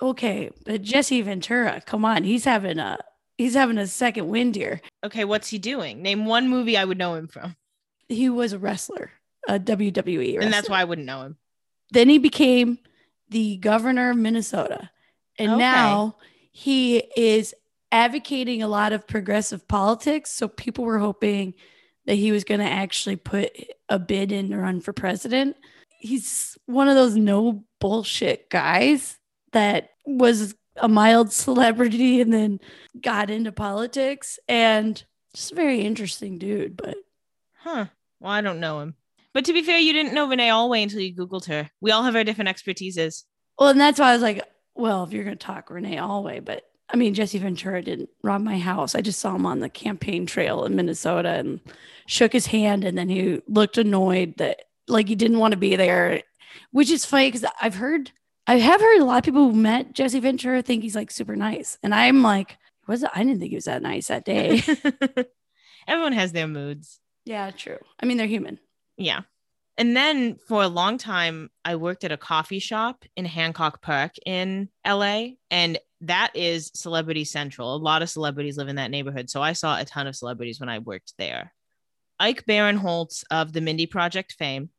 Okay, 0.00 0.50
but 0.64 0.82
Jesse 0.82 1.22
Ventura, 1.22 1.82
come 1.84 2.04
on, 2.04 2.24
he's 2.24 2.44
having 2.44 2.78
a 2.78 2.98
he's 3.38 3.54
having 3.54 3.78
a 3.78 3.86
second 3.86 4.28
wind 4.28 4.54
here. 4.54 4.80
Okay, 5.04 5.24
what's 5.24 5.48
he 5.48 5.58
doing? 5.58 6.02
Name 6.02 6.26
one 6.26 6.48
movie 6.48 6.76
I 6.76 6.84
would 6.84 6.98
know 6.98 7.14
him 7.14 7.28
from. 7.28 7.56
He 8.08 8.28
was 8.28 8.52
a 8.52 8.58
wrestler, 8.58 9.10
a 9.48 9.58
WWE 9.58 10.16
wrestler. 10.34 10.40
And 10.42 10.52
that's 10.52 10.68
why 10.68 10.80
I 10.80 10.84
wouldn't 10.84 11.06
know 11.06 11.22
him. 11.22 11.36
Then 11.90 12.08
he 12.08 12.18
became 12.18 12.78
the 13.28 13.56
governor 13.58 14.10
of 14.10 14.16
Minnesota. 14.16 14.90
And 15.38 15.52
Okay. 15.52 15.58
now 15.60 16.16
he 16.52 16.98
is 17.16 17.54
advocating 17.92 18.62
a 18.62 18.68
lot 18.68 18.92
of 18.92 19.06
progressive 19.06 19.66
politics. 19.68 20.30
So 20.32 20.48
people 20.48 20.84
were 20.84 20.98
hoping 20.98 21.54
that 22.06 22.14
he 22.14 22.32
was 22.32 22.44
going 22.44 22.60
to 22.60 22.66
actually 22.66 23.16
put 23.16 23.50
a 23.88 23.98
bid 23.98 24.32
in 24.32 24.50
to 24.50 24.56
run 24.58 24.80
for 24.80 24.92
president. 24.92 25.56
He's 25.98 26.56
one 26.66 26.88
of 26.88 26.94
those 26.94 27.16
no 27.16 27.64
bullshit 27.80 28.48
guys 28.50 29.18
that 29.52 29.90
was 30.04 30.54
a 30.76 30.88
mild 30.88 31.32
celebrity 31.32 32.20
and 32.20 32.32
then 32.32 32.60
got 33.00 33.30
into 33.30 33.50
politics 33.52 34.38
and 34.48 35.02
just 35.34 35.52
a 35.52 35.54
very 35.54 35.80
interesting 35.80 36.38
dude. 36.38 36.76
But 36.76 36.96
Huh. 37.58 37.86
Well, 38.20 38.32
I 38.32 38.40
don't 38.40 38.60
know 38.60 38.80
him. 38.80 38.94
But 39.32 39.44
to 39.46 39.52
be 39.52 39.62
fair, 39.62 39.78
you 39.78 39.92
didn't 39.92 40.14
know 40.14 40.28
Renee 40.28 40.50
Alway 40.50 40.82
until 40.82 41.00
you 41.00 41.14
Googled 41.14 41.46
her. 41.46 41.70
We 41.80 41.90
all 41.90 42.02
have 42.04 42.16
our 42.16 42.24
different 42.24 42.48
expertises. 42.48 43.24
Well, 43.58 43.68
and 43.68 43.80
that's 43.80 44.00
why 44.00 44.10
I 44.10 44.12
was 44.14 44.22
like, 44.22 44.42
well, 44.74 45.04
if 45.04 45.12
you're 45.12 45.24
going 45.24 45.36
to 45.36 45.46
talk 45.46 45.70
Renee 45.70 45.98
Alway, 45.98 46.40
but 46.40 46.64
I 46.88 46.96
mean, 46.96 47.14
Jesse 47.14 47.38
Ventura 47.38 47.82
didn't 47.82 48.10
rob 48.22 48.42
my 48.42 48.58
house. 48.58 48.94
I 48.94 49.00
just 49.00 49.18
saw 49.18 49.34
him 49.34 49.46
on 49.46 49.60
the 49.60 49.68
campaign 49.68 50.24
trail 50.24 50.64
in 50.64 50.76
Minnesota 50.76 51.30
and 51.30 51.60
shook 52.06 52.32
his 52.32 52.46
hand. 52.46 52.84
And 52.84 52.96
then 52.96 53.08
he 53.08 53.42
looked 53.48 53.76
annoyed 53.76 54.34
that 54.38 54.60
like 54.86 55.08
he 55.08 55.16
didn't 55.16 55.38
want 55.38 55.52
to 55.52 55.58
be 55.58 55.76
there, 55.76 56.22
which 56.70 56.90
is 56.90 57.04
funny 57.04 57.30
because 57.30 57.50
I've 57.60 57.74
heard, 57.74 58.12
I 58.46 58.58
have 58.58 58.80
heard 58.80 59.00
a 59.00 59.04
lot 59.04 59.18
of 59.18 59.24
people 59.24 59.50
who 59.50 59.56
met 59.56 59.94
Jesse 59.94 60.20
Ventura 60.20 60.62
think 60.62 60.82
he's 60.82 60.94
like 60.94 61.10
super 61.10 61.34
nice. 61.34 61.76
And 61.82 61.94
I'm 61.94 62.22
like, 62.22 62.56
was 62.86 63.04
I 63.04 63.24
didn't 63.24 63.40
think 63.40 63.50
he 63.50 63.56
was 63.56 63.64
that 63.64 63.82
nice 63.82 64.06
that 64.08 64.24
day. 64.24 64.62
Everyone 65.88 66.12
has 66.12 66.32
their 66.32 66.46
moods. 66.46 67.00
Yeah, 67.26 67.50
true. 67.50 67.78
I 68.00 68.06
mean, 68.06 68.16
they're 68.16 68.26
human. 68.26 68.58
Yeah. 68.96 69.22
And 69.76 69.94
then 69.94 70.36
for 70.36 70.62
a 70.62 70.68
long 70.68 70.96
time, 70.96 71.50
I 71.64 71.76
worked 71.76 72.04
at 72.04 72.12
a 72.12 72.16
coffee 72.16 72.60
shop 72.60 73.04
in 73.16 73.26
Hancock 73.26 73.82
Park 73.82 74.12
in 74.24 74.70
LA. 74.86 75.30
And 75.50 75.78
that 76.00 76.30
is 76.34 76.70
celebrity 76.74 77.24
central. 77.24 77.74
A 77.74 77.76
lot 77.76 78.00
of 78.00 78.08
celebrities 78.08 78.56
live 78.56 78.68
in 78.68 78.76
that 78.76 78.90
neighborhood. 78.90 79.28
So 79.28 79.42
I 79.42 79.52
saw 79.52 79.78
a 79.78 79.84
ton 79.84 80.06
of 80.06 80.16
celebrities 80.16 80.60
when 80.60 80.68
I 80.68 80.78
worked 80.78 81.14
there. 81.18 81.52
Ike 82.18 82.46
Barinholtz 82.46 83.24
of 83.30 83.52
the 83.52 83.60
Mindy 83.60 83.86
Project 83.86 84.36
fame 84.38 84.70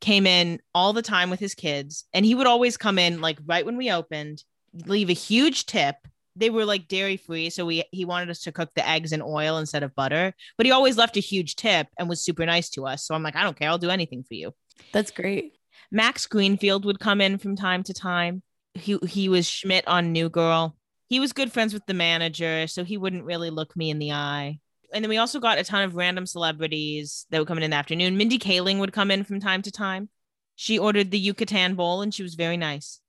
came 0.00 0.26
in 0.26 0.60
all 0.74 0.92
the 0.92 1.02
time 1.02 1.28
with 1.28 1.40
his 1.40 1.54
kids. 1.54 2.04
And 2.14 2.24
he 2.24 2.34
would 2.34 2.46
always 2.46 2.76
come 2.76 2.98
in 2.98 3.20
like 3.20 3.38
right 3.44 3.66
when 3.66 3.76
we 3.76 3.90
opened, 3.90 4.42
leave 4.86 5.10
a 5.10 5.14
huge 5.14 5.66
tip. 5.66 5.96
They 6.36 6.50
were 6.50 6.64
like 6.64 6.88
dairy 6.88 7.16
free. 7.16 7.50
So 7.50 7.64
we 7.64 7.84
he 7.90 8.04
wanted 8.04 8.30
us 8.30 8.40
to 8.42 8.52
cook 8.52 8.70
the 8.74 8.86
eggs 8.88 9.12
in 9.12 9.22
oil 9.22 9.58
instead 9.58 9.82
of 9.82 9.94
butter. 9.94 10.34
But 10.56 10.66
he 10.66 10.72
always 10.72 10.96
left 10.96 11.16
a 11.16 11.20
huge 11.20 11.56
tip 11.56 11.88
and 11.98 12.08
was 12.08 12.24
super 12.24 12.46
nice 12.46 12.68
to 12.70 12.86
us. 12.86 13.06
So 13.06 13.14
I'm 13.14 13.22
like, 13.22 13.36
I 13.36 13.42
don't 13.42 13.58
care. 13.58 13.68
I'll 13.68 13.78
do 13.78 13.90
anything 13.90 14.22
for 14.22 14.34
you. 14.34 14.52
That's 14.92 15.10
great. 15.10 15.54
Max 15.90 16.26
Greenfield 16.26 16.84
would 16.84 17.00
come 17.00 17.20
in 17.20 17.38
from 17.38 17.56
time 17.56 17.82
to 17.84 17.94
time. 17.94 18.42
He 18.74 18.98
he 19.06 19.28
was 19.28 19.48
Schmidt 19.48 19.86
on 19.88 20.12
New 20.12 20.28
Girl. 20.28 20.76
He 21.08 21.20
was 21.20 21.32
good 21.32 21.52
friends 21.52 21.72
with 21.72 21.86
the 21.86 21.94
manager, 21.94 22.66
so 22.66 22.84
he 22.84 22.96
wouldn't 22.96 23.24
really 23.24 23.50
look 23.50 23.76
me 23.76 23.90
in 23.90 23.98
the 23.98 24.12
eye. 24.12 24.58
And 24.92 25.04
then 25.04 25.08
we 25.08 25.18
also 25.18 25.40
got 25.40 25.58
a 25.58 25.64
ton 25.64 25.84
of 25.84 25.94
random 25.94 26.26
celebrities 26.26 27.26
that 27.30 27.38
would 27.38 27.48
come 27.48 27.58
in 27.58 27.64
in 27.64 27.70
the 27.70 27.76
afternoon. 27.76 28.16
Mindy 28.16 28.38
Kaling 28.38 28.78
would 28.78 28.92
come 28.92 29.10
in 29.10 29.24
from 29.24 29.40
time 29.40 29.62
to 29.62 29.70
time. 29.70 30.08
She 30.56 30.78
ordered 30.78 31.10
the 31.10 31.18
Yucatan 31.18 31.74
Bowl 31.74 32.02
and 32.02 32.12
she 32.12 32.22
was 32.22 32.34
very 32.34 32.56
nice. 32.56 33.00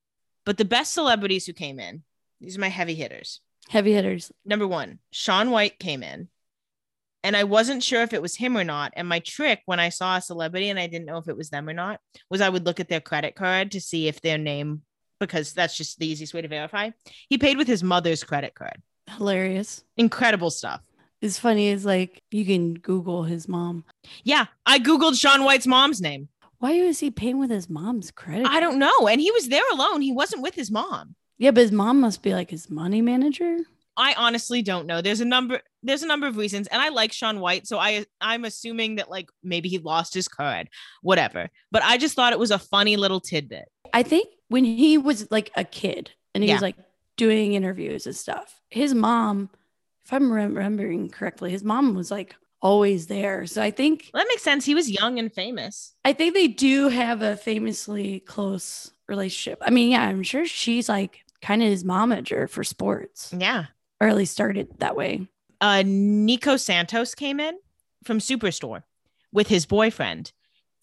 But 0.45 0.57
the 0.57 0.65
best 0.65 0.93
celebrities 0.93 1.45
who 1.45 1.53
came 1.53 1.79
in, 1.79 2.03
these 2.39 2.57
are 2.57 2.61
my 2.61 2.69
heavy 2.69 2.95
hitters. 2.95 3.41
Heavy 3.69 3.93
hitters. 3.93 4.31
Number 4.45 4.67
one, 4.67 4.99
Shaun 5.11 5.51
White 5.51 5.79
came 5.79 6.03
in. 6.03 6.29
And 7.23 7.35
I 7.35 7.43
wasn't 7.43 7.83
sure 7.83 8.03
if 8.03 8.13
it 8.13 8.21
was 8.21 8.35
him 8.35 8.55
or 8.55 8.63
not. 8.63 8.93
And 8.95 9.07
my 9.07 9.19
trick 9.19 9.61
when 9.65 9.79
I 9.79 9.89
saw 9.89 10.15
a 10.15 10.21
celebrity 10.21 10.69
and 10.69 10.79
I 10.79 10.87
didn't 10.87 11.07
know 11.07 11.17
if 11.17 11.27
it 11.27 11.35
was 11.35 11.49
them 11.49 11.67
or 11.67 11.73
not 11.73 11.99
was 12.29 12.39
I 12.39 12.47
would 12.47 12.65
look 12.65 12.79
at 12.79 12.87
their 12.87 13.01
credit 13.01 13.35
card 13.35 13.71
to 13.71 13.81
see 13.81 14.07
if 14.07 14.21
their 14.21 14.37
name, 14.37 14.83
because 15.19 15.51
that's 15.51 15.75
just 15.75 15.99
the 15.99 16.07
easiest 16.07 16.33
way 16.33 16.41
to 16.41 16.47
verify. 16.47 16.91
He 17.27 17.37
paid 17.37 17.57
with 17.57 17.67
his 17.67 17.83
mother's 17.83 18.23
credit 18.23 18.55
card. 18.55 18.81
Hilarious. 19.09 19.83
Incredible 19.97 20.51
stuff. 20.51 20.81
It's 21.21 21.39
funny 21.39 21.69
is 21.69 21.83
like 21.83 22.21
you 22.31 22.45
can 22.45 22.75
Google 22.75 23.23
his 23.23 23.47
mom. 23.47 23.83
Yeah, 24.23 24.45
I 24.65 24.79
Googled 24.79 25.19
Shaun 25.19 25.43
White's 25.43 25.67
mom's 25.67 25.99
name. 25.99 26.29
Why 26.59 26.81
was 26.83 26.99
he 26.99 27.11
paying 27.11 27.39
with 27.39 27.49
his 27.49 27.69
mom's 27.69 28.11
credit? 28.11 28.47
I 28.47 28.59
don't 28.59 28.79
know. 28.79 29.07
And 29.07 29.19
he 29.19 29.31
was 29.31 29.49
there 29.49 29.67
alone. 29.73 30.01
He 30.01 30.11
wasn't 30.11 30.43
with 30.43 30.55
his 30.55 30.71
mom. 30.71 31.15
Yeah, 31.37 31.51
but 31.51 31.61
his 31.61 31.71
mom 31.71 31.99
must 32.01 32.21
be 32.23 32.33
like 32.33 32.49
his 32.49 32.69
money 32.69 33.01
manager. 33.01 33.57
I 33.95 34.13
honestly 34.15 34.61
don't 34.61 34.85
know. 34.85 35.01
There's 35.01 35.21
a 35.21 35.25
number 35.25 35.61
there's 35.81 36.03
a 36.03 36.07
number 36.07 36.27
of 36.27 36.37
reasons 36.37 36.67
and 36.67 36.81
I 36.81 36.89
like 36.89 37.11
Shaun 37.13 37.39
White, 37.39 37.65
so 37.67 37.79
I 37.79 38.05
I'm 38.21 38.45
assuming 38.45 38.95
that 38.95 39.09
like 39.09 39.29
maybe 39.43 39.69
he 39.69 39.79
lost 39.79 40.13
his 40.13 40.27
card, 40.27 40.69
whatever. 41.01 41.49
But 41.71 41.83
I 41.83 41.97
just 41.97 42.15
thought 42.15 42.33
it 42.33 42.39
was 42.39 42.51
a 42.51 42.59
funny 42.59 42.95
little 42.95 43.19
tidbit. 43.19 43.65
I 43.93 44.03
think 44.03 44.27
when 44.49 44.65
he 44.65 44.97
was 44.97 45.29
like 45.31 45.51
a 45.55 45.63
kid 45.63 46.11
and 46.35 46.43
he 46.43 46.49
Yeah. 46.49 46.55
was 46.55 46.61
like 46.61 46.75
doing 47.17 47.53
interviews 47.53 48.05
and 48.05 48.15
stuff, 48.15 48.61
his 48.69 48.93
mom, 48.93 49.49
if 50.05 50.13
I'm 50.13 50.31
rem- 50.31 50.53
remembering 50.55 51.09
correctly, 51.09 51.49
his 51.51 51.63
mom 51.63 51.95
was 51.95 52.11
like 52.11 52.35
always 52.61 53.07
there. 53.07 53.45
So 53.47 53.61
I 53.63 53.71
think 53.71 54.09
Well, 54.13 54.21
that 54.23 54.29
makes 54.29 54.43
sense. 54.43 54.65
He 54.65 54.75
was 54.75 54.89
young 54.91 55.17
and 55.17 55.33
famous. 55.33 55.93
I 56.05 56.13
think 56.13 56.33
they 56.35 56.47
do 56.47 56.89
have 56.89 57.21
a 57.23 57.35
famously 57.35 58.19
close 58.19 58.91
relationship. 59.07 59.59
I 59.61 59.71
mean, 59.71 59.89
yeah, 59.91 60.03
I'm 60.03 60.21
sure 60.23 60.45
she's 60.45 60.87
like 60.89 61.23
kind 61.41 61.61
of 61.61 61.69
his 61.69 61.83
momager 61.83 62.49
for 62.49 62.63
sports, 62.63 63.33
Yeah. 63.37 63.65
or 64.01 64.07
at 64.07 64.15
least 64.15 64.33
started 64.33 64.67
that 64.79 64.95
way. 64.95 65.27
Uh 65.61 65.83
Nico 65.85 66.57
Santos 66.57 67.15
came 67.15 67.39
in 67.39 67.57
from 68.03 68.19
Superstore 68.19 68.83
with 69.31 69.47
his 69.47 69.65
boyfriend. 69.65 70.31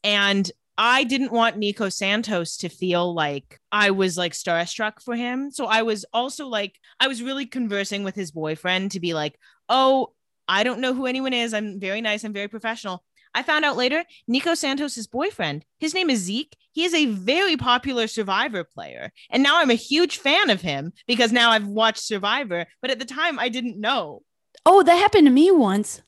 And 0.02 0.50
I 0.76 1.04
didn't 1.04 1.30
want 1.32 1.56
Nico 1.56 1.88
Santos 1.88 2.56
to 2.58 2.68
feel 2.68 3.14
like 3.14 3.60
I 3.70 3.92
was 3.92 4.18
like 4.18 4.32
starstruck 4.32 5.00
for 5.00 5.14
him. 5.14 5.50
So 5.52 5.66
I 5.66 5.82
was 5.82 6.04
also 6.12 6.48
like, 6.48 6.78
I 6.98 7.06
was 7.06 7.22
really 7.22 7.46
conversing 7.46 8.02
with 8.02 8.16
his 8.16 8.32
boyfriend 8.32 8.90
to 8.90 9.00
be 9.00 9.14
like, 9.14 9.38
oh, 9.68 10.12
I 10.48 10.64
don't 10.64 10.80
know 10.80 10.92
who 10.92 11.06
anyone 11.06 11.32
is. 11.32 11.54
I'm 11.54 11.78
very 11.80 12.00
nice. 12.00 12.24
I'm 12.24 12.32
very 12.32 12.48
professional. 12.48 13.04
I 13.34 13.42
found 13.42 13.64
out 13.64 13.76
later, 13.76 14.04
Nico 14.28 14.54
Santos' 14.54 15.06
boyfriend, 15.06 15.64
his 15.78 15.94
name 15.94 16.08
is 16.08 16.20
Zeke. 16.20 16.56
He 16.72 16.84
is 16.84 16.94
a 16.94 17.06
very 17.06 17.56
popular 17.56 18.06
Survivor 18.06 18.64
player. 18.64 19.12
And 19.30 19.42
now 19.42 19.60
I'm 19.60 19.70
a 19.70 19.74
huge 19.74 20.18
fan 20.18 20.50
of 20.50 20.60
him 20.60 20.92
because 21.06 21.32
now 21.32 21.50
I've 21.50 21.66
watched 21.66 21.98
Survivor. 21.98 22.66
But 22.80 22.90
at 22.90 22.98
the 22.98 23.04
time, 23.04 23.38
I 23.38 23.48
didn't 23.48 23.80
know. 23.80 24.22
Oh, 24.66 24.82
that 24.82 24.94
happened 24.94 25.26
to 25.26 25.32
me 25.32 25.50
once, 25.50 26.02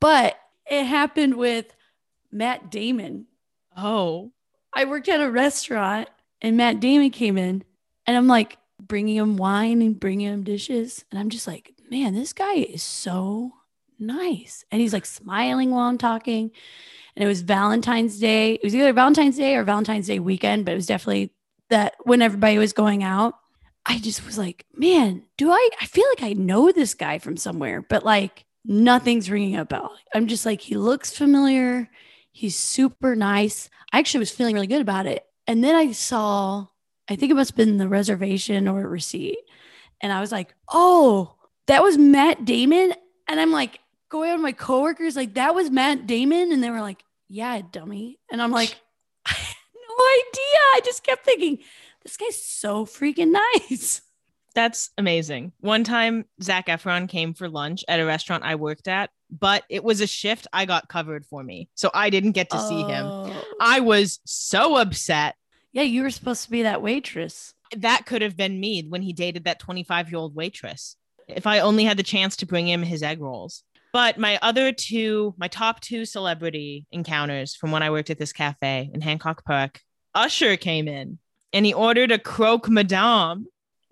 but 0.00 0.36
it 0.70 0.84
happened 0.84 1.36
with 1.36 1.66
Matt 2.32 2.70
Damon. 2.70 3.26
Oh, 3.76 4.32
I 4.72 4.84
worked 4.84 5.08
at 5.08 5.20
a 5.20 5.30
restaurant 5.30 6.08
and 6.40 6.56
Matt 6.56 6.80
Damon 6.80 7.10
came 7.10 7.36
in 7.36 7.64
and 8.06 8.16
I'm 8.16 8.26
like 8.26 8.58
bringing 8.80 9.16
him 9.16 9.36
wine 9.36 9.82
and 9.82 9.98
bringing 9.98 10.28
him 10.28 10.44
dishes. 10.44 11.04
And 11.10 11.18
I'm 11.18 11.28
just 11.28 11.46
like, 11.46 11.74
man, 11.90 12.14
this 12.14 12.32
guy 12.32 12.54
is 12.54 12.82
so 12.82 13.52
nice. 14.00 14.64
And 14.70 14.80
he's 14.80 14.92
like 14.92 15.06
smiling 15.06 15.70
while 15.70 15.86
I'm 15.86 15.98
talking. 15.98 16.50
And 17.16 17.24
it 17.24 17.28
was 17.28 17.42
Valentine's 17.42 18.18
Day. 18.18 18.54
It 18.54 18.64
was 18.64 18.74
either 18.74 18.92
Valentine's 18.92 19.36
Day 19.36 19.56
or 19.56 19.64
Valentine's 19.64 20.06
Day 20.06 20.18
weekend, 20.18 20.64
but 20.64 20.72
it 20.72 20.76
was 20.76 20.86
definitely 20.86 21.32
that 21.68 21.94
when 22.04 22.22
everybody 22.22 22.58
was 22.58 22.72
going 22.72 23.02
out. 23.02 23.34
I 23.86 23.98
just 23.98 24.26
was 24.26 24.36
like, 24.36 24.66
man, 24.74 25.24
do 25.38 25.50
I? 25.50 25.70
I 25.80 25.86
feel 25.86 26.04
like 26.10 26.22
I 26.22 26.34
know 26.34 26.70
this 26.70 26.94
guy 26.94 27.18
from 27.18 27.36
somewhere, 27.36 27.80
but 27.82 28.04
like 28.04 28.44
nothing's 28.64 29.30
ringing 29.30 29.56
a 29.56 29.64
bell. 29.64 29.96
I'm 30.14 30.26
just 30.26 30.44
like, 30.44 30.60
he 30.60 30.76
looks 30.76 31.16
familiar. 31.16 31.88
He's 32.30 32.56
super 32.56 33.16
nice. 33.16 33.70
I 33.92 33.98
actually 33.98 34.20
was 34.20 34.30
feeling 34.30 34.54
really 34.54 34.66
good 34.66 34.82
about 34.82 35.06
it. 35.06 35.24
And 35.46 35.64
then 35.64 35.74
I 35.74 35.92
saw, 35.92 36.66
I 37.08 37.16
think 37.16 37.32
it 37.32 37.34
must 37.34 37.52
have 37.52 37.56
been 37.56 37.78
the 37.78 37.88
reservation 37.88 38.68
or 38.68 38.86
receipt. 38.86 39.38
And 40.00 40.12
I 40.12 40.20
was 40.20 40.30
like, 40.30 40.54
oh, 40.68 41.34
that 41.66 41.82
was 41.82 41.98
Matt 41.98 42.44
Damon. 42.44 42.94
And 43.26 43.40
I'm 43.40 43.50
like, 43.50 43.79
going 44.10 44.30
on 44.30 44.42
my 44.42 44.52
coworkers, 44.52 45.16
like, 45.16 45.34
that 45.34 45.54
was 45.54 45.70
Matt 45.70 46.06
Damon. 46.06 46.52
And 46.52 46.62
they 46.62 46.70
were 46.70 46.82
like, 46.82 47.02
yeah, 47.28 47.60
dummy. 47.70 48.18
And 48.30 48.42
I'm 48.42 48.52
like, 48.52 48.78
I 49.26 49.32
had 49.32 49.56
no 49.74 49.94
idea. 49.94 50.60
I 50.74 50.80
just 50.84 51.02
kept 51.02 51.24
thinking, 51.24 51.58
this 52.02 52.16
guy's 52.16 52.42
so 52.42 52.84
freaking 52.84 53.34
nice. 53.68 54.02
That's 54.54 54.90
amazing. 54.98 55.52
One 55.60 55.84
time, 55.84 56.26
Zac 56.42 56.66
Efron 56.66 57.08
came 57.08 57.34
for 57.34 57.48
lunch 57.48 57.84
at 57.88 58.00
a 58.00 58.04
restaurant 58.04 58.44
I 58.44 58.56
worked 58.56 58.88
at 58.88 59.10
but 59.30 59.64
it 59.68 59.84
was 59.84 60.00
a 60.00 60.06
shift 60.06 60.46
I 60.52 60.64
got 60.64 60.88
covered 60.88 61.24
for 61.26 61.42
me. 61.42 61.68
So 61.74 61.90
I 61.94 62.10
didn't 62.10 62.32
get 62.32 62.50
to 62.50 62.58
see 62.58 62.82
him. 62.82 63.06
Oh. 63.06 63.44
I 63.60 63.80
was 63.80 64.20
so 64.24 64.76
upset. 64.76 65.36
Yeah, 65.72 65.82
you 65.82 66.02
were 66.02 66.10
supposed 66.10 66.44
to 66.44 66.50
be 66.50 66.62
that 66.62 66.82
waitress. 66.82 67.54
That 67.76 68.06
could 68.06 68.22
have 68.22 68.36
been 68.36 68.58
me 68.58 68.82
when 68.88 69.02
he 69.02 69.12
dated 69.12 69.44
that 69.44 69.60
25 69.60 70.10
year 70.10 70.18
old 70.18 70.34
waitress. 70.34 70.96
If 71.28 71.46
I 71.46 71.60
only 71.60 71.84
had 71.84 71.96
the 71.96 72.02
chance 72.02 72.36
to 72.36 72.46
bring 72.46 72.66
him 72.66 72.82
his 72.82 73.02
egg 73.02 73.20
rolls. 73.20 73.62
But 73.92 74.18
my 74.18 74.38
other 74.42 74.72
two, 74.72 75.34
my 75.36 75.48
top 75.48 75.80
two 75.80 76.04
celebrity 76.04 76.86
encounters 76.92 77.54
from 77.56 77.70
when 77.72 77.82
I 77.82 77.90
worked 77.90 78.10
at 78.10 78.18
this 78.18 78.32
cafe 78.32 78.90
in 78.92 79.00
Hancock 79.00 79.44
Park, 79.44 79.80
Usher 80.14 80.56
came 80.56 80.88
in 80.88 81.18
and 81.52 81.66
he 81.66 81.74
ordered 81.74 82.12
a 82.12 82.18
croque 82.18 82.68
madame. 82.68 83.46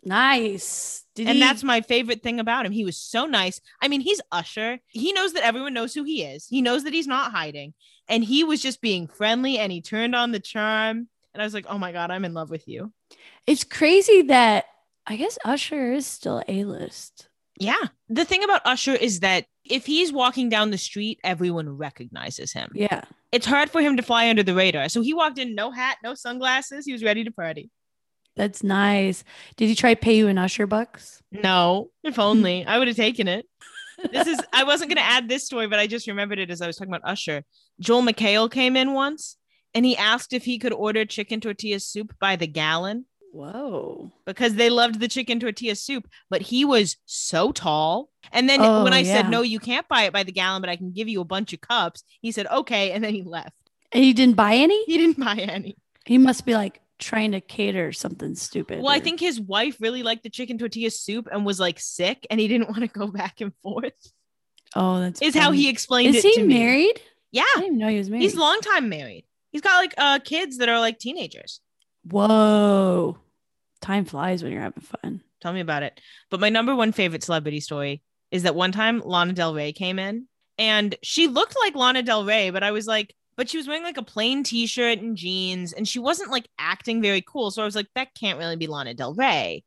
Nice. 0.04 1.04
Did 1.14 1.26
and 1.28 1.36
he- 1.36 1.40
that's 1.40 1.64
my 1.64 1.80
favorite 1.80 2.22
thing 2.22 2.40
about 2.40 2.64
him. 2.64 2.72
He 2.72 2.84
was 2.84 2.96
so 2.96 3.26
nice. 3.26 3.60
I 3.82 3.88
mean, 3.88 4.00
he's 4.00 4.20
Usher. 4.30 4.78
He 4.88 5.12
knows 5.12 5.32
that 5.32 5.44
everyone 5.44 5.74
knows 5.74 5.94
who 5.94 6.04
he 6.04 6.22
is. 6.22 6.46
He 6.46 6.62
knows 6.62 6.84
that 6.84 6.92
he's 6.92 7.06
not 7.08 7.32
hiding. 7.32 7.74
And 8.08 8.24
he 8.24 8.44
was 8.44 8.62
just 8.62 8.80
being 8.80 9.06
friendly 9.06 9.58
and 9.58 9.70
he 9.70 9.82
turned 9.82 10.14
on 10.14 10.32
the 10.32 10.40
charm. 10.40 11.08
And 11.34 11.42
I 11.42 11.44
was 11.44 11.54
like, 11.54 11.66
oh 11.68 11.78
my 11.78 11.92
God, 11.92 12.10
I'm 12.10 12.24
in 12.24 12.34
love 12.34 12.50
with 12.50 12.66
you. 12.68 12.92
It's 13.46 13.64
crazy 13.64 14.22
that 14.22 14.66
I 15.06 15.16
guess 15.16 15.38
Usher 15.44 15.92
is 15.92 16.06
still 16.06 16.42
A 16.48 16.64
list. 16.64 17.28
Yeah. 17.58 17.88
The 18.08 18.24
thing 18.24 18.44
about 18.44 18.62
Usher 18.64 18.94
is 18.94 19.20
that 19.20 19.46
if 19.70 19.86
he's 19.86 20.12
walking 20.12 20.48
down 20.48 20.70
the 20.70 20.78
street, 20.78 21.20
everyone 21.24 21.68
recognizes 21.68 22.52
him. 22.52 22.70
Yeah. 22.74 23.02
It's 23.32 23.46
hard 23.46 23.70
for 23.70 23.80
him 23.80 23.96
to 23.96 24.02
fly 24.02 24.28
under 24.28 24.42
the 24.42 24.54
radar. 24.54 24.88
So 24.88 25.00
he 25.00 25.14
walked 25.14 25.38
in, 25.38 25.54
no 25.54 25.70
hat, 25.70 25.98
no 26.02 26.14
sunglasses. 26.14 26.86
He 26.86 26.92
was 26.92 27.02
ready 27.02 27.24
to 27.24 27.30
party. 27.30 27.70
That's 28.36 28.62
nice. 28.62 29.24
Did 29.56 29.68
he 29.68 29.74
try 29.74 29.94
pay 29.94 30.16
you 30.16 30.28
in 30.28 30.38
Usher 30.38 30.66
bucks? 30.66 31.22
No, 31.32 31.90
if 32.04 32.18
only 32.18 32.64
I 32.66 32.78
would 32.78 32.88
have 32.88 32.96
taken 32.96 33.28
it. 33.28 33.46
This 34.12 34.28
is, 34.28 34.38
I 34.52 34.62
wasn't 34.62 34.90
going 34.90 35.04
to 35.04 35.10
add 35.10 35.28
this 35.28 35.44
story, 35.44 35.66
but 35.66 35.80
I 35.80 35.88
just 35.88 36.06
remembered 36.06 36.38
it 36.38 36.50
as 36.50 36.62
I 36.62 36.68
was 36.68 36.76
talking 36.76 36.94
about 36.94 37.08
Usher. 37.10 37.42
Joel 37.80 38.02
McHale 38.02 38.50
came 38.50 38.76
in 38.76 38.92
once 38.92 39.36
and 39.74 39.84
he 39.84 39.96
asked 39.96 40.32
if 40.32 40.44
he 40.44 40.58
could 40.58 40.72
order 40.72 41.04
chicken 41.04 41.40
tortilla 41.40 41.80
soup 41.80 42.14
by 42.20 42.36
the 42.36 42.46
gallon 42.46 43.06
Whoa. 43.32 44.12
because 44.26 44.54
they 44.54 44.70
loved 44.70 45.00
the 45.00 45.08
chicken 45.08 45.38
tortilla 45.40 45.74
soup, 45.74 46.08
but 46.30 46.42
he 46.42 46.64
was 46.64 46.96
so 47.06 47.52
tall. 47.52 48.10
And 48.32 48.48
then 48.48 48.60
Oh, 48.62 48.84
when 48.84 48.92
I 48.92 49.00
yeah. 49.00 49.22
said, 49.22 49.30
no, 49.30 49.42
you 49.42 49.58
can't 49.58 49.86
buy 49.88 50.02
it 50.04 50.12
by 50.12 50.22
the 50.22 50.32
gallon, 50.32 50.60
but 50.62 50.68
I 50.70 50.76
can 50.76 50.92
give 50.92 51.08
you 51.08 51.20
a 51.20 51.24
bunch 51.24 51.52
of 51.52 51.60
cups, 51.60 52.04
he 52.20 52.32
said, 52.32 52.46
okay. 52.46 52.92
And 52.92 53.02
then 53.04 53.14
he 53.14 53.22
left. 53.22 53.54
And 53.92 54.02
he 54.04 54.12
didn't 54.12 54.36
buy 54.36 54.54
any? 54.54 54.84
He 54.84 54.98
didn't 54.98 55.18
buy 55.18 55.34
any. 55.36 55.76
He 56.04 56.18
must 56.18 56.44
be 56.46 56.54
like 56.54 56.80
trying 56.98 57.32
to 57.32 57.40
cater 57.40 57.92
something 57.92 58.34
stupid. 58.34 58.78
Well, 58.80 58.88
I 58.92 58.98
think 58.98 59.20
his 59.20 59.40
wife 59.40 59.76
really 59.80 60.02
liked 60.02 60.24
the 60.24 60.30
chicken 60.30 60.58
tortilla 60.58 60.90
soup 60.90 61.28
and 61.30 61.46
was 61.46 61.60
like 61.60 61.78
sick 61.78 62.26
and 62.30 62.40
he 62.40 62.48
didn't 62.48 62.68
want 62.70 62.80
to 62.80 62.88
go 62.88 63.06
back 63.06 63.40
and 63.40 63.52
forth. 63.62 63.92
Oh, 64.74 65.00
that's 65.00 65.22
Is 65.22 65.34
how 65.34 65.52
he 65.52 65.68
explained 65.68 66.14
Is 66.14 66.24
it 66.24 66.28
he 66.28 66.40
to 66.40 66.44
me. 66.46 66.58
married? 66.58 67.00
Yeah. 67.30 67.44
I 67.56 67.60
didn't 67.60 67.78
know 67.78 67.88
he 67.88 67.98
was 67.98 68.10
married. 68.10 68.22
He's 68.22 68.34
long 68.36 68.60
time 68.60 68.88
married. 68.88 69.24
He's 69.52 69.62
got 69.62 69.76
like 69.78 69.94
uh 69.96 70.18
kids 70.18 70.58
that 70.58 70.68
are 70.68 70.80
like 70.80 70.98
teenagers. 70.98 71.60
Whoa. 72.04 73.18
Time 73.80 74.04
flies 74.04 74.42
when 74.42 74.52
you're 74.52 74.62
having 74.62 74.82
fun. 74.82 75.22
Tell 75.40 75.52
me 75.52 75.60
about 75.60 75.82
it. 75.82 76.00
But 76.30 76.40
my 76.40 76.48
number 76.48 76.74
one 76.74 76.92
favorite 76.92 77.22
celebrity 77.22 77.60
story 77.60 78.02
is 78.30 78.42
that 78.42 78.54
one 78.54 78.72
time 78.72 79.00
Lana 79.04 79.32
Del 79.32 79.54
Rey 79.54 79.72
came 79.72 79.98
in 79.98 80.26
and 80.58 80.94
she 81.02 81.28
looked 81.28 81.56
like 81.60 81.74
Lana 81.76 82.02
Del 82.02 82.24
Rey, 82.24 82.50
but 82.50 82.62
I 82.62 82.72
was 82.72 82.86
like, 82.86 83.14
but 83.36 83.48
she 83.48 83.56
was 83.56 83.68
wearing 83.68 83.84
like 83.84 83.96
a 83.96 84.02
plain 84.02 84.42
t-shirt 84.42 84.98
and 84.98 85.16
jeans 85.16 85.72
and 85.72 85.86
she 85.86 86.00
wasn't 86.00 86.32
like 86.32 86.48
acting 86.58 87.00
very 87.00 87.22
cool. 87.22 87.52
So 87.52 87.62
I 87.62 87.64
was 87.64 87.76
like, 87.76 87.86
that 87.94 88.14
can't 88.18 88.38
really 88.38 88.56
be 88.56 88.66
Lana 88.66 88.94
Del 88.94 89.14
Rey. 89.14 89.62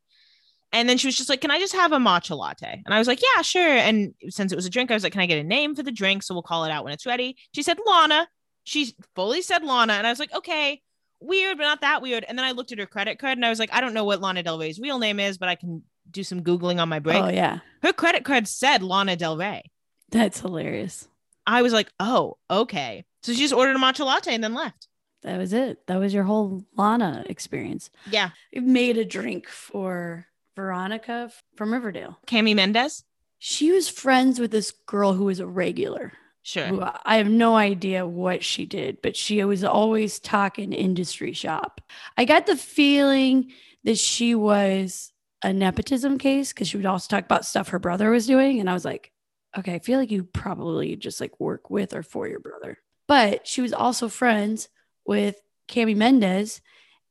And 0.74 0.88
then 0.88 0.98
she 0.98 1.08
was 1.08 1.18
just 1.18 1.30
like, 1.30 1.42
Can 1.42 1.52
I 1.52 1.60
just 1.60 1.74
have 1.74 1.92
a 1.92 1.98
matcha 1.98 2.38
latte? 2.38 2.82
And 2.86 2.94
I 2.94 3.00
was 3.00 3.08
like, 3.08 3.22
Yeah, 3.22 3.42
sure. 3.42 3.62
And 3.68 4.14
since 4.30 4.52
it 4.52 4.56
was 4.56 4.66
a 4.66 4.70
drink, 4.70 4.90
I 4.90 4.94
was 4.94 5.04
like, 5.04 5.14
Can 5.14 5.22
I 5.22 5.26
get 5.26 5.40
a 5.40 5.44
name 5.44 5.76
for 5.76 5.84
the 5.84 5.92
drink? 5.92 6.24
So 6.24 6.34
we'll 6.34 6.44
call 6.44 6.66
it 6.66 6.72
out 6.72 6.84
when 6.84 6.94
it's 6.94 7.06
ready. 7.06 7.38
She 7.54 7.64
said 7.64 7.78
Lana. 7.86 8.28
She 8.64 8.96
fully 9.16 9.42
said 9.42 9.64
Lana. 9.64 9.94
And 9.94 10.08
I 10.08 10.10
was 10.10 10.20
like, 10.20 10.34
Okay, 10.34 10.82
weird, 11.22 11.58
but 11.58 11.64
not 11.64 11.82
that 11.82 12.02
weird. 12.02 12.26
And 12.28 12.38
then 12.38 12.46
I 12.46 12.52
looked 12.52 12.72
at 12.72 12.80
her 12.80 12.86
credit 12.86 13.20
card 13.20 13.38
and 13.38 13.46
I 13.46 13.50
was 13.50 13.60
like, 13.60 13.74
I 13.74 13.82
don't 13.82 13.94
know 13.94 14.04
what 14.04 14.22
Lana 14.22 14.44
Del 14.44 14.60
Rey's 14.60 14.80
real 14.80 15.00
name 15.00 15.20
is, 15.20 15.38
but 15.38 15.50
I 15.50 15.56
can 15.56 15.84
do 16.10 16.24
some 16.24 16.44
Googling 16.44 16.82
on 16.82 16.90
my 16.90 16.98
oh, 16.98 17.02
break. 17.02 17.24
Oh, 17.24 17.30
yeah. 17.30 17.60
Her 17.82 17.94
credit 17.94 18.26
card 18.26 18.48
said 18.48 18.84
Lana 18.84 19.16
Del 19.16 19.38
Rey. 19.38 19.64
That's 20.10 20.42
hilarious. 20.42 21.08
I 21.48 21.62
was 21.62 21.74
like, 21.74 21.92
Oh, 22.00 22.38
okay. 22.50 23.06
So 23.24 23.34
she 23.34 23.40
just 23.40 23.54
ordered 23.54 23.76
a 23.76 23.80
matcha 23.80 24.06
latte 24.06 24.34
and 24.34 24.44
then 24.44 24.54
left. 24.54 24.88
That 25.24 25.38
was 25.38 25.54
it. 25.54 25.86
That 25.88 26.00
was 26.00 26.14
your 26.14 26.24
whole 26.24 26.66
Lana 26.76 27.24
experience. 27.28 27.92
Yeah. 28.10 28.32
It 28.52 28.64
made 28.64 28.98
a 28.98 29.06
drink 29.06 29.48
for 29.48 30.26
Veronica 30.56 31.32
from 31.56 31.74
Riverdale. 31.74 32.18
Cami 32.28 32.56
Mendes? 32.56 33.04
She 33.38 33.72
was 33.72 33.90
friends 33.90 34.40
with 34.40 34.52
this 34.52 34.72
girl 34.86 35.14
who 35.14 35.26
was 35.26 35.40
a 35.40 35.48
regular. 35.48 36.14
Sure. 36.44 36.92
I 37.06 37.18
have 37.18 37.30
no 37.30 37.56
idea 37.56 38.06
what 38.06 38.44
she 38.44 38.66
did, 38.66 39.02
but 39.04 39.16
she 39.16 39.44
was 39.44 39.64
always 39.64 40.20
talking 40.20 40.74
industry 40.74 41.34
shop. 41.34 41.82
I 42.18 42.26
got 42.26 42.48
the 42.48 42.56
feeling 42.56 43.52
that 43.84 43.98
she 43.98 44.34
was 44.34 45.12
a 45.44 45.54
nepotism 45.54 46.18
case 46.18 46.52
because 46.52 46.68
she 46.68 46.78
would 46.78 46.86
also 46.86 47.08
talk 47.08 47.26
about 47.26 47.46
stuff 47.46 47.70
her 47.70 47.80
brother 47.80 48.10
was 48.10 48.28
doing. 48.28 48.60
And 48.60 48.70
I 48.70 48.74
was 48.74 48.86
like, 48.86 49.12
okay, 49.58 49.76
I 49.76 49.80
feel 49.80 50.00
like 50.00 50.12
you 50.12 50.24
probably 50.24 50.96
just 50.96 51.22
like 51.22 51.40
work 51.40 51.70
with 51.70 51.94
or 51.94 52.04
for 52.04 52.28
your 52.28 52.40
brother. 52.40 52.78
But 53.08 53.48
she 53.48 53.62
was 53.62 53.74
also 53.74 54.08
friends 54.08 54.70
with 55.06 55.36
Cami 55.68 55.96
Mendes. 55.96 56.62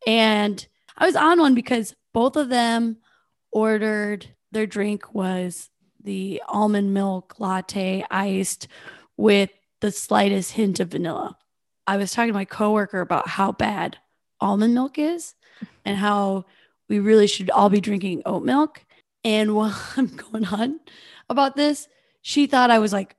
And 0.07 0.67
I 0.97 1.07
was 1.07 1.17
on 1.17 1.39
one 1.39 1.55
because 1.55 1.95
both 2.13 2.37
of 2.37 2.49
them 2.49 2.97
ordered 3.53 4.27
their 4.53 4.67
drink 4.67 5.15
was 5.15 5.71
the 6.03 6.43
almond 6.49 6.95
milk 6.95 7.39
latte 7.39 8.05
iced 8.11 8.69
with 9.21 9.51
the 9.81 9.93
slightest 9.93 10.53
hint 10.53 10.81
of 10.81 10.89
vanilla. 10.89 11.37
I 11.87 11.99
was 11.99 12.11
talking 12.11 12.33
to 12.33 12.39
my 12.39 12.47
coworker 12.47 13.01
about 13.01 13.29
how 13.29 13.53
bad 13.53 13.99
almond 14.41 14.75
milk 14.75 14.99
is 14.99 15.35
and 15.85 15.97
how 15.97 16.47
we 16.89 17.01
really 17.01 17.27
should 17.27 17.51
all 17.51 17.69
be 17.69 17.83
drinking 17.83 18.23
oat 18.25 18.43
milk. 18.43 18.83
And 19.23 19.55
while 19.55 19.79
I'm 19.97 20.07
going 20.07 20.47
on 20.47 20.81
about 21.29 21.55
this, 21.55 21.87
she 22.23 22.47
thought 22.47 22.71
I 22.71 22.79
was 22.79 22.93
like 22.93 23.15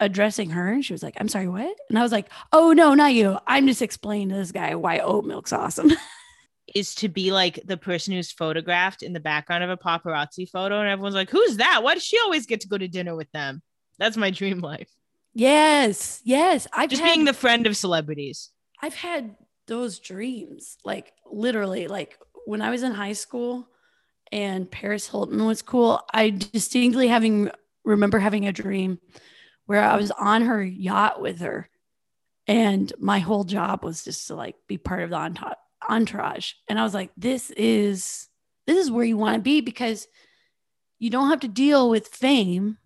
addressing 0.00 0.50
her 0.50 0.72
and 0.72 0.84
she 0.84 0.94
was 0.94 1.02
like, 1.02 1.16
I'm 1.20 1.28
sorry, 1.28 1.48
what? 1.48 1.76
And 1.90 1.98
I 1.98 2.02
was 2.02 2.12
like, 2.12 2.30
oh, 2.52 2.72
no, 2.72 2.94
not 2.94 3.12
you. 3.12 3.38
I'm 3.46 3.66
just 3.66 3.82
explaining 3.82 4.30
to 4.30 4.34
this 4.36 4.52
guy 4.52 4.74
why 4.74 4.98
oat 5.00 5.26
milk's 5.26 5.52
awesome. 5.52 5.92
is 6.74 6.94
to 6.94 7.08
be 7.08 7.30
like 7.30 7.60
the 7.66 7.76
person 7.76 8.14
who's 8.14 8.32
photographed 8.32 9.02
in 9.02 9.12
the 9.12 9.20
background 9.20 9.62
of 9.62 9.68
a 9.68 9.76
paparazzi 9.76 10.48
photo 10.48 10.80
and 10.80 10.88
everyone's 10.88 11.14
like 11.14 11.28
who's 11.28 11.58
that 11.58 11.82
why 11.82 11.92
does 11.92 12.04
she 12.04 12.16
always 12.20 12.46
get 12.46 12.60
to 12.60 12.68
go 12.68 12.78
to 12.78 12.88
dinner 12.88 13.14
with 13.14 13.30
them 13.32 13.60
that's 13.98 14.16
my 14.16 14.30
dream 14.30 14.60
life 14.60 14.88
yes, 15.34 16.20
yes. 16.24 16.66
I've 16.72 16.90
just 16.90 17.02
had- 17.02 17.14
being 17.14 17.24
the 17.24 17.32
friend 17.32 17.66
of 17.66 17.76
celebrities 17.76 18.50
I've 18.84 18.94
had 18.94 19.36
those 19.68 20.00
dreams, 20.00 20.76
like 20.84 21.12
literally, 21.30 21.86
like 21.86 22.18
when 22.46 22.60
I 22.62 22.70
was 22.70 22.82
in 22.82 22.90
high 22.92 23.12
school 23.12 23.68
and 24.32 24.68
Paris 24.68 25.08
Hilton 25.08 25.44
was 25.46 25.62
cool. 25.62 26.00
I 26.12 26.30
distinctly 26.30 27.06
having 27.06 27.50
remember 27.84 28.18
having 28.18 28.48
a 28.48 28.52
dream 28.52 28.98
where 29.66 29.82
I 29.82 29.96
was 29.96 30.10
on 30.10 30.42
her 30.42 30.60
yacht 30.62 31.20
with 31.22 31.38
her, 31.40 31.68
and 32.48 32.92
my 32.98 33.20
whole 33.20 33.44
job 33.44 33.84
was 33.84 34.02
just 34.02 34.26
to 34.26 34.34
like 34.34 34.56
be 34.66 34.78
part 34.78 35.02
of 35.02 35.10
the 35.10 35.16
entour- 35.16 35.54
entourage. 35.88 36.54
And 36.68 36.76
I 36.78 36.82
was 36.82 36.94
like, 36.94 37.12
this 37.16 37.50
is 37.52 38.28
this 38.66 38.78
is 38.78 38.90
where 38.90 39.04
you 39.04 39.16
want 39.16 39.36
to 39.36 39.42
be 39.42 39.60
because 39.60 40.08
you 40.98 41.08
don't 41.08 41.30
have 41.30 41.40
to 41.40 41.48
deal 41.48 41.88
with 41.88 42.08
fame. 42.08 42.78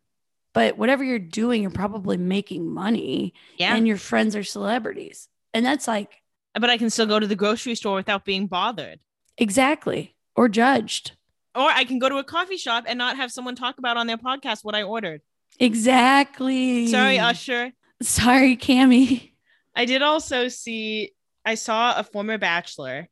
But 0.57 0.79
whatever 0.79 1.05
you're 1.05 1.19
doing, 1.19 1.61
you're 1.61 1.71
probably 1.71 2.17
making 2.17 2.67
money 2.67 3.35
yeah 3.59 3.77
and 3.77 3.87
your 3.87 3.99
friends 3.99 4.35
are 4.35 4.43
celebrities. 4.43 5.29
And 5.53 5.65
that's 5.65 5.87
like 5.87 6.23
but 6.59 6.71
i 6.71 6.79
can 6.79 6.89
still 6.91 7.07
go 7.07 7.21
to 7.21 7.27
the 7.27 7.37
grocery 7.37 7.75
store 7.75 7.95
without 7.97 8.25
being 8.25 8.47
bothered 8.47 8.99
exactly 9.37 10.17
or 10.35 10.49
judged. 10.49 11.13
or 11.55 11.69
i 11.69 11.85
can 11.85 11.99
go 11.99 12.09
to 12.09 12.17
a 12.17 12.25
coffee 12.25 12.57
shop 12.57 12.85
and 12.87 12.97
not 12.99 13.17
have 13.17 13.31
someone 13.31 13.55
talk 13.55 13.77
about 13.79 13.97
on 13.99 14.07
their 14.07 14.17
podcast 14.17 14.65
what 14.65 14.75
i 14.75 14.83
ordered 14.83 15.21
Exactly. 15.61 16.87
sorry 16.89 17.19
usher 17.19 17.73
Sorry, 18.03 18.57
Cami. 18.57 19.33
i 19.75 19.85
did 19.85 20.03
also 20.03 20.49
see 20.49 21.13
i 21.45 21.55
saw 21.55 21.99
a 21.99 22.03
former 22.05 22.39
bachelor 22.39 23.09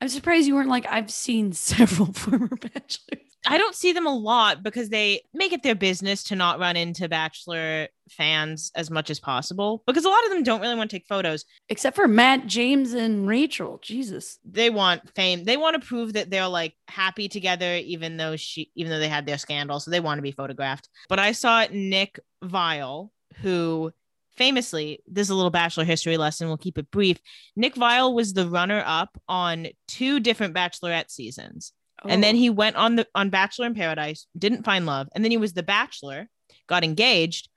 I'm 0.00 0.08
surprised 0.08 0.46
you 0.46 0.54
weren't 0.54 0.68
like, 0.68 0.86
I've 0.88 1.10
seen 1.10 1.52
several 1.52 2.12
former 2.22 2.46
bachelors. 2.54 3.27
I 3.46 3.56
don't 3.56 3.74
see 3.74 3.92
them 3.92 4.06
a 4.06 4.14
lot 4.14 4.62
because 4.62 4.88
they 4.88 5.22
make 5.32 5.52
it 5.52 5.62
their 5.62 5.74
business 5.74 6.24
to 6.24 6.36
not 6.36 6.58
run 6.58 6.76
into 6.76 7.08
Bachelor 7.08 7.88
fans 8.10 8.72
as 8.74 8.90
much 8.90 9.10
as 9.10 9.20
possible 9.20 9.82
because 9.86 10.04
a 10.04 10.08
lot 10.08 10.24
of 10.24 10.30
them 10.30 10.42
don't 10.42 10.60
really 10.60 10.74
want 10.74 10.90
to 10.90 10.96
take 10.96 11.06
photos. 11.06 11.44
Except 11.68 11.94
for 11.94 12.08
Matt, 12.08 12.46
James, 12.46 12.94
and 12.94 13.28
Rachel. 13.28 13.78
Jesus. 13.82 14.38
They 14.44 14.70
want 14.70 15.14
fame. 15.14 15.44
They 15.44 15.56
want 15.56 15.80
to 15.80 15.86
prove 15.86 16.14
that 16.14 16.30
they're 16.30 16.48
like 16.48 16.74
happy 16.88 17.28
together, 17.28 17.76
even 17.76 18.16
though 18.16 18.36
she, 18.36 18.70
even 18.74 18.90
though 18.90 18.98
they 18.98 19.08
had 19.08 19.26
their 19.26 19.38
scandal. 19.38 19.80
So 19.80 19.90
they 19.90 20.00
want 20.00 20.18
to 20.18 20.22
be 20.22 20.32
photographed. 20.32 20.88
But 21.08 21.18
I 21.18 21.32
saw 21.32 21.66
Nick 21.70 22.18
Vile, 22.42 23.12
who 23.40 23.92
famously, 24.36 25.02
this 25.06 25.26
is 25.26 25.30
a 25.30 25.34
little 25.34 25.50
Bachelor 25.50 25.84
history 25.84 26.16
lesson. 26.16 26.48
We'll 26.48 26.56
keep 26.56 26.78
it 26.78 26.90
brief. 26.90 27.18
Nick 27.56 27.74
Vile 27.74 28.14
was 28.14 28.32
the 28.32 28.48
runner 28.48 28.82
up 28.86 29.20
on 29.28 29.68
two 29.86 30.20
different 30.20 30.54
Bachelorette 30.54 31.10
seasons. 31.10 31.72
And 32.04 32.22
then 32.22 32.34
Oh. 32.36 32.38
he 32.38 32.50
went 32.50 32.76
on 32.76 32.96
the 32.96 33.06
on 33.14 33.30
Bachelor 33.30 33.66
in 33.66 33.74
Paradise, 33.74 34.26
didn't 34.36 34.64
find 34.64 34.86
love, 34.86 35.08
and 35.14 35.24
then 35.24 35.30
he 35.30 35.36
was 35.36 35.52
the 35.52 35.62
Bachelor, 35.62 36.28
got 36.68 36.84
engaged, 36.84 37.48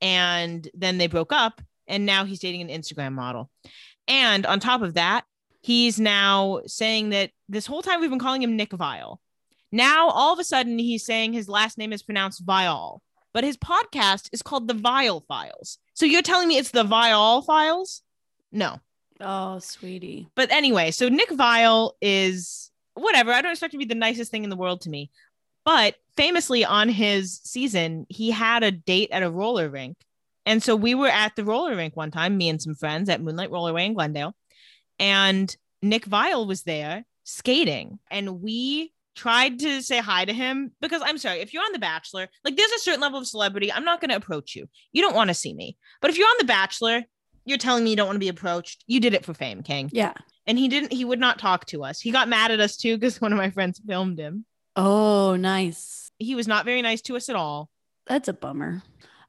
and 0.00 0.68
then 0.74 0.98
they 0.98 1.06
broke 1.06 1.32
up 1.32 1.60
and 1.86 2.06
now 2.06 2.24
he's 2.24 2.38
dating 2.38 2.62
an 2.62 2.68
Instagram 2.80 3.12
model. 3.12 3.50
And 4.08 4.46
on 4.46 4.60
top 4.60 4.80
of 4.82 4.94
that, 4.94 5.24
he's 5.60 5.98
now 6.00 6.60
saying 6.66 7.10
that 7.10 7.30
this 7.48 7.66
whole 7.66 7.82
time 7.82 8.00
we've 8.00 8.08
been 8.10 8.18
calling 8.18 8.42
him 8.42 8.56
Nick 8.56 8.72
Vile. 8.72 9.20
Now 9.72 10.08
all 10.08 10.32
of 10.32 10.38
a 10.38 10.44
sudden 10.44 10.78
he's 10.78 11.04
saying 11.04 11.32
his 11.32 11.48
last 11.48 11.76
name 11.78 11.92
is 11.92 12.02
pronounced 12.02 12.44
Viall, 12.46 13.00
but 13.34 13.44
his 13.44 13.56
podcast 13.56 14.28
is 14.32 14.40
called 14.42 14.68
The 14.68 14.74
Viall 14.74 15.22
Files. 15.26 15.78
So 15.94 16.06
you're 16.06 16.22
telling 16.22 16.48
me 16.48 16.56
it's 16.56 16.70
the 16.70 16.84
Viall 16.84 17.44
Files? 17.44 18.02
No. 18.50 18.80
Oh, 19.20 19.58
sweetie. 19.58 20.28
But 20.34 20.50
anyway, 20.50 20.92
so 20.92 21.08
Nick 21.08 21.30
Vile 21.30 21.94
is 22.00 22.69
whatever. 22.94 23.32
I 23.32 23.42
don't 23.42 23.52
expect 23.52 23.72
to 23.72 23.78
be 23.78 23.84
the 23.84 23.94
nicest 23.94 24.30
thing 24.30 24.44
in 24.44 24.50
the 24.50 24.56
world 24.56 24.82
to 24.82 24.90
me. 24.90 25.10
But 25.64 25.96
famously 26.16 26.64
on 26.64 26.88
his 26.88 27.40
season, 27.44 28.06
he 28.08 28.30
had 28.30 28.62
a 28.62 28.70
date 28.70 29.10
at 29.12 29.22
a 29.22 29.30
roller 29.30 29.68
rink. 29.68 29.96
And 30.46 30.62
so 30.62 30.74
we 30.74 30.94
were 30.94 31.08
at 31.08 31.36
the 31.36 31.44
roller 31.44 31.76
rink 31.76 31.96
one 31.96 32.10
time, 32.10 32.36
me 32.36 32.48
and 32.48 32.60
some 32.60 32.74
friends 32.74 33.08
at 33.08 33.20
Moonlight 33.20 33.50
Rollerway 33.50 33.86
in 33.86 33.94
Glendale. 33.94 34.34
And 34.98 35.54
Nick 35.82 36.06
Viall 36.06 36.46
was 36.46 36.62
there 36.62 37.04
skating. 37.24 37.98
And 38.10 38.40
we 38.40 38.92
tried 39.14 39.58
to 39.60 39.82
say 39.82 39.98
hi 39.98 40.24
to 40.24 40.32
him 40.32 40.72
because 40.80 41.02
I'm 41.04 41.18
sorry, 41.18 41.40
if 41.40 41.52
you're 41.52 41.62
on 41.62 41.72
The 41.72 41.78
Bachelor, 41.78 42.28
like 42.42 42.56
there's 42.56 42.70
a 42.72 42.78
certain 42.78 43.00
level 43.00 43.18
of 43.18 43.26
celebrity, 43.26 43.72
I'm 43.72 43.84
not 43.84 44.00
going 44.00 44.08
to 44.10 44.16
approach 44.16 44.56
you. 44.56 44.68
You 44.92 45.02
don't 45.02 45.14
want 45.14 45.28
to 45.28 45.34
see 45.34 45.52
me. 45.52 45.76
But 46.00 46.10
if 46.10 46.18
you're 46.18 46.26
on 46.26 46.36
The 46.38 46.46
Bachelor, 46.46 47.04
you're 47.44 47.58
telling 47.58 47.84
me 47.84 47.90
you 47.90 47.96
don't 47.96 48.06
want 48.06 48.16
to 48.16 48.20
be 48.20 48.28
approached. 48.28 48.84
You 48.86 49.00
did 49.00 49.14
it 49.14 49.24
for 49.24 49.34
fame, 49.34 49.62
King. 49.62 49.90
Yeah. 49.92 50.14
And 50.50 50.58
he 50.58 50.66
didn't, 50.66 50.92
he 50.92 51.04
would 51.04 51.20
not 51.20 51.38
talk 51.38 51.64
to 51.66 51.84
us. 51.84 52.00
He 52.00 52.10
got 52.10 52.28
mad 52.28 52.50
at 52.50 52.58
us 52.58 52.76
too 52.76 52.98
because 52.98 53.20
one 53.20 53.32
of 53.32 53.38
my 53.38 53.50
friends 53.50 53.80
filmed 53.86 54.18
him. 54.18 54.44
Oh, 54.74 55.36
nice. 55.36 56.10
He 56.18 56.34
was 56.34 56.48
not 56.48 56.64
very 56.64 56.82
nice 56.82 57.00
to 57.02 57.14
us 57.14 57.28
at 57.28 57.36
all. 57.36 57.70
That's 58.08 58.26
a 58.26 58.32
bummer. 58.32 58.82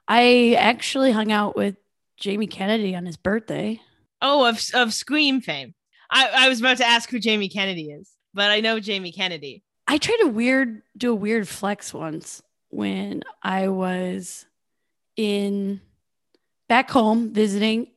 I 0.08 0.56
actually 0.58 1.12
hung 1.12 1.32
out 1.32 1.56
with 1.56 1.76
Jamie 2.18 2.48
Kennedy 2.48 2.96
on 2.96 3.06
his 3.06 3.18
birthday. 3.18 3.80
Oh, 4.20 4.50
of, 4.50 4.60
of 4.74 4.96
Scream 4.96 5.42
fame. 5.42 5.76
I, 6.10 6.28
I 6.34 6.50
was 6.50 6.60
about 6.60 6.78
to 6.78 6.88
ask 6.88 7.08
who 7.08 7.20
Jamie 7.20 7.50
Kennedy 7.50 7.92
is, 7.92 8.10
but 8.34 8.50
I 8.50 8.60
know 8.60 8.80
Jamie 8.80 9.12
Kennedy. 9.12 9.62
I 9.88 10.00
tried 10.00 10.22
to 10.22 10.28
weird 10.28 10.82
do 10.98 11.12
a 11.12 11.16
weird 11.16 11.48
flex 11.48 11.94
once 11.94 12.42
when 12.70 13.22
I 13.44 13.68
was 13.68 14.48
in 15.16 15.82
back 16.68 16.90
home 16.90 17.32
visiting 17.32 17.91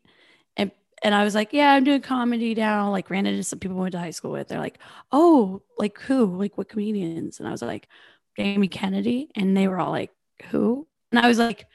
and 1.04 1.14
I 1.14 1.22
was 1.22 1.34
like, 1.34 1.52
yeah, 1.52 1.74
I'm 1.74 1.84
doing 1.84 2.00
comedy 2.00 2.54
now. 2.54 2.90
Like 2.90 3.10
ran 3.10 3.26
into 3.26 3.44
some 3.44 3.58
people 3.58 3.76
I 3.76 3.80
went 3.82 3.92
to 3.92 3.98
high 3.98 4.10
school 4.10 4.32
with. 4.32 4.48
They're 4.48 4.58
like, 4.58 4.78
oh, 5.12 5.62
like 5.78 6.00
who? 6.00 6.24
Like 6.38 6.56
what 6.56 6.70
comedians? 6.70 7.38
And 7.38 7.46
I 7.46 7.52
was 7.52 7.60
like, 7.60 7.88
Jamie 8.38 8.68
Kennedy. 8.68 9.28
And 9.36 9.54
they 9.54 9.68
were 9.68 9.78
all 9.78 9.90
like, 9.90 10.10
who? 10.50 10.88
And 11.12 11.18
I 11.18 11.28
was 11.28 11.38
like, 11.38 11.66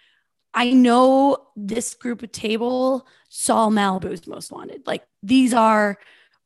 I 0.51 0.71
know 0.71 1.38
this 1.55 1.93
group 1.93 2.23
of 2.23 2.32
table 2.32 3.05
saw 3.30 3.69
Malibu's 3.69 4.25
most 4.25 4.51
wanted. 4.51 4.88
Like 4.88 5.03
these 5.21 5.53
are 5.53 5.99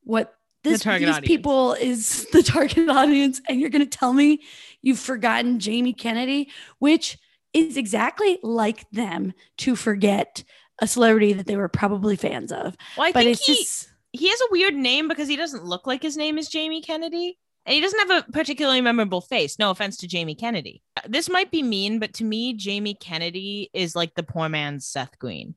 what 0.04 0.36
this 0.66 0.82
target 0.82 1.08
these 1.08 1.16
audience. 1.16 1.28
people 1.28 1.74
is 1.74 2.28
the 2.34 2.44
target 2.44 2.90
audience, 2.90 3.42
and 3.48 3.62
you're 3.62 3.70
gonna 3.70 3.86
tell 3.86 4.12
me 4.12 4.42
you've 4.82 5.00
forgotten 5.00 5.60
Jamie 5.60 5.94
Kennedy, 5.94 6.50
which 6.80 7.18
is 7.54 7.78
exactly 7.78 8.40
like 8.44 8.90
them 8.92 9.34
to 9.60 9.76
forget 9.76 10.44
a 10.80 10.88
celebrity 10.88 11.34
that 11.34 11.46
they 11.46 11.56
were 11.56 11.68
probably 11.70 12.16
fans 12.16 12.52
of. 12.52 12.76
Well, 12.98 13.08
I 13.08 13.12
but 13.12 13.24
think 13.24 13.40
he, 13.40 13.56
just 13.56 13.90
he 14.12 14.30
has 14.30 14.42
a 14.42 14.52
weird 14.52 14.74
name 14.76 15.08
because 15.08 15.28
he 15.28 15.36
doesn't 15.36 15.66
look 15.66 15.88
like 15.88 16.02
his 16.02 16.18
name 16.18 16.38
is 16.38 16.50
Jamie 16.50 16.82
Kennedy. 16.82 17.38
And 17.66 17.74
he 17.74 17.80
doesn't 17.80 18.10
have 18.10 18.26
a 18.28 18.32
particularly 18.34 18.82
memorable 18.82 19.22
face. 19.22 19.58
No 19.58 19.72
offense 19.72 19.96
to 19.98 20.08
Jamie 20.08 20.36
Kennedy. 20.36 20.82
This 21.08 21.30
might 21.30 21.50
be 21.50 21.64
mean, 21.64 21.98
but 22.00 22.14
to 22.16 22.26
me, 22.26 22.54
Jamie 22.54 22.96
Kennedy 22.96 23.70
is 23.74 23.96
like 23.96 24.16
the 24.16 24.24
poor 24.24 24.50
man's 24.50 24.86
Seth 24.86 25.18
Green. 25.18 25.56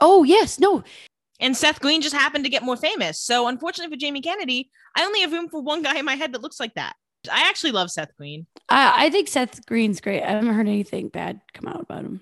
oh 0.00 0.22
yes, 0.22 0.60
no, 0.60 0.84
And 1.40 1.56
Seth 1.56 1.80
Green 1.80 2.02
just 2.02 2.14
happened 2.14 2.44
to 2.44 2.50
get 2.50 2.62
more 2.62 2.76
famous. 2.76 3.18
So 3.20 3.48
unfortunately 3.48 3.94
for 3.96 3.98
Jamie 4.00 4.20
Kennedy, 4.20 4.70
I 4.96 5.04
only 5.04 5.22
have 5.22 5.32
room 5.32 5.48
for 5.48 5.60
one 5.60 5.82
guy 5.82 5.98
in 5.98 6.04
my 6.04 6.14
head 6.14 6.32
that 6.34 6.42
looks 6.42 6.60
like 6.60 6.74
that. 6.74 6.94
I 7.30 7.48
actually 7.48 7.72
love 7.72 7.90
Seth 7.90 8.16
Green. 8.16 8.46
I, 8.68 9.06
I 9.06 9.10
think 9.10 9.26
Seth 9.26 9.66
Green's 9.66 10.00
great. 10.00 10.22
I 10.22 10.30
haven't 10.30 10.54
heard 10.54 10.68
anything 10.68 11.08
bad 11.08 11.40
come 11.52 11.66
out 11.66 11.80
about 11.80 12.04
him. 12.04 12.20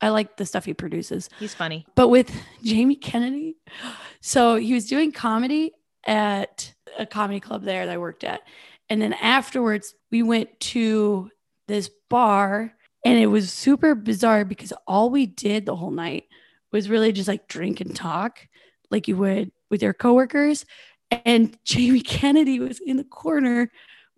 I 0.00 0.08
like 0.10 0.36
the 0.36 0.46
stuff 0.46 0.64
he 0.64 0.74
produces. 0.74 1.28
He's 1.38 1.54
funny. 1.54 1.86
But 1.94 2.08
with 2.08 2.32
Jamie 2.62 2.96
Kennedy, 2.96 3.56
so 4.20 4.56
he 4.56 4.74
was 4.74 4.86
doing 4.86 5.12
comedy 5.12 5.72
at 6.06 6.72
a 6.98 7.06
comedy 7.06 7.40
club 7.40 7.64
there 7.64 7.86
that 7.86 7.92
I 7.92 7.98
worked 7.98 8.24
at. 8.24 8.40
And 8.88 9.00
then 9.00 9.12
afterwards, 9.12 9.94
we 10.10 10.22
went 10.22 10.58
to 10.60 11.30
this 11.68 11.90
bar 12.08 12.74
and 13.04 13.18
it 13.18 13.28
was 13.28 13.52
super 13.52 13.94
bizarre 13.94 14.44
because 14.44 14.72
all 14.86 15.10
we 15.10 15.26
did 15.26 15.64
the 15.64 15.76
whole 15.76 15.90
night 15.92 16.24
was 16.72 16.88
really 16.88 17.12
just 17.12 17.28
like 17.28 17.48
drink 17.48 17.80
and 17.80 17.94
talk 17.94 18.46
like 18.90 19.08
you 19.08 19.16
would 19.16 19.52
with 19.70 19.82
your 19.82 19.94
coworkers. 19.94 20.66
And 21.10 21.56
Jamie 21.64 22.00
Kennedy 22.00 22.60
was 22.60 22.80
in 22.84 22.96
the 22.96 23.04
corner 23.04 23.70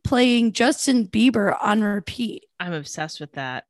playing 0.05 0.53
Justin 0.53 1.07
Bieber 1.07 1.57
on 1.62 1.83
repeat. 1.83 2.47
I'm 2.59 2.72
obsessed 2.72 3.20
with 3.20 3.33
that. 3.33 3.66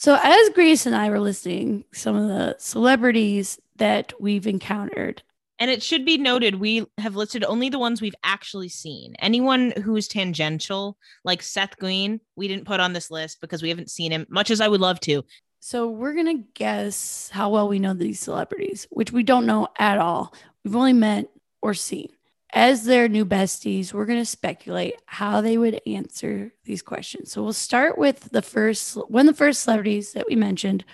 So, 0.00 0.16
as 0.22 0.50
Grace 0.50 0.86
and 0.86 0.94
I 0.94 1.10
were 1.10 1.18
listing 1.18 1.82
some 1.92 2.14
of 2.14 2.28
the 2.28 2.54
celebrities 2.60 3.58
that 3.78 4.12
we've 4.20 4.46
encountered, 4.46 5.24
And 5.58 5.72
it 5.72 5.82
should 5.82 6.04
be 6.04 6.18
noted, 6.18 6.54
we 6.54 6.86
have 6.98 7.16
listed 7.16 7.42
only 7.42 7.68
the 7.68 7.80
ones 7.80 8.00
we've 8.00 8.14
actually 8.22 8.68
seen. 8.68 9.16
Anyone 9.18 9.72
who's 9.72 10.06
tangential, 10.06 10.96
like 11.24 11.42
Seth 11.42 11.76
Green, 11.78 12.20
we 12.36 12.46
didn't 12.46 12.64
put 12.66 12.78
on 12.78 12.92
this 12.92 13.10
list 13.10 13.40
because 13.40 13.60
we 13.60 13.70
haven't 13.70 13.90
seen 13.90 14.12
him, 14.12 14.24
much 14.28 14.52
as 14.52 14.60
I 14.60 14.68
would 14.68 14.80
love 14.80 15.00
to. 15.00 15.24
so 15.58 15.88
we're 15.90 16.14
going 16.14 16.36
to 16.38 16.44
guess 16.54 17.28
how 17.32 17.50
well 17.50 17.66
we 17.66 17.80
know 17.80 17.92
these 17.92 18.20
celebrities, 18.20 18.86
which 18.90 19.10
we 19.10 19.24
don't 19.24 19.46
know 19.46 19.66
at 19.80 19.98
all. 19.98 20.32
We've 20.64 20.76
only 20.76 20.92
met 20.92 21.28
or 21.60 21.74
seen. 21.74 22.10
As 22.52 22.84
their 22.84 23.08
new 23.08 23.26
besties, 23.26 23.92
we're 23.92 24.06
going 24.06 24.20
to 24.20 24.24
speculate 24.24 24.94
how 25.06 25.40
they 25.40 25.58
would 25.58 25.80
answer 25.86 26.52
these 26.64 26.80
questions. 26.80 27.30
So, 27.30 27.42
we'll 27.42 27.52
start 27.52 27.98
with 27.98 28.30
the 28.30 28.42
first 28.42 28.94
one 29.08 29.28
of 29.28 29.34
the 29.34 29.38
first 29.38 29.62
celebrities 29.62 30.12
that 30.14 30.26
we 30.28 30.34
mentioned 30.34 30.84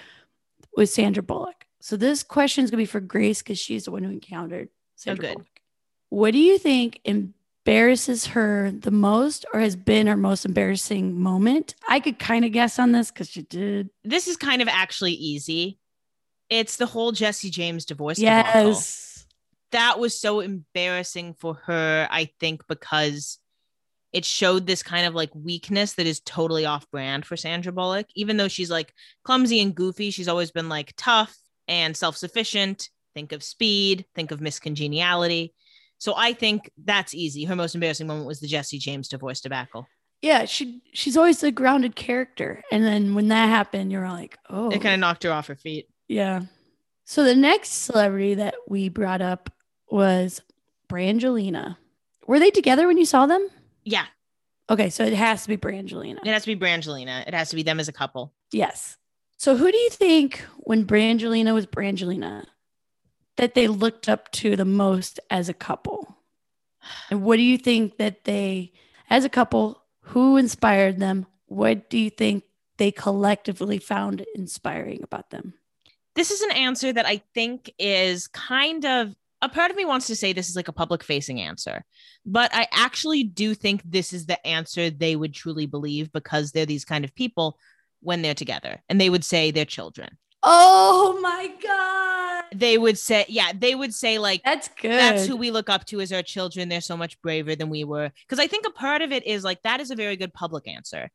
was 0.77 0.93
Sandra 0.93 1.23
Bullock. 1.23 1.67
So, 1.81 1.97
this 1.97 2.23
question 2.23 2.65
is 2.65 2.71
going 2.71 2.79
to 2.79 2.83
be 2.83 2.91
for 2.91 3.01
Grace 3.01 3.41
because 3.41 3.59
she's 3.59 3.85
the 3.85 3.93
one 3.93 4.03
who 4.03 4.11
encountered 4.11 4.69
oh, 4.69 4.77
Sandra 4.97 5.29
good. 5.29 5.35
Bullock. 5.35 5.61
What 6.09 6.33
do 6.33 6.39
you 6.39 6.59
think 6.59 7.01
embarrasses 7.05 8.27
her 8.29 8.71
the 8.71 8.91
most 8.91 9.47
or 9.53 9.61
has 9.61 9.77
been 9.77 10.07
her 10.07 10.17
most 10.17 10.45
embarrassing 10.45 11.21
moment? 11.21 11.75
I 11.89 12.01
could 12.01 12.19
kind 12.19 12.45
of 12.45 12.53
guess 12.53 12.79
on 12.79 12.93
this 12.93 13.11
because 13.11 13.31
she 13.31 13.43
did. 13.43 13.91
This 14.05 14.29
is 14.29 14.37
kind 14.37 14.63
of 14.63 14.69
actually 14.69 15.13
easy. 15.13 15.79
It's 16.51 16.77
the 16.77 16.87
whole 16.87 17.13
Jesse 17.13 17.51
James 17.51 17.85
divorce. 17.85 18.19
debacle. 18.19 18.75
That 19.75 19.99
was 19.99 20.19
so 20.19 20.41
embarrassing 20.41 21.35
for 21.35 21.55
her, 21.67 22.09
I 22.11 22.31
think, 22.41 22.63
because 22.69 23.39
it 24.13 24.25
showed 24.25 24.67
this 24.67 24.83
kind 24.83 25.07
of 25.07 25.15
like 25.15 25.31
weakness 25.35 25.95
that 25.95 26.07
is 26.07 26.21
totally 26.21 26.65
off 26.65 26.89
brand 26.93 27.27
for 27.27 27.37
Sandra 27.37 27.73
Bullock. 27.73 28.07
Even 28.15 28.37
though 28.37 28.49
she's 28.49 28.71
like 28.71 28.93
clumsy 29.25 29.61
and 29.61 29.75
goofy, 29.75 30.11
she's 30.11 30.29
always 30.29 30.53
been 30.53 30.69
like 30.69 30.93
tough 30.97 31.37
and 31.67 31.97
self 31.97 32.17
sufficient. 32.17 32.89
Think 33.15 33.33
of 33.33 33.43
speed, 33.43 34.07
think 34.15 34.31
of 34.31 34.41
Miss 34.41 34.61
Congeniality. 34.61 35.53
So 35.99 36.15
I 36.17 36.33
think 36.33 36.71
that's 36.85 37.15
easy. 37.15 37.45
Her 37.45 37.57
most 37.57 37.75
embarrassing 37.75 38.07
moment 38.07 38.27
was 38.27 38.41
the 38.41 38.47
Jesse 38.47 38.79
James 38.79 39.09
divorce 39.09 39.41
debacle. 39.41 39.87
Yeah, 40.23 40.45
she 40.45 40.81
she's 40.93 41.17
always 41.17 41.43
a 41.43 41.51
grounded 41.51 41.97
character. 41.97 42.63
And 42.71 42.85
then 42.85 43.15
when 43.15 43.29
that 43.29 43.49
happened, 43.49 43.91
you're 43.93 44.09
like, 44.09 44.39
oh 44.49 44.71
It 44.71 44.81
kind 44.81 44.95
of 44.95 45.01
knocked 45.01 45.25
her 45.25 45.33
off 45.33 45.49
her 45.49 45.57
feet. 45.57 45.89
yeah. 46.09 46.43
So 47.07 47.25
the 47.25 47.35
next 47.35 47.71
celebrity 47.85 48.35
that 48.37 48.55
we 48.67 48.89
brought 48.89 49.21
up 49.21 49.51
was 49.91 50.43
Brangelina. 50.89 51.77
Were 52.27 52.39
they 52.39 52.51
together 52.51 52.87
when 52.87 52.99
you 52.99 53.05
saw 53.05 53.27
them? 53.27 53.49
Yeah, 53.85 54.07
Okay, 54.71 54.89
so 54.89 55.05
it 55.05 55.13
has 55.13 55.43
to 55.43 55.49
be 55.49 55.59
Brangelina. 55.59 56.21
it 56.25 56.27
has 56.33 56.45
to 56.45 56.57
be 56.57 56.59
Brangelina. 56.67 57.27
It 57.29 57.35
has 57.35 57.51
to 57.51 57.57
be 57.57 57.63
them 57.63 57.79
as 57.79 57.89
a 57.89 57.93
couple. 57.93 58.33
Yes. 58.51 58.97
So 59.37 59.57
who 59.57 59.71
do 59.71 59.77
you 59.77 59.91
think 59.91 60.43
when 60.61 60.87
Brangelina 60.87 61.53
was 61.53 61.67
Brangelina 61.67 62.47
that 63.37 63.53
they 63.55 63.69
looked 63.69 64.09
up 64.09 64.31
to 64.33 64.57
the 64.57 64.65
most 64.65 65.21
as 65.31 65.51
a 65.51 65.55
couple? 65.55 66.17
And 67.11 67.23
what 67.23 67.37
do 67.37 67.43
you 67.43 67.59
think 67.59 67.99
that 67.99 68.25
they 68.25 68.73
as 69.11 69.27
a 69.27 69.29
couple 69.29 69.83
who 70.01 70.39
inspired 70.39 70.99
them? 70.99 71.27
What 71.45 71.91
do 71.91 71.99
you 71.99 72.09
think 72.09 72.45
they 72.79 72.91
collectively 72.91 73.77
found 73.79 74.25
inspiring 74.35 75.01
about 75.03 75.29
them? 75.31 75.55
this 76.17 76.31
is 76.31 76.41
an 76.43 76.53
answer 76.53 76.93
that 76.93 77.07
I 77.07 77.21
think 77.35 77.71
is 77.77 78.29
kind 78.29 78.87
of 78.87 79.17
a 79.45 79.49
part 79.49 79.71
of 79.71 79.77
me 79.77 79.85
wants 79.85 80.07
to 80.09 80.17
say 80.17 80.33
this 80.33 80.49
is 80.49 80.57
like 80.57 80.69
a 80.69 80.73
public 80.73 81.03
facing 81.03 81.41
answer, 81.41 81.85
but 82.25 82.51
I 82.55 82.67
actually 82.73 83.25
do 83.25 83.55
think 83.55 83.83
this 83.85 84.13
is 84.13 84.27
the 84.27 84.45
answer 84.47 84.91
they 84.91 85.17
would 85.17 85.35
truly 85.35 85.67
believe 85.67 86.13
because 86.13 86.53
they're 86.53 86.67
these 86.67 86.85
kind 86.85 87.05
of 87.05 87.15
people 87.15 87.59
when 88.01 88.23
they're 88.23 88.35
together 88.35 88.83
and 88.89 89.01
they 89.01 89.11
would 89.11 89.25
say 89.25 89.51
they're 89.51 89.65
children. 89.65 90.19
Oh 90.43 91.19
my 91.23 91.51
god. 91.63 92.45
They 92.55 92.77
would 92.77 92.99
say, 92.99 93.25
yeah, 93.29 93.53
they 93.57 93.75
would 93.75 93.95
say, 93.95 94.19
like, 94.19 94.43
That's 94.45 94.69
good. 94.81 94.93
that's 94.93 95.27
who 95.27 95.37
we 95.37 95.51
look 95.51 95.71
up 95.71 95.87
to 95.87 96.01
as 96.01 96.13
our 96.13 96.23
children. 96.23 96.69
They're 96.69 96.83
so 96.83 96.97
much 96.97 97.21
braver 97.23 97.57
than 97.57 97.71
we 97.71 97.83
were. 97.83 98.13
Because 98.27 98.39
I 98.39 98.47
think 98.47 98.67
a 98.67 98.71
part 98.71 99.01
of 99.03 99.11
it 99.11 99.27
is 99.27 99.43
like 99.43 99.63
that 99.63 99.81
is 99.81 99.91
a 99.91 99.97
very 99.97 100.17
good 100.17 100.35
public 100.35 100.69
answer. 100.69 101.11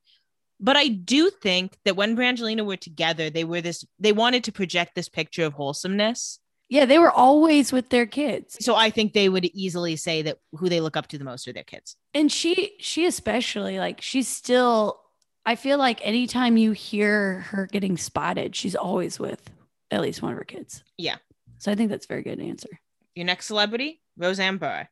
But 0.59 0.75
I 0.75 0.87
do 0.87 1.29
think 1.29 1.77
that 1.85 1.95
when 1.95 2.17
Brangelina 2.17 2.65
were 2.65 2.75
together, 2.75 3.29
they 3.29 3.43
were 3.43 3.61
this, 3.61 3.85
they 3.99 4.11
wanted 4.11 4.43
to 4.45 4.51
project 4.51 4.95
this 4.95 5.07
picture 5.07 5.45
of 5.45 5.53
wholesomeness. 5.53 6.39
Yeah, 6.69 6.85
they 6.85 6.99
were 6.99 7.11
always 7.11 7.73
with 7.73 7.89
their 7.89 8.05
kids. 8.05 8.57
So 8.63 8.75
I 8.75 8.91
think 8.91 9.13
they 9.13 9.27
would 9.27 9.45
easily 9.45 9.95
say 9.95 10.21
that 10.21 10.37
who 10.53 10.69
they 10.69 10.81
look 10.81 10.95
up 10.95 11.07
to 11.07 11.17
the 11.17 11.23
most 11.23 11.47
are 11.47 11.53
their 11.53 11.63
kids. 11.63 11.95
And 12.13 12.31
she 12.31 12.73
she 12.79 13.05
especially 13.05 13.79
like 13.79 14.01
she's 14.01 14.27
still 14.27 15.01
I 15.45 15.55
feel 15.55 15.79
like 15.79 15.99
anytime 16.05 16.57
you 16.57 16.73
hear 16.73 17.41
her 17.49 17.67
getting 17.71 17.97
spotted, 17.97 18.55
she's 18.55 18.75
always 18.75 19.19
with 19.19 19.49
at 19.89 20.01
least 20.01 20.21
one 20.21 20.31
of 20.31 20.37
her 20.37 20.43
kids. 20.43 20.83
Yeah. 20.95 21.15
So 21.57 21.71
I 21.71 21.75
think 21.75 21.89
that's 21.89 22.05
a 22.05 22.07
very 22.07 22.21
good 22.21 22.39
answer. 22.39 22.69
Your 23.15 23.25
next 23.25 23.47
celebrity, 23.47 24.01
Roseanne 24.15 24.57
Barr. 24.57 24.89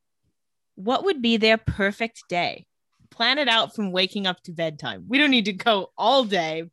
What 0.76 1.06
would 1.06 1.22
be 1.22 1.38
their 1.38 1.58
perfect 1.58 2.24
day? 2.28 2.66
Plan 3.12 3.38
it 3.38 3.48
out 3.48 3.76
from 3.76 3.92
waking 3.92 4.26
up 4.26 4.42
to 4.44 4.52
bedtime. 4.52 5.06
We 5.08 5.18
don't 5.18 5.32
need 5.32 5.46
to 5.46 5.54
go 5.54 5.92
all 5.98 6.24
day. 6.24 6.70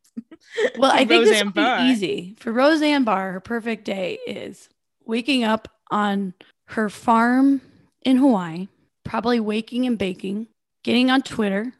Well, 0.77 0.91
I 0.93 1.05
think 1.05 1.25
this 1.25 1.41
Roseanne 1.41 1.45
would 1.47 1.53
be 1.53 1.91
easy. 1.91 2.35
For 2.39 2.51
Roseanne 2.51 3.03
Barr, 3.03 3.33
her 3.33 3.39
perfect 3.39 3.85
day 3.85 4.19
is 4.27 4.67
waking 5.05 5.43
up 5.43 5.67
on 5.91 6.33
her 6.65 6.89
farm 6.89 7.61
in 8.03 8.17
Hawaii, 8.17 8.67
probably 9.03 9.39
waking 9.39 9.85
and 9.85 9.97
baking, 9.97 10.47
getting 10.83 11.09
on 11.09 11.21
Twitter, 11.21 11.73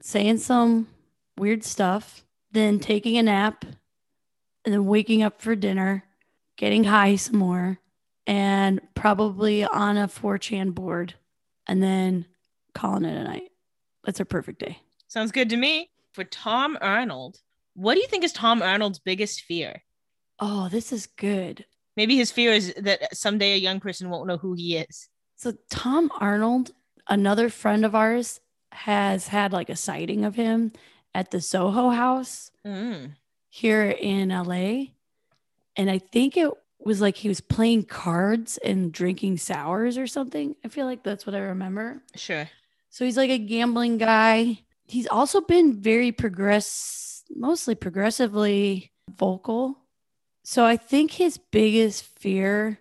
saying 0.00 0.38
some 0.38 0.88
weird 1.36 1.64
stuff, 1.64 2.24
then 2.50 2.78
taking 2.78 3.18
a 3.18 3.22
nap, 3.22 3.64
and 4.64 4.74
then 4.74 4.86
waking 4.86 5.22
up 5.22 5.40
for 5.40 5.54
dinner, 5.54 6.04
getting 6.56 6.84
high 6.84 7.16
some 7.16 7.36
more, 7.36 7.78
and 8.26 8.80
probably 8.94 9.64
on 9.64 9.96
a 9.96 10.08
4chan 10.08 10.74
board, 10.74 11.14
and 11.66 11.82
then 11.82 12.26
calling 12.74 13.04
it 13.04 13.16
a 13.16 13.24
night. 13.24 13.50
That's 14.04 14.18
her 14.18 14.24
perfect 14.24 14.60
day. 14.60 14.78
Sounds 15.08 15.32
good 15.32 15.50
to 15.50 15.56
me. 15.56 15.90
For 16.12 16.24
Tom 16.24 16.76
Arnold, 16.80 17.40
what 17.74 17.94
do 17.94 18.00
you 18.00 18.06
think 18.06 18.24
is 18.24 18.32
Tom 18.32 18.60
Arnold's 18.60 18.98
biggest 18.98 19.42
fear? 19.42 19.82
Oh, 20.38 20.68
this 20.68 20.92
is 20.92 21.06
good. 21.06 21.64
Maybe 21.96 22.16
his 22.16 22.30
fear 22.30 22.52
is 22.52 22.72
that 22.78 23.14
someday 23.16 23.52
a 23.52 23.56
young 23.58 23.80
person 23.80 24.08
won't 24.10 24.26
know 24.26 24.38
who 24.38 24.54
he 24.54 24.76
is. 24.76 25.08
So 25.36 25.52
Tom 25.70 26.10
Arnold, 26.20 26.70
another 27.08 27.48
friend 27.48 27.84
of 27.84 27.94
ours, 27.94 28.40
has 28.72 29.28
had 29.28 29.52
like 29.52 29.68
a 29.68 29.76
sighting 29.76 30.24
of 30.24 30.34
him 30.34 30.72
at 31.14 31.30
the 31.30 31.40
Soho 31.40 31.90
House 31.90 32.50
Mm. 32.64 33.12
here 33.50 33.90
in 33.90 34.30
LA. 34.30 34.92
And 35.76 35.90
I 35.90 35.98
think 35.98 36.36
it 36.36 36.50
was 36.80 37.00
like 37.00 37.16
he 37.16 37.28
was 37.28 37.40
playing 37.40 37.84
cards 37.84 38.58
and 38.58 38.92
drinking 38.92 39.36
sours 39.38 39.98
or 39.98 40.06
something. 40.06 40.56
I 40.64 40.68
feel 40.68 40.86
like 40.86 41.02
that's 41.02 41.26
what 41.26 41.34
I 41.34 41.40
remember. 41.40 42.02
Sure. 42.16 42.48
So 42.90 43.04
he's 43.04 43.16
like 43.16 43.30
a 43.30 43.38
gambling 43.38 43.98
guy. 43.98 44.60
He's 44.86 45.06
also 45.06 45.40
been 45.40 45.80
very 45.80 46.12
progress, 46.12 47.24
mostly 47.34 47.74
progressively 47.74 48.92
vocal. 49.16 49.78
So 50.44 50.64
I 50.64 50.76
think 50.76 51.12
his 51.12 51.38
biggest 51.38 52.04
fear 52.04 52.78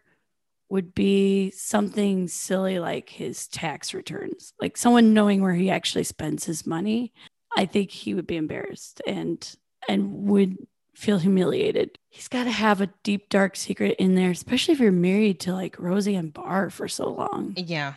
would 0.70 0.95
be 0.95 1.51
something 1.51 2.28
silly 2.28 2.80
like 2.80 3.09
his 3.09 3.47
tax 3.47 3.93
returns, 3.93 4.53
like 4.62 4.78
someone 4.78 5.14
knowing 5.14 5.41
where 5.41 5.53
he 5.53 5.70
actually 5.70 6.05
spends 6.05 6.45
his 6.45 6.66
money. 6.66 7.12
I 7.57 7.66
think 7.66 7.91
he 7.91 8.14
would 8.14 8.28
be 8.28 8.38
embarrassed 8.38 9.01
and 9.05 9.55
and 9.89 10.28
would 10.30 10.57
feel 10.95 11.18
humiliated. 11.20 11.97
He's 12.09 12.28
got 12.30 12.43
to 12.45 12.51
have 12.51 12.80
a 12.82 12.89
deep 13.03 13.30
dark 13.30 13.55
secret 13.55 13.95
in 13.99 14.16
there, 14.16 14.30
especially 14.32 14.74
if 14.74 14.80
you're 14.80 14.91
married 14.91 15.39
to 15.41 15.53
like 15.53 15.78
Roseanne 15.80 16.30
Barr 16.30 16.70
for 16.70 16.88
so 16.88 17.09
long 17.12 17.53
Yeah. 17.57 17.95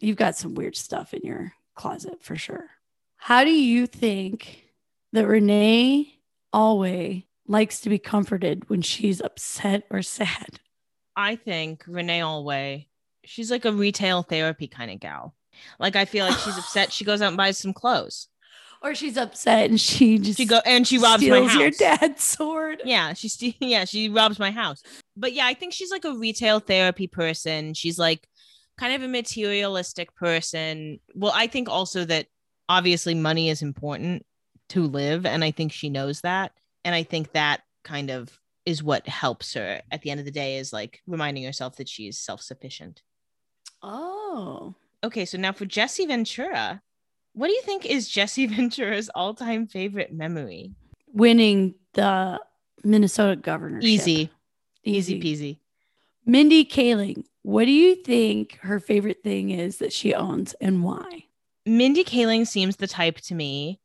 you've 0.00 0.16
got 0.16 0.36
some 0.36 0.54
weird 0.54 0.76
stuff 0.76 1.12
in 1.12 1.20
your 1.22 1.52
closet 1.74 2.22
for 2.22 2.36
sure. 2.36 2.70
How 3.16 3.44
do 3.44 3.50
you 3.50 3.86
think 3.86 4.64
that 5.12 5.26
Renee 5.26 6.20
Alway 6.54 7.25
likes 7.48 7.80
to 7.80 7.88
be 7.88 7.98
comforted 7.98 8.68
when 8.68 8.82
she's 8.82 9.20
upset 9.20 9.84
or 9.90 10.02
sad? 10.02 10.60
I 11.16 11.36
think 11.36 11.84
Renee 11.86 12.20
Alway, 12.22 12.88
she's 13.24 13.50
like 13.50 13.64
a 13.64 13.72
retail 13.72 14.22
therapy 14.22 14.68
kind 14.68 14.90
of 14.90 15.00
gal. 15.00 15.34
Like 15.78 15.96
I 15.96 16.04
feel 16.04 16.26
like 16.26 16.38
she's 16.38 16.58
upset. 16.58 16.92
She 16.92 17.04
goes 17.04 17.22
out 17.22 17.28
and 17.28 17.36
buys 17.36 17.58
some 17.58 17.72
clothes. 17.72 18.28
Or 18.82 18.94
she's 18.94 19.16
upset 19.16 19.70
and 19.70 19.80
she 19.80 20.18
just 20.18 20.36
She 20.36 20.44
go 20.44 20.60
and 20.66 20.86
she 20.86 20.98
robs 20.98 21.26
my 21.26 21.40
house. 21.44 21.54
your 21.58 21.70
dad's 21.70 22.22
sword. 22.22 22.82
Yeah, 22.84 23.14
she 23.14 23.28
ste- 23.28 23.56
yeah, 23.60 23.86
she 23.86 24.10
robs 24.10 24.38
my 24.38 24.50
house. 24.50 24.82
But 25.16 25.32
yeah, 25.32 25.46
I 25.46 25.54
think 25.54 25.72
she's 25.72 25.90
like 25.90 26.04
a 26.04 26.12
retail 26.12 26.60
therapy 26.60 27.06
person. 27.06 27.72
She's 27.72 27.98
like 27.98 28.28
kind 28.78 28.94
of 28.94 29.02
a 29.02 29.08
materialistic 29.08 30.14
person. 30.14 31.00
Well, 31.14 31.32
I 31.34 31.46
think 31.46 31.70
also 31.70 32.04
that 32.04 32.26
obviously 32.68 33.14
money 33.14 33.48
is 33.48 33.62
important 33.62 34.26
to 34.68 34.82
live 34.86 35.24
and 35.24 35.42
I 35.42 35.52
think 35.52 35.72
she 35.72 35.88
knows 35.88 36.20
that. 36.20 36.52
And 36.86 36.94
I 36.94 37.02
think 37.02 37.32
that 37.32 37.62
kind 37.82 38.10
of 38.10 38.40
is 38.64 38.80
what 38.80 39.08
helps 39.08 39.54
her 39.54 39.82
at 39.90 40.02
the 40.02 40.10
end 40.10 40.20
of 40.20 40.24
the 40.24 40.30
day 40.30 40.56
is 40.56 40.72
like 40.72 41.00
reminding 41.08 41.42
herself 41.42 41.76
that 41.76 41.88
she's 41.88 42.16
self-sufficient. 42.16 43.02
Oh. 43.82 44.76
Okay, 45.02 45.24
so 45.24 45.36
now 45.36 45.50
for 45.50 45.66
Jesse 45.66 46.06
Ventura, 46.06 46.80
what 47.32 47.48
do 47.48 47.54
you 47.54 47.62
think 47.62 47.86
is 47.86 48.08
Jesse 48.16 48.46
Ventura's 48.46 49.10
all-time 49.16 49.66
favorite 49.66 50.14
memory? 50.14 50.74
Winning 51.12 51.74
the 51.94 52.40
Minnesota 52.84 53.34
governorship. 53.34 53.88
Easy, 53.88 54.30
easy 54.84 55.16
Easy. 55.16 55.20
peasy. 55.20 55.58
Mindy 56.24 56.64
Kaling, 56.64 57.24
what 57.42 57.64
do 57.64 57.72
you 57.72 57.96
think 57.96 58.58
her 58.62 58.78
favorite 58.78 59.24
thing 59.24 59.50
is 59.50 59.78
that 59.78 59.92
she 59.92 60.14
owns 60.14 60.54
and 60.60 60.84
why? 60.84 61.24
Mindy 61.64 62.04
Kaling 62.04 62.46
seems 62.46 62.76
the 62.76 62.86
type 62.86 63.16
to 63.22 63.34
me 63.34 63.80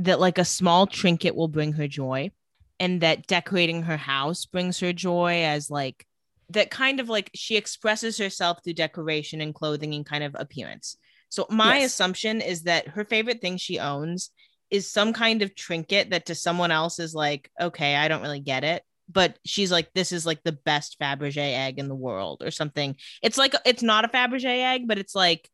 that 0.00 0.20
like 0.20 0.38
a 0.38 0.44
small 0.44 0.86
trinket 0.86 1.34
will 1.34 1.48
bring 1.48 1.72
her 1.74 1.86
joy 1.88 2.30
and 2.78 3.00
that 3.02 3.26
decorating 3.26 3.82
her 3.82 3.96
house 3.96 4.46
brings 4.46 4.80
her 4.80 4.92
joy 4.92 5.42
as 5.44 5.70
like 5.70 6.06
that 6.48 6.70
kind 6.70 6.98
of 7.00 7.08
like 7.08 7.30
she 7.34 7.56
expresses 7.56 8.18
herself 8.18 8.58
through 8.64 8.72
decoration 8.72 9.40
and 9.40 9.54
clothing 9.54 9.94
and 9.94 10.06
kind 10.06 10.24
of 10.24 10.34
appearance. 10.38 10.96
So 11.28 11.46
my 11.50 11.76
Yes. 11.76 11.92
assumption 11.92 12.40
is 12.40 12.62
that 12.62 12.88
her 12.88 13.04
favorite 13.04 13.40
thing 13.40 13.56
she 13.56 13.78
owns 13.78 14.30
is 14.70 14.90
some 14.90 15.12
kind 15.12 15.42
of 15.42 15.54
trinket 15.54 16.10
that 16.10 16.26
to 16.26 16.34
someone 16.34 16.70
else 16.70 16.98
is 16.98 17.14
like, 17.14 17.50
okay, 17.60 17.96
I 17.96 18.08
don't 18.08 18.22
really 18.22 18.40
get 18.40 18.64
it. 18.64 18.82
But 19.08 19.38
she's 19.44 19.70
like, 19.72 19.92
this 19.92 20.12
is 20.12 20.24
like 20.24 20.42
the 20.44 20.52
best 20.52 20.98
Fabergé 21.00 21.54
egg 21.56 21.78
in 21.78 21.88
the 21.88 21.94
world 21.94 22.42
or 22.44 22.50
something. 22.50 22.96
It's 23.22 23.36
like 23.36 23.54
it's 23.66 23.82
not 23.82 24.04
a 24.04 24.08
Fabergé 24.08 24.62
egg, 24.72 24.88
but 24.88 24.98
it's 24.98 25.14
like 25.14 25.48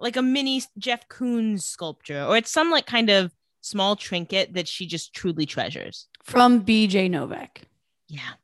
like 0.00 0.16
a 0.16 0.22
mini 0.22 0.62
Jeff 0.78 1.08
Koons 1.08 1.62
sculpture, 1.62 2.24
or 2.24 2.36
it's 2.36 2.50
some 2.50 2.70
like 2.70 2.86
kind 2.86 3.10
of 3.10 3.32
small 3.66 3.96
trinket 3.96 4.54
that 4.54 4.68
she 4.68 4.86
just 4.86 5.12
truly 5.12 5.46
treasures. 5.46 6.08
From 6.22 6.64
BJ 6.64 7.10
Novak. 7.10 7.62
Yeah. 8.08 8.34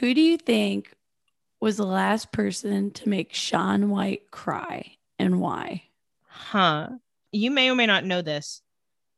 Who 0.00 0.14
do 0.14 0.20
you 0.20 0.36
think 0.36 0.92
was 1.60 1.76
the 1.76 1.86
last 1.86 2.32
person 2.32 2.90
to 2.92 3.08
make 3.08 3.32
Shaun 3.32 3.90
White 3.90 4.30
cry 4.30 4.96
and 5.18 5.40
why? 5.40 5.84
Huh. 6.26 6.88
You 7.30 7.50
may 7.50 7.70
or 7.70 7.74
may 7.74 7.86
not 7.86 8.04
know 8.04 8.22
this, 8.22 8.62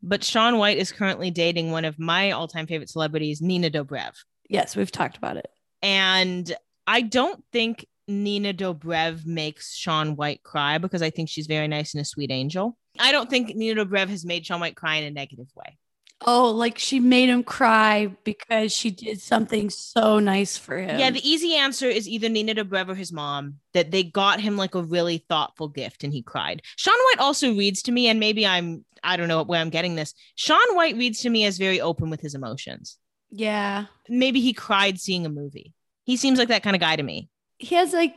but 0.03 0.23
Shaun 0.23 0.59
White 0.59 0.79
is 0.79 0.93
currently 0.93 1.31
dating 1.31 1.71
one 1.71 1.85
of 1.85 1.99
my 1.99 2.33
all 2.33 2.49
time 2.49 2.67
favorite 2.67 2.91
celebrities, 2.91 3.41
Nina 3.41 3.71
Dobrev. 3.71 4.13
Yes, 4.49 4.77
we've 4.77 4.93
talked 4.93 5.17
about 5.17 5.37
it. 5.39 5.49
And 5.83 6.55
I 6.87 7.01
don't 7.01 7.43
think 7.53 7.87
Nina 8.07 8.53
Dobrev 8.53 9.25
makes 9.27 9.75
Shaun 9.75 10.17
White 10.17 10.43
cry 10.43 10.79
because 10.79 11.03
I 11.03 11.11
think 11.11 11.29
she's 11.29 11.47
very 11.47 11.69
nice 11.69 11.95
and 11.95 12.01
a 12.01 12.05
sweet 12.05 12.31
angel. 12.31 12.77
I 12.99 13.13
don't 13.13 13.31
think 13.31 13.55
Nina 13.55 13.85
Dobrev 13.85 14.09
has 14.09 14.25
made 14.25 14.45
Shaun 14.47 14.61
White 14.61 14.77
cry 14.77 14.97
in 14.97 15.05
a 15.05 15.11
negative 15.11 15.49
way. 15.55 15.79
Oh, 16.27 16.51
like 16.51 16.79
she 16.79 17.01
made 17.01 17.29
him 17.29 17.43
cry 17.43 18.07
because 18.25 18.73
she 18.73 18.91
did 18.91 19.21
something 19.21 19.69
so 19.69 20.21
nice 20.21 20.57
for 20.57 20.79
him. 20.79 20.99
Yeah, 20.99 21.11
the 21.11 21.29
easy 21.29 21.55
answer 21.55 21.87
is 21.87 22.09
either 22.09 22.29
Nina 22.29 22.55
Dobrev 22.55 22.89
or 22.89 22.95
his 22.95 23.13
mom 23.13 23.57
that 23.75 23.91
they 23.91 24.05
got 24.05 24.41
him 24.41 24.57
like 24.57 24.75
a 24.75 24.83
really 24.83 25.25
thoughtful 25.29 25.69
gift 25.69 26.03
and 26.05 26.13
he 26.13 26.23
cried. 26.23 26.63
Shaun 26.77 26.95
White 26.95 27.19
also 27.23 27.55
reads 27.55 27.83
to 27.83 27.93
me, 27.93 28.07
and 28.09 28.21
maybe 28.21 28.47
I'm 28.47 28.85
I 29.03 29.17
don't 29.19 29.29
know 29.29 29.43
where 29.43 29.61
I'm 29.61 29.71
getting 29.71 29.97
this. 29.97 30.15
Shaun 30.37 30.75
White 30.77 30.97
reads 30.97 31.21
to 31.23 31.31
me 31.31 31.45
as 31.45 31.59
very 31.59 31.81
open 31.81 32.09
with 32.11 32.21
his 32.21 32.35
emotions. 32.35 32.97
yeah. 33.31 33.87
Maybe 34.09 34.41
he 34.41 34.53
cried 34.53 35.01
seeing 35.01 35.27
a 35.27 35.31
movie. 35.31 35.73
He 36.05 36.17
seems 36.17 36.39
like 36.39 36.49
that 36.49 36.63
kind 36.63 36.77
of 36.77 36.81
guy 36.81 36.97
to 36.97 37.03
me. 37.03 37.29
He 37.65 37.77
has 37.77 37.93
like 37.93 38.15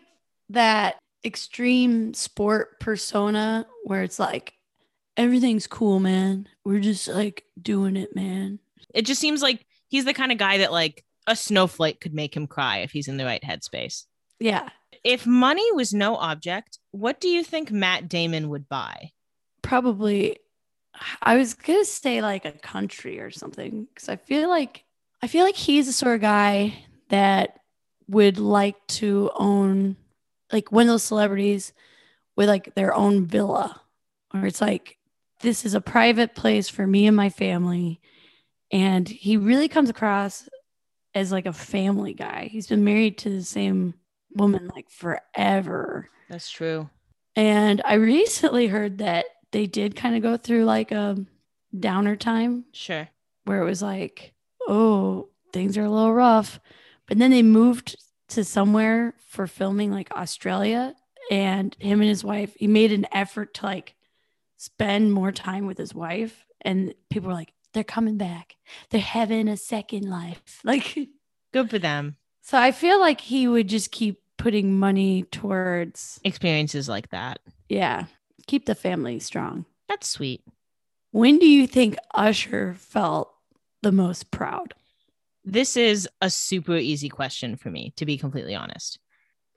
that 0.50 0.98
extreme 1.24 2.14
sport 2.14 2.80
persona 2.80 3.66
where 3.84 4.04
it's 4.04 4.20
like 4.20 4.54
everything's 5.16 5.68
cool, 5.68 6.00
man. 6.00 6.48
We're 6.66 6.80
just 6.80 7.08
like 7.08 7.44
doing 7.62 7.96
it, 7.96 8.16
man. 8.16 8.60
It 8.94 9.06
just 9.06 9.22
seems 9.22 9.42
like 9.42 9.66
he's 9.88 10.06
the 10.06 10.14
kind 10.14 10.32
of 10.32 10.38
guy 10.38 10.60
that 10.60 10.72
like 10.72 11.04
a 11.28 11.36
snowflake 11.36 12.00
could 12.00 12.14
make 12.14 12.36
him 12.36 12.48
cry 12.48 12.80
if 12.80 12.92
he's 12.92 13.08
in 13.08 13.18
the 13.18 13.26
right 13.26 13.42
headspace. 13.42 14.06
Yeah. 14.40 14.70
If 15.04 15.26
money 15.26 15.72
was 15.72 15.94
no 15.94 16.16
object, 16.16 16.80
what 16.92 17.20
do 17.20 17.28
you 17.30 17.44
think 17.44 17.72
Matt 17.72 18.10
Damon 18.10 18.50
would 18.50 18.68
buy? 18.68 19.12
Probably 19.62 20.38
I 21.22 21.38
was 21.38 21.54
gonna 21.54 21.86
say 21.86 22.22
like 22.22 22.46
a 22.46 22.52
country 22.52 23.20
or 23.20 23.32
something 23.32 23.88
because 23.94 24.10
I 24.10 24.18
feel 24.18 24.50
like 24.50 24.84
I 25.22 25.28
feel 25.28 25.46
like 25.46 25.56
he's 25.56 25.88
the 25.88 25.94
sort 25.94 26.16
of 26.16 26.22
guy 26.22 26.74
that 27.10 27.57
would 28.08 28.38
like 28.40 28.76
to 28.88 29.32
own 29.36 29.98
like 30.52 30.72
one 30.72 30.84
of 30.84 30.88
those 30.94 31.04
celebrities 31.04 31.74
with 32.36 32.48
like 32.48 32.74
their 32.76 32.94
own 32.94 33.26
villa, 33.26 33.82
or 34.34 34.46
it's 34.46 34.62
like 34.62 34.98
this 35.42 35.66
is 35.66 35.74
a 35.74 35.82
private 35.82 36.36
place 36.36 36.70
for 36.70 36.88
me 36.88 37.06
and 37.08 37.16
my 37.16 37.30
family. 37.30 38.00
And 38.72 39.08
he 39.08 39.38
really 39.38 39.68
comes 39.68 39.90
across 39.90 40.48
as 41.14 41.32
like 41.32 41.46
a 41.46 41.54
family 41.54 42.14
guy. 42.14 42.50
He's 42.52 42.68
been 42.68 42.84
married 42.84 43.18
to 43.20 43.30
the 43.30 43.44
same 43.44 43.94
woman 44.36 44.70
like 44.76 44.90
forever. 44.90 46.10
That's 46.30 46.50
true. 46.50 46.90
And 47.36 47.82
I 47.86 47.96
recently 47.96 48.68
heard 48.68 48.98
that 49.00 49.26
they 49.52 49.68
did 49.68 49.96
kind 49.96 50.16
of 50.16 50.22
go 50.22 50.38
through 50.38 50.66
like 50.66 50.92
a 50.92 51.18
downer 51.78 52.16
time 52.16 52.66
Sure. 52.74 53.08
where 53.46 53.62
it 53.62 53.66
was 53.66 53.82
like, 53.82 54.34
oh, 54.68 55.30
things 55.54 55.78
are 55.78 55.84
a 55.86 55.90
little 55.90 56.14
rough. 56.14 56.60
But 57.08 57.18
then 57.18 57.32
they 57.32 57.44
moved 57.44 57.96
to 58.30 58.44
somewhere 58.44 59.14
for 59.28 59.48
filming, 59.48 59.92
like 59.92 60.12
Australia. 60.12 60.94
And 61.32 61.76
him 61.80 62.00
and 62.02 62.10
his 62.10 62.24
wife, 62.24 62.54
he 62.58 62.68
made 62.68 62.92
an 62.94 63.06
effort 63.12 63.54
to 63.56 63.66
like 63.66 63.96
spend 64.58 65.14
more 65.14 65.32
time 65.32 65.66
with 65.66 65.78
his 65.78 65.94
wife. 65.94 66.46
And 66.62 66.94
people 67.10 67.28
were 67.30 67.34
like, 67.34 67.54
they're 67.74 67.84
coming 67.84 68.18
back. 68.18 68.56
They're 68.90 69.02
having 69.02 69.48
a 69.48 69.58
second 69.58 70.10
life. 70.10 70.62
Like, 70.64 70.98
Good 71.54 71.70
for 71.70 71.80
them. 71.80 72.18
so 72.42 72.58
I 72.58 72.72
feel 72.72 73.00
like 73.00 73.22
he 73.22 73.48
would 73.48 73.68
just 73.70 73.92
keep 73.92 74.22
putting 74.38 74.78
money 74.80 75.24
towards, 75.24 76.20
Experiences 76.24 76.88
like 76.90 77.10
that. 77.10 77.40
yeah, 77.70 78.06
keep 78.48 78.66
the 78.66 78.76
family 78.76 79.20
strong. 79.20 79.66
That's 79.90 80.08
sweet. 80.10 80.42
When 81.12 81.40
do 81.40 81.46
you 81.48 81.68
think 81.68 81.96
Usher 82.14 82.76
felt 82.78 83.34
the 83.82 83.92
most 83.92 84.30
proud? 84.32 84.74
This 85.50 85.78
is 85.78 86.10
a 86.22 86.30
super 86.30 86.76
easy 86.76 87.08
question 87.08 87.56
for 87.56 87.72
me, 87.72 87.94
to 87.96 88.06
be 88.06 88.18
completely 88.18 88.54
honest. 88.54 89.00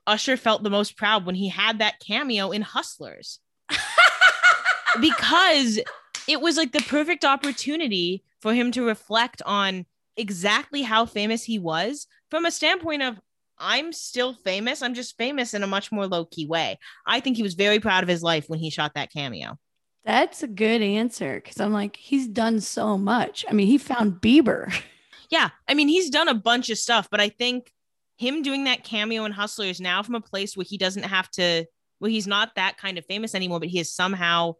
Usher 0.07 0.37
felt 0.37 0.63
the 0.63 0.69
most 0.69 0.95
proud 0.95 1.25
when 1.25 1.35
he 1.35 1.49
had 1.49 1.79
that 1.79 1.99
cameo 1.99 2.51
in 2.51 2.61
Hustlers 2.61 3.39
because 5.01 5.81
it 6.29 6.39
was 6.39 6.55
like 6.55 6.71
the 6.71 6.79
perfect 6.83 7.25
opportunity 7.25 8.23
for 8.39 8.53
him 8.53 8.71
to 8.71 8.87
reflect 8.87 9.41
on 9.45 9.85
exactly 10.15 10.81
how 10.81 11.05
famous 11.05 11.43
he 11.43 11.59
was 11.59 12.07
from 12.29 12.45
a 12.45 12.51
standpoint 12.51 13.03
of 13.03 13.19
I'm 13.57 13.91
still 13.91 14.33
famous. 14.33 14.81
I'm 14.81 14.93
just 14.93 15.17
famous 15.17 15.53
in 15.53 15.61
a 15.61 15.67
much 15.67 15.91
more 15.91 16.07
low 16.07 16.23
key 16.23 16.47
way. 16.47 16.79
I 17.05 17.19
think 17.19 17.35
he 17.35 17.43
was 17.43 17.55
very 17.55 17.81
proud 17.81 18.01
of 18.01 18.09
his 18.09 18.23
life 18.23 18.45
when 18.47 18.59
he 18.59 18.69
shot 18.69 18.93
that 18.95 19.11
cameo. 19.11 19.57
That's 20.05 20.41
a 20.41 20.47
good 20.47 20.81
answer 20.81 21.35
because 21.35 21.59
I'm 21.59 21.73
like, 21.73 21.97
he's 21.97 22.29
done 22.29 22.61
so 22.61 22.97
much. 22.97 23.43
I 23.49 23.51
mean, 23.51 23.67
he 23.67 23.77
found 23.77 24.21
Bieber. 24.21 24.73
Yeah, 25.31 25.49
I 25.67 25.73
mean, 25.73 25.87
he's 25.87 26.09
done 26.09 26.27
a 26.27 26.33
bunch 26.35 26.69
of 26.69 26.77
stuff, 26.77 27.07
but 27.09 27.19
I 27.21 27.29
think 27.29 27.71
him 28.17 28.41
doing 28.43 28.65
that 28.65 28.83
cameo 28.83 29.25
in 29.25 29.31
Hustlers 29.31 29.79
now 29.81 30.03
from 30.03 30.15
a 30.15 30.21
place 30.21 30.55
where 30.55 30.65
he 30.67 30.77
doesn't 30.77 31.03
have 31.03 31.29
to, 31.31 31.65
where 31.99 32.11
he's 32.11 32.27
not 32.27 32.55
that 32.55 32.77
kind 32.77 32.97
of 32.97 33.05
famous 33.05 33.33
anymore, 33.33 33.59
but 33.59 33.69
he 33.69 33.77
has 33.79 33.91
somehow 33.91 34.55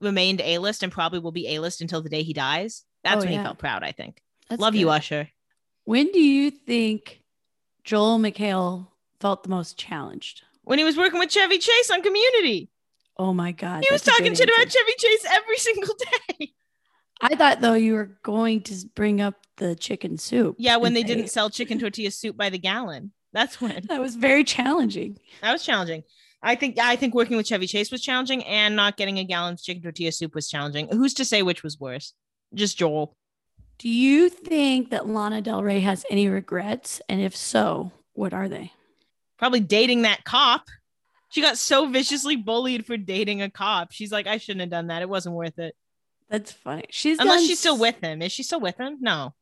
remained 0.00 0.40
A 0.40 0.58
list 0.58 0.82
and 0.82 0.90
probably 0.90 1.18
will 1.18 1.30
be 1.32 1.54
A 1.54 1.58
list 1.60 1.80
until 1.82 2.00
the 2.02 2.08
day 2.08 2.22
he 2.22 2.32
dies. 2.32 2.84
That's 3.04 3.16
Oh, 3.16 3.20
when 3.26 3.32
yeah. 3.32 3.38
he 3.40 3.44
felt 3.44 3.58
proud, 3.58 3.84
I 3.84 3.92
think. 3.92 4.22
That's 4.48 4.60
Love 4.60 4.74
you. 4.74 4.88
Usher. 4.90 5.28
When 5.84 6.10
do 6.10 6.20
you 6.20 6.50
think 6.50 7.22
Joel 7.84 8.18
McHale 8.18 8.88
felt 9.20 9.42
the 9.42 9.48
most 9.50 9.76
challenged? 9.78 10.42
When 10.62 10.78
he 10.78 10.84
was 10.84 10.96
working 10.96 11.18
with 11.18 11.30
Chevy 11.30 11.58
Chase 11.58 11.90
on 11.90 12.02
Community, 12.02 12.70
Oh 13.18 13.34
my 13.34 13.52
God. 13.52 13.84
he 13.86 13.92
was 13.92 14.02
talking 14.02 14.34
shit 14.34 14.48
about. 14.48 14.70
Chevy 14.70 14.92
Chase 14.98 15.24
every 15.30 15.56
single 15.58 15.94
day. 16.38 16.52
I 17.20 17.34
thought 17.34 17.60
though 17.60 17.74
you 17.74 17.94
were 17.94 18.16
going 18.22 18.62
to 18.62 18.74
bring 18.94 19.20
up 19.20 19.34
the 19.58 19.74
chicken 19.76 20.16
soup. 20.18 20.56
Yeah, 20.58 20.76
when 20.76 20.94
they 20.94 21.02
didn't 21.02 21.28
sell 21.28 21.50
chicken 21.50 21.78
tortilla 21.78 22.10
soup 22.10 22.36
by 22.36 22.50
the 22.50 22.58
gallon. 22.58 23.12
That's 23.32 23.60
when 23.60 23.84
That 23.88 24.00
was 24.00 24.16
very 24.16 24.42
challenging. 24.44 25.18
that 25.42 25.52
was 25.52 25.64
challenging. 25.64 26.02
I 26.42 26.54
think 26.54 26.78
I 26.78 26.96
think 26.96 27.14
working 27.14 27.36
with 27.36 27.46
Chevy 27.46 27.66
Chase 27.66 27.90
was 27.90 28.00
challenging, 28.00 28.44
and 28.44 28.76
not 28.76 28.96
getting 28.96 29.18
a 29.18 29.24
gallon 29.24 29.54
of 29.54 29.62
chicken 29.62 29.82
tortilla 29.82 30.12
soup 30.12 30.34
was 30.34 30.48
challenging. 30.48 30.88
Who's 30.90 31.14
to 31.14 31.24
say 31.24 31.42
which 31.42 31.62
was 31.62 31.78
worse? 31.78 32.14
Just 32.54 32.78
Joel. 32.78 33.16
Do 33.78 33.88
you 33.88 34.28
think 34.28 34.90
that 34.90 35.06
Lana 35.08 35.40
Del 35.40 35.62
Rey 35.62 35.80
has 35.80 36.04
any 36.10 36.28
regrets? 36.28 37.00
And 37.08 37.20
if 37.20 37.36
so, 37.36 37.92
what 38.14 38.32
are 38.32 38.48
they? 38.48 38.72
Probably 39.38 39.60
dating 39.60 40.02
that 40.02 40.24
cop. 40.24 40.66
She 41.28 41.42
got 41.42 41.58
so 41.58 41.86
viciously 41.86 42.36
bullied 42.36 42.86
for 42.86 42.96
dating 42.96 43.42
a 43.42 43.50
cop. 43.50 43.92
She's 43.92 44.10
like, 44.10 44.26
I 44.26 44.38
shouldn't 44.38 44.62
have 44.62 44.70
done 44.70 44.86
that. 44.88 45.02
It 45.02 45.08
wasn't 45.08 45.34
worth 45.36 45.58
it. 45.58 45.76
That's 46.30 46.52
funny. 46.52 46.84
She's 46.90 47.18
Unless 47.18 47.40
done 47.40 47.46
she's 47.48 47.58
still 47.58 47.78
with 47.78 48.00
him. 48.02 48.22
Is 48.22 48.32
she 48.32 48.42
still 48.42 48.60
with 48.60 48.78
him? 48.78 48.98
No. 49.00 49.34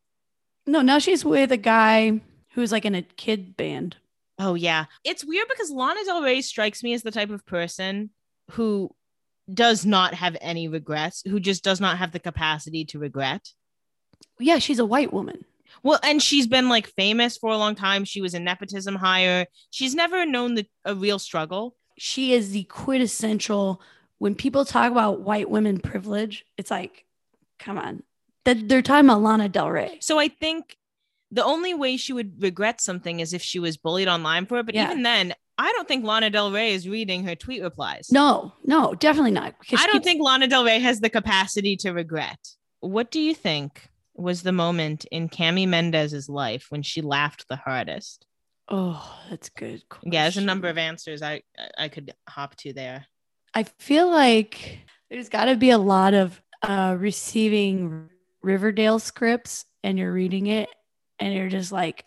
No, 0.67 0.83
now 0.83 0.99
she's 0.99 1.25
with 1.25 1.53
a 1.53 1.57
guy 1.57 2.21
who's 2.53 2.73
like 2.73 2.85
in 2.85 2.95
a 2.95 3.03
kid 3.03 3.57
band. 3.57 3.97
Oh 4.39 4.55
yeah. 4.55 4.87
It's 5.05 5.25
weird 5.25 5.49
because 5.49 5.71
Lana 5.71 6.05
Del 6.05 6.23
Rey 6.23 6.43
strikes 6.43 6.83
me 6.83 6.93
as 6.93 7.03
the 7.03 7.11
type 7.11 7.31
of 7.31 7.47
person 7.47 8.11
who 8.53 8.91
does 9.53 9.87
not 9.87 10.14
have 10.14 10.37
any 10.41 10.69
regrets, 10.69 11.23
who 11.27 11.41
just 11.41 11.62
does 11.62 11.81
not 11.81 11.99
have 11.99 12.12
the 12.12 12.19
capacity 12.19 12.85
to 12.87 12.99
regret. 12.99 13.49
Yeah, 14.39 14.59
she's 14.59 14.79
a 14.79 14.85
white 14.85 15.12
woman. 15.12 15.45
Well, 15.83 16.01
and 16.03 16.23
she's 16.23 16.47
been 16.47 16.69
like 16.69 16.89
famous 16.89 17.37
for 17.37 17.51
a 17.51 17.57
long 17.57 17.75
time. 17.75 18.05
She 18.05 18.21
was 18.21 18.35
a 18.35 18.41
nepotism 18.41 18.95
hire. 18.95 19.47
She's 19.71 19.95
never 19.95 20.27
known 20.27 20.55
the 20.55 20.67
a 20.85 20.95
real 20.95 21.19
struggle. 21.19 21.77
She 21.99 22.33
is 22.33 22.51
the 22.51 22.64
quintessential. 22.64 23.81
When 24.19 24.35
people 24.35 24.64
talk 24.64 24.91
about 24.91 25.21
white 25.21 25.51
women 25.51 25.79
privilege, 25.79 26.45
it's 26.57 26.71
like, 26.71 27.05
come 27.59 27.79
on, 27.79 28.03
that 28.47 28.68
they're 28.68 28.80
talking 28.82 29.05
about 29.09 29.20
Lana 29.22 29.49
Del 29.49 29.70
Rey. 29.70 29.99
So 30.01 30.18
I 30.18 30.28
think 30.28 30.76
the 31.30 31.44
only 31.44 31.74
way 31.74 31.97
she 31.99 32.12
would 32.14 32.40
regret 32.42 32.80
something 32.80 33.20
is 33.20 33.34
if 33.34 33.42
she 33.42 33.59
was 33.59 33.76
bullied 33.76 34.09
online 34.09 34.47
for 34.47 34.59
it. 34.59 34.66
But 34.66 34.74
Yeah. 34.74 34.86
even 34.90 35.03
then, 35.03 35.34
I 35.59 35.72
don't 35.72 35.86
think 35.88 36.05
Lana 36.05 36.30
Del 36.30 36.51
Rey 36.53 36.72
is 36.72 36.88
reading 36.88 37.24
her 37.24 37.34
tweet 37.34 37.62
replies. 37.62 38.11
No, 38.11 38.53
no, 38.64 38.94
definitely 38.94 39.30
not. 39.32 39.55
I 39.72 39.86
don't 39.86 39.92
keeps- 39.94 40.05
think 40.05 40.22
Lana 40.22 40.47
Del 40.47 40.64
Rey 40.64 40.78
has 40.80 41.01
the 41.01 41.11
capacity 41.11 41.76
to 41.78 41.92
regret. 41.92 42.38
What 42.80 43.11
do 43.11 43.20
you 43.20 43.34
think 43.34 43.88
was 44.14 44.42
the 44.42 44.53
moment 44.53 45.05
in 45.11 45.28
Cami 45.28 45.66
Mendes's 45.68 46.28
life 46.28 46.66
when 46.70 46.82
she 46.82 47.01
laughed 47.03 47.47
the 47.49 47.57
hardest? 47.57 48.24
Oh, 48.68 49.18
that's 49.30 49.49
good. 49.49 49.82
Yeah, 50.05 50.22
there's 50.24 50.36
a 50.36 50.40
number 50.42 50.68
of 50.68 50.78
answers 50.78 51.22
I 51.22 51.42
I 51.78 51.88
could 51.88 52.14
hop 52.28 52.57
to 52.57 52.72
there. 52.72 53.07
I 53.55 53.62
feel 53.78 54.11
like 54.11 54.80
there's 55.11 55.28
got 55.28 55.44
to 55.47 55.57
be 55.57 55.70
a 55.70 55.78
lot 55.78 56.14
of 56.14 56.42
uh, 56.62 56.97
receiving 56.99 58.09
Riverdale 58.47 58.99
scripts 59.01 59.64
and 59.82 59.99
you're 59.99 60.12
reading 60.12 60.47
it 60.47 60.68
and 61.18 61.34
you're 61.34 61.49
just 61.49 61.72
like, 61.72 62.05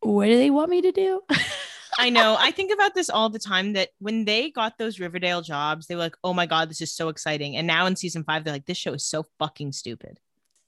what 0.00 0.26
do 0.26 0.36
they 0.36 0.50
want 0.50 0.68
me 0.70 0.82
to 0.82 0.90
do? 0.92 1.20
I 1.98 2.10
know. 2.10 2.36
I 2.38 2.50
think 2.50 2.72
about 2.72 2.94
this 2.94 3.08
all 3.08 3.28
the 3.28 3.38
time 3.38 3.74
that 3.74 3.90
when 4.00 4.24
they 4.24 4.50
got 4.50 4.78
those 4.78 4.98
Riverdale 4.98 5.42
jobs, 5.42 5.86
they 5.86 5.94
were 5.94 6.00
like, 6.00 6.16
oh 6.24 6.34
my 6.34 6.46
God, 6.46 6.70
this 6.70 6.80
is 6.80 6.92
so 6.92 7.08
exciting. 7.08 7.56
And 7.56 7.66
now 7.66 7.86
in 7.86 7.94
season 7.96 8.24
five, 8.24 8.42
they're 8.42 8.52
like, 8.54 8.66
this 8.66 8.78
show 8.78 8.94
is 8.94 9.04
so 9.04 9.26
fucking 9.38 9.72
stupid. 9.72 10.18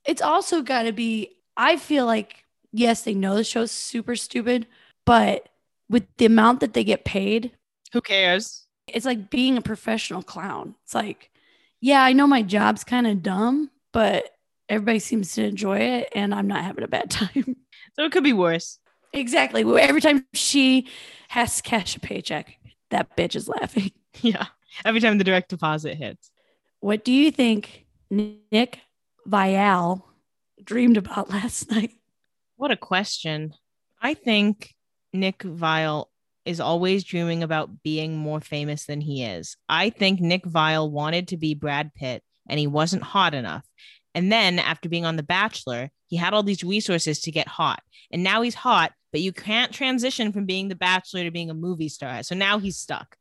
it's 0.04 0.22
also 0.22 0.62
got 0.62 0.82
to 0.84 0.92
be, 0.92 1.36
I 1.56 1.76
feel 1.78 2.06
like, 2.06 2.44
yes, 2.72 3.02
they 3.02 3.14
know 3.14 3.34
the 3.34 3.44
show's 3.44 3.70
super 3.72 4.14
stupid, 4.14 4.66
but 5.04 5.48
with 5.88 6.04
the 6.18 6.26
amount 6.26 6.60
that 6.60 6.74
they 6.74 6.84
get 6.84 7.04
paid, 7.04 7.50
Who 7.92 8.00
cares? 8.00 8.66
it's 8.86 9.06
like 9.06 9.30
being 9.30 9.56
a 9.56 9.62
professional 9.62 10.22
clown. 10.22 10.74
It's 10.84 10.94
like, 10.94 11.30
yeah, 11.80 12.02
I 12.02 12.12
know 12.12 12.26
my 12.26 12.42
job's 12.42 12.84
kind 12.84 13.06
of 13.06 13.22
dumb, 13.22 13.70
but 13.92 14.31
everybody 14.72 14.98
seems 14.98 15.34
to 15.34 15.44
enjoy 15.44 15.78
it 15.78 16.08
and 16.14 16.34
I'm 16.34 16.46
not 16.46 16.64
having 16.64 16.82
a 16.82 16.88
bad 16.88 17.10
time. 17.10 17.56
So 17.94 18.04
it 18.04 18.12
could 18.12 18.24
be 18.24 18.32
worse. 18.32 18.78
Exactly. 19.12 19.62
Every 19.78 20.00
time 20.00 20.26
she 20.32 20.88
has 21.28 21.56
to 21.56 21.62
cash 21.62 21.94
a 21.94 22.00
paycheck, 22.00 22.58
that 22.90 23.14
bitch 23.16 23.36
is 23.36 23.48
laughing. 23.48 23.92
Yeah. 24.20 24.44
Every 24.84 25.00
time 25.00 25.16
the 25.16 25.24
direct 25.24 25.48
deposit 25.48 25.94
hits. 25.94 26.30
What 26.80 27.02
do 27.02 27.12
you 27.12 27.30
think 27.30 27.86
Nick 28.10 28.78
Vial 29.24 30.06
dreamed 30.62 30.98
about 30.98 31.30
last 31.30 31.70
night? 31.70 31.92
What 32.56 32.70
a 32.70 32.76
question. 32.76 33.54
I 34.02 34.12
think 34.12 34.74
Nick 35.14 35.42
Vile 35.44 36.10
is 36.44 36.60
always 36.60 37.04
dreaming 37.04 37.42
about 37.42 37.82
being 37.82 38.18
more 38.18 38.42
famous 38.42 38.84
than 38.84 39.00
he 39.00 39.24
is. 39.24 39.56
I 39.66 39.88
think 39.88 40.20
Nick 40.20 40.44
Vile 40.44 40.88
wanted 40.90 41.28
to 41.28 41.38
be 41.38 41.54
Brad 41.54 41.94
Pitt 41.94 42.22
and 42.48 42.60
he 42.60 42.66
wasn't 42.66 43.02
hot 43.02 43.32
enough. 43.32 43.64
And 44.14 44.30
then 44.30 44.58
after 44.58 44.88
being 44.88 45.04
on 45.04 45.16
The 45.16 45.22
Bachelor, 45.22 45.90
he 46.06 46.16
had 46.16 46.34
all 46.34 46.42
these 46.42 46.62
resources 46.62 47.20
to 47.22 47.30
get 47.30 47.48
hot. 47.48 47.82
And 48.10 48.22
now 48.22 48.42
he's 48.42 48.54
hot, 48.54 48.92
but 49.10 49.22
you 49.22 49.32
can't 49.32 49.72
transition 49.72 50.32
from 50.32 50.46
being 50.46 50.68
The 50.68 50.74
Bachelor 50.74 51.24
to 51.24 51.30
being 51.30 51.50
a 51.50 51.54
movie 51.54 51.88
star. 51.88 52.22
So 52.22 52.34
now 52.34 52.58
he's 52.58 52.76
stuck. 52.76 53.16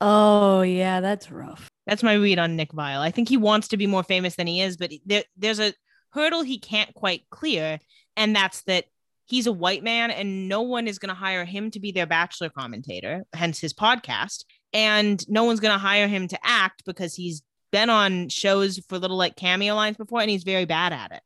Oh, 0.00 0.62
yeah, 0.62 1.00
that's 1.00 1.30
rough. 1.30 1.68
That's 1.86 2.02
my 2.02 2.14
read 2.14 2.38
on 2.38 2.56
Nick 2.56 2.72
Vile. 2.72 3.00
I 3.00 3.10
think 3.10 3.28
he 3.28 3.36
wants 3.36 3.68
to 3.68 3.76
be 3.76 3.86
more 3.86 4.02
famous 4.02 4.36
than 4.36 4.46
he 4.46 4.60
is, 4.60 4.76
but 4.76 4.92
there, 5.04 5.24
there's 5.36 5.60
a 5.60 5.74
hurdle 6.10 6.42
he 6.42 6.58
can't 6.58 6.94
quite 6.94 7.22
clear. 7.30 7.78
And 8.16 8.34
that's 8.34 8.62
that 8.62 8.84
he's 9.26 9.46
a 9.46 9.52
white 9.52 9.82
man 9.82 10.10
and 10.10 10.48
no 10.48 10.62
one 10.62 10.88
is 10.88 10.98
going 10.98 11.08
to 11.08 11.14
hire 11.14 11.44
him 11.44 11.70
to 11.70 11.80
be 11.80 11.92
their 11.92 12.06
bachelor 12.06 12.48
commentator, 12.48 13.24
hence 13.32 13.60
his 13.60 13.74
podcast. 13.74 14.44
And 14.72 15.24
no 15.28 15.44
one's 15.44 15.60
going 15.60 15.74
to 15.74 15.78
hire 15.78 16.08
him 16.08 16.28
to 16.28 16.38
act 16.42 16.84
because 16.84 17.14
he's 17.14 17.42
been 17.70 17.90
on 17.90 18.28
shows 18.28 18.78
for 18.88 18.98
little 18.98 19.16
like 19.16 19.36
cameo 19.36 19.74
lines 19.74 19.96
before 19.96 20.20
and 20.20 20.30
he's 20.30 20.44
very 20.44 20.64
bad 20.64 20.92
at 20.92 21.12
it. 21.12 21.22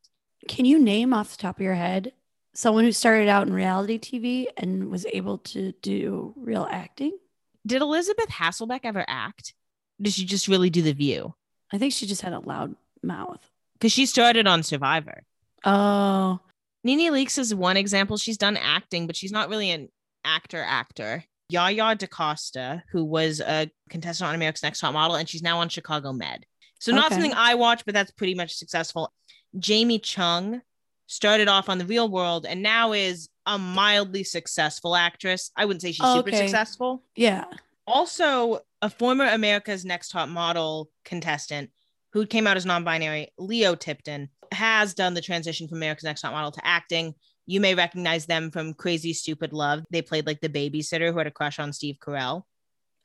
Can 0.47 0.65
you 0.65 0.79
name 0.79 1.13
off 1.13 1.31
the 1.31 1.41
top 1.41 1.57
of 1.57 1.63
your 1.63 1.73
head 1.75 2.13
someone 2.53 2.83
who 2.83 2.91
started 2.91 3.27
out 3.27 3.47
in 3.47 3.53
reality 3.53 3.97
TV 3.99 4.45
and 4.57 4.89
was 4.89 5.05
able 5.13 5.39
to 5.39 5.73
do 5.81 6.33
real 6.37 6.67
acting? 6.69 7.17
Did 7.65 7.81
Elisabeth 7.81 8.29
Hasselbeck 8.29 8.81
ever 8.83 9.03
act? 9.07 9.53
Did 10.01 10.13
she 10.13 10.25
just 10.25 10.47
really 10.47 10.69
do 10.69 10.81
the 10.81 10.93
view? 10.93 11.33
I 11.73 11.77
think 11.77 11.93
she 11.93 12.05
just 12.05 12.21
had 12.21 12.33
a 12.33 12.39
loud 12.39 12.75
mouth. 13.01 13.49
because 13.73 13.91
she 13.91 14.05
started 14.05 14.45
on 14.47 14.61
Survivor. 14.63 15.23
Oh, 15.63 16.39
Nene 16.83 17.11
Leakes 17.11 17.39
is 17.39 17.55
one 17.55 17.75
example. 17.77 18.17
She's 18.17 18.37
done 18.37 18.55
acting, 18.57 19.07
but 19.07 19.15
she's 19.15 19.31
not 19.31 19.49
really 19.49 19.71
an 19.71 19.89
actor 20.23 20.63
actor. 20.63 21.23
Yaya 21.49 21.95
DaCosta, 21.95 22.83
who 22.91 23.03
was 23.05 23.39
a 23.39 23.69
contestant 23.89 24.29
on 24.29 24.35
America's 24.35 24.63
Next 24.63 24.79
Top 24.79 24.93
Model, 24.93 25.15
and 25.15 25.27
she's 25.29 25.43
now 25.43 25.59
on 25.59 25.69
Chicago 25.69 26.11
Med. 26.11 26.45
So 26.79 26.91
not 26.91 27.05
Okay. 27.07 27.15
something 27.15 27.33
I 27.33 27.55
watch, 27.55 27.83
but 27.85 27.93
that's 27.93 28.11
pretty 28.11 28.35
much 28.35 28.55
successful. 28.55 29.13
Jamie 29.57 29.99
Chung 29.99 30.61
started 31.07 31.47
off 31.47 31.69
on 31.69 31.77
The 31.77 31.85
Real 31.85 32.09
World 32.09 32.45
and 32.45 32.61
now 32.63 32.91
is 32.93 33.29
a 33.45 33.57
mildly 33.59 34.23
successful 34.23 34.95
actress. 34.95 35.51
I 35.55 35.65
wouldn't 35.65 35.81
say 35.83 35.91
she's 35.91 36.05
Oh, 36.05 36.15
super 36.15 36.29
okay. 36.29 36.47
successful. 36.47 37.03
yeah. 37.15 37.45
Also, 37.87 38.61
a 38.81 38.89
former 38.89 39.25
America's 39.25 39.85
Next 39.85 40.09
Top 40.09 40.27
Model 40.27 40.89
contestant 41.05 41.69
who 42.13 42.25
came 42.25 42.47
out 42.47 42.57
as 42.57 42.65
non-binary, 42.65 43.31
Leo 43.37 43.75
Tipton, 43.75 44.29
has 44.51 44.93
done 44.95 45.13
the 45.13 45.21
transition 45.21 45.67
from 45.67 45.77
America's 45.77 46.03
Next 46.05 46.21
Top 46.21 46.31
Model 46.31 46.51
to 46.51 46.65
acting. 46.65 47.13
You 47.45 47.59
may 47.59 47.75
recognize 47.75 48.25
them 48.25 48.51
from 48.51 48.73
Crazy 48.73 49.13
Stupid 49.13 49.53
Love. 49.53 49.83
They 49.91 50.01
played 50.01 50.25
like 50.25 50.41
the 50.41 50.49
babysitter 50.49 51.11
who 51.11 51.17
had 51.17 51.27
a 51.27 51.31
crush 51.31 51.59
on 51.59 51.73
Steve 51.73 51.97
Carell. 51.99 52.43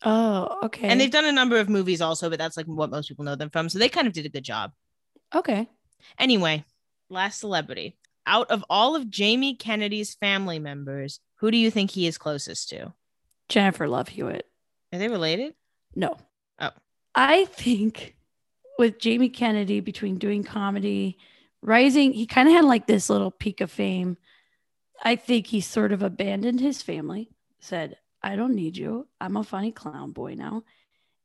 Oh, 0.03 0.61
okay. 0.65 0.89
And 0.89 0.99
they've 1.01 1.11
done 1.11 1.27
a 1.27 1.33
number 1.33 1.59
of 1.59 1.69
movies 1.69 2.01
also, 2.01 2.31
but 2.31 2.39
that's 2.39 2.57
like 2.57 2.67
what 2.67 2.91
most 2.91 3.09
people 3.09 3.25
know 3.25 3.37
them 3.37 3.51
from. 3.51 3.69
So 3.69 3.79
they 3.79 3.91
kind 3.91 4.07
of 4.07 4.15
did 4.15 4.27
a 4.27 4.31
good 4.31 4.45
job. 4.45 4.73
okay. 5.35 5.69
Anyway, 6.19 6.65
last 7.11 7.41
celebrity. 7.41 7.99
Out 8.27 8.51
of 8.51 8.65
all 8.71 8.97
of 8.97 9.11
Jamie 9.11 9.55
Kennedy's 9.55 10.15
family 10.15 10.59
members, 10.59 11.21
who 11.37 11.51
do 11.51 11.59
you 11.59 11.71
think 11.71 11.91
he 11.91 12.07
is 12.07 12.17
closest 12.17 12.71
to? 12.71 12.95
Jennifer 13.51 13.87
Love 13.87 14.09
Hewitt. 14.09 14.47
Are 14.93 14.99
they 14.99 15.09
related? 15.09 15.55
No. 15.95 16.17
Oh. 16.59 16.71
I 17.15 17.45
think 17.47 18.15
with 18.79 18.99
Jamie 18.99 19.29
Kennedy 19.29 19.81
between 19.81 20.17
doing 20.17 20.43
comedy, 20.43 21.19
rising, 21.63 22.13
he 22.13 22.27
kind 22.27 22.49
of 22.49 22.55
had 22.55 22.65
like 22.65 22.87
this 22.87 23.11
little 23.11 23.31
peak 23.31 23.61
of 23.61 23.71
fame. 23.71 24.17
I 25.03 25.17
think 25.17 25.47
he 25.47 25.61
sort 25.61 25.93
of 25.93 26.03
abandoned 26.03 26.61
his 26.61 26.83
family, 26.83 27.31
said, 27.59 27.97
I 28.23 28.37
don't 28.37 28.55
need 28.55 28.77
you. 28.77 29.09
I'm 29.21 29.37
a 29.37 29.45
funny 29.45 29.73
clown 29.73 30.13
boy 30.13 30.35
now. 30.35 30.65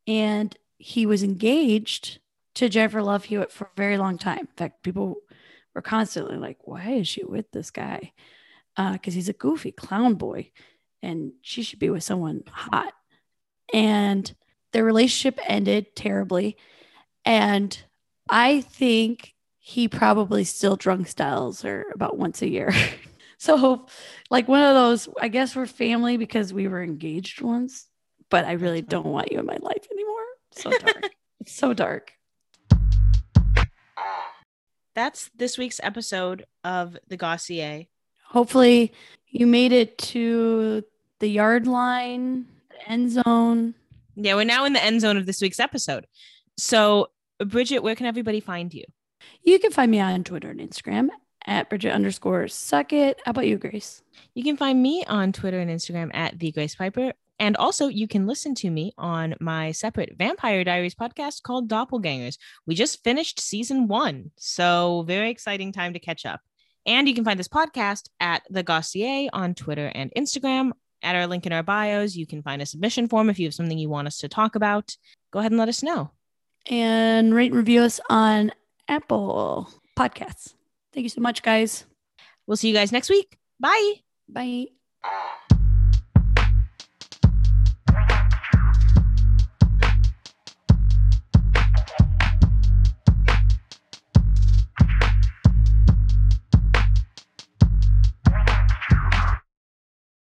And 0.08 0.56
he 0.78 1.06
was 1.06 1.24
engaged 1.24 2.20
to 2.56 2.70
Jennifer 2.70 3.02
Love 3.02 3.26
Hewitt 3.26 3.52
for 3.52 3.66
a 3.66 3.76
very 3.76 3.98
long 3.98 4.18
time. 4.18 4.40
In 4.40 4.48
fact, 4.56 4.84
people 4.84 5.18
were 5.74 5.82
constantly 5.82 6.38
like, 6.38 6.58
why 6.62 6.92
is 6.92 7.08
she 7.08 7.24
with 7.24 7.52
this 7.52 7.70
guy? 7.70 8.14
Uh, 8.78 8.94
because 8.94 9.14
he's 9.14 9.30
a 9.30 9.34
goofy 9.34 9.72
clown 9.72 10.16
boy 10.16 10.52
and 11.02 11.34
she 11.42 11.64
should 11.64 11.80
be 11.80 11.90
with 11.90 12.04
someone 12.04 12.44
hot. 12.50 12.94
And 13.74 14.34
their 14.74 14.84
relationship 14.84 15.40
ended 15.48 15.96
terribly. 15.96 16.58
And 17.24 17.78
I 18.30 18.62
think 18.62 19.35
he 19.68 19.88
probably 19.88 20.44
still 20.44 20.76
drunk 20.76 21.08
styles 21.08 21.64
her 21.64 21.88
about 21.96 22.20
once 22.20 22.44
a 22.44 22.48
year. 22.48 22.72
so, 23.40 23.88
like 24.30 24.48
one 24.48 24.62
of 24.62 24.76
those, 24.76 25.10
I 25.20 25.28
guess 25.28 25.56
we're 25.56 25.66
family 25.66 26.18
because 26.18 26.54
we 26.54 26.68
were 26.68 26.84
engaged 26.84 27.42
once, 27.42 27.88
but 28.30 28.46
I 28.46 28.52
really 28.52 28.84
don't 28.84 29.08
want 29.08 29.32
you 29.32 29.40
in 29.40 29.46
my 29.48 29.58
life 29.60 29.88
anymore. 29.92 30.24
So 30.52 30.70
dark. 30.80 31.10
it's 31.40 31.56
so 31.56 31.74
dark. 31.74 32.12
That's 34.94 35.32
this 35.36 35.58
week's 35.58 35.80
episode 35.82 36.46
of 36.64 36.96
The 37.08 37.18
Gossier. 37.18 37.88
Hopefully, 38.28 38.94
you 39.30 39.48
made 39.48 39.72
it 39.72 39.98
to 39.98 40.84
the 41.18 41.28
yard 41.28 41.66
line, 41.66 42.46
the 42.70 42.92
end 42.92 43.12
zone. 43.14 43.74
Yeah, 44.16 44.36
we're 44.36 44.44
now 44.44 44.66
in 44.66 44.74
the 44.74 44.84
end 44.84 45.02
zone 45.02 45.18
of 45.18 45.26
this 45.26 45.42
week's 45.42 45.60
episode. 45.60 46.06
So, 46.56 47.08
Bridget, 47.44 47.80
where 47.80 47.96
can 47.96 48.06
everybody 48.06 48.42
find 48.42 48.72
you? 48.72 48.84
You 49.46 49.60
can 49.60 49.70
find 49.70 49.92
me 49.92 50.00
on 50.00 50.24
Twitter 50.24 50.50
and 50.50 50.60
Instagram 50.60 51.10
at 51.46 51.70
Bridget 51.70 51.92
underscore 51.92 52.48
suck 52.48 52.92
it. 52.92 53.22
How 53.26 53.30
about 53.30 53.46
you, 53.46 53.60
Grace? 53.60 54.02
You 54.34 54.44
can 54.44 54.58
find 54.58 54.82
me 54.82 55.06
on 55.06 55.32
Twitter 55.34 55.60
and 55.60 55.70
Instagram 55.70 56.10
at 56.16 56.40
the 56.40 56.52
Grace 56.52 56.74
Piper. 56.74 57.14
And 57.38 57.56
also, 57.58 57.88
you 57.88 58.08
can 58.08 58.26
listen 58.26 58.56
to 58.56 58.72
me 58.72 58.94
on 58.98 59.36
my 59.40 59.72
separate 59.72 60.18
Vampire 60.18 60.64
Diaries 60.64 60.96
podcast 60.96 61.44
called 61.44 61.70
Doppelgangers. 61.70 62.40
We 62.66 62.74
just 62.74 63.04
finished 63.04 63.40
season 63.40 63.88
one. 63.88 64.32
So, 64.36 65.04
very 65.06 65.30
exciting 65.30 65.72
time 65.72 65.94
to 65.94 66.00
catch 66.00 66.26
up. 66.26 66.40
And 66.88 67.08
you 67.08 67.14
can 67.14 67.24
find 67.24 67.40
this 67.40 67.48
podcast 67.48 68.10
at 68.20 68.42
The 68.50 68.64
Gossier 68.64 69.30
on 69.32 69.54
Twitter 69.54 69.92
and 69.94 70.12
Instagram. 70.18 70.72
At 71.04 71.16
our 71.16 71.28
link 71.28 71.46
in 71.46 71.54
our 71.54 71.62
bios, 71.62 72.16
you 72.16 72.26
can 72.26 72.42
find 72.42 72.64
a 72.64 72.66
submission 72.66 73.08
form 73.08 73.30
if 73.30 73.38
you 73.38 73.46
have 73.46 73.54
something 73.54 73.78
you 73.78 73.90
want 73.90 74.08
us 74.08 74.18
to 74.20 74.28
talk 74.28 74.56
about. 74.56 74.98
Go 75.30 75.38
ahead 75.38 75.52
and 75.52 75.60
let 75.60 75.70
us 75.70 75.84
know. 75.84 76.10
And 76.66 77.36
rate 77.36 77.52
and 77.52 77.58
review 77.58 77.82
us 77.82 78.00
on 78.10 78.52
Apple 78.88 79.70
Podcasts. 79.98 80.54
Thank 80.94 81.04
you 81.04 81.10
so 81.10 81.22
much, 81.22 81.42
guys. 81.42 81.86
We'll 82.48 82.58
see 82.58 82.70
you 82.70 82.74
guys 82.74 82.92
next 82.92 83.10
week. 83.10 83.38
Bye. 83.60 83.94
Bye. 84.30 84.68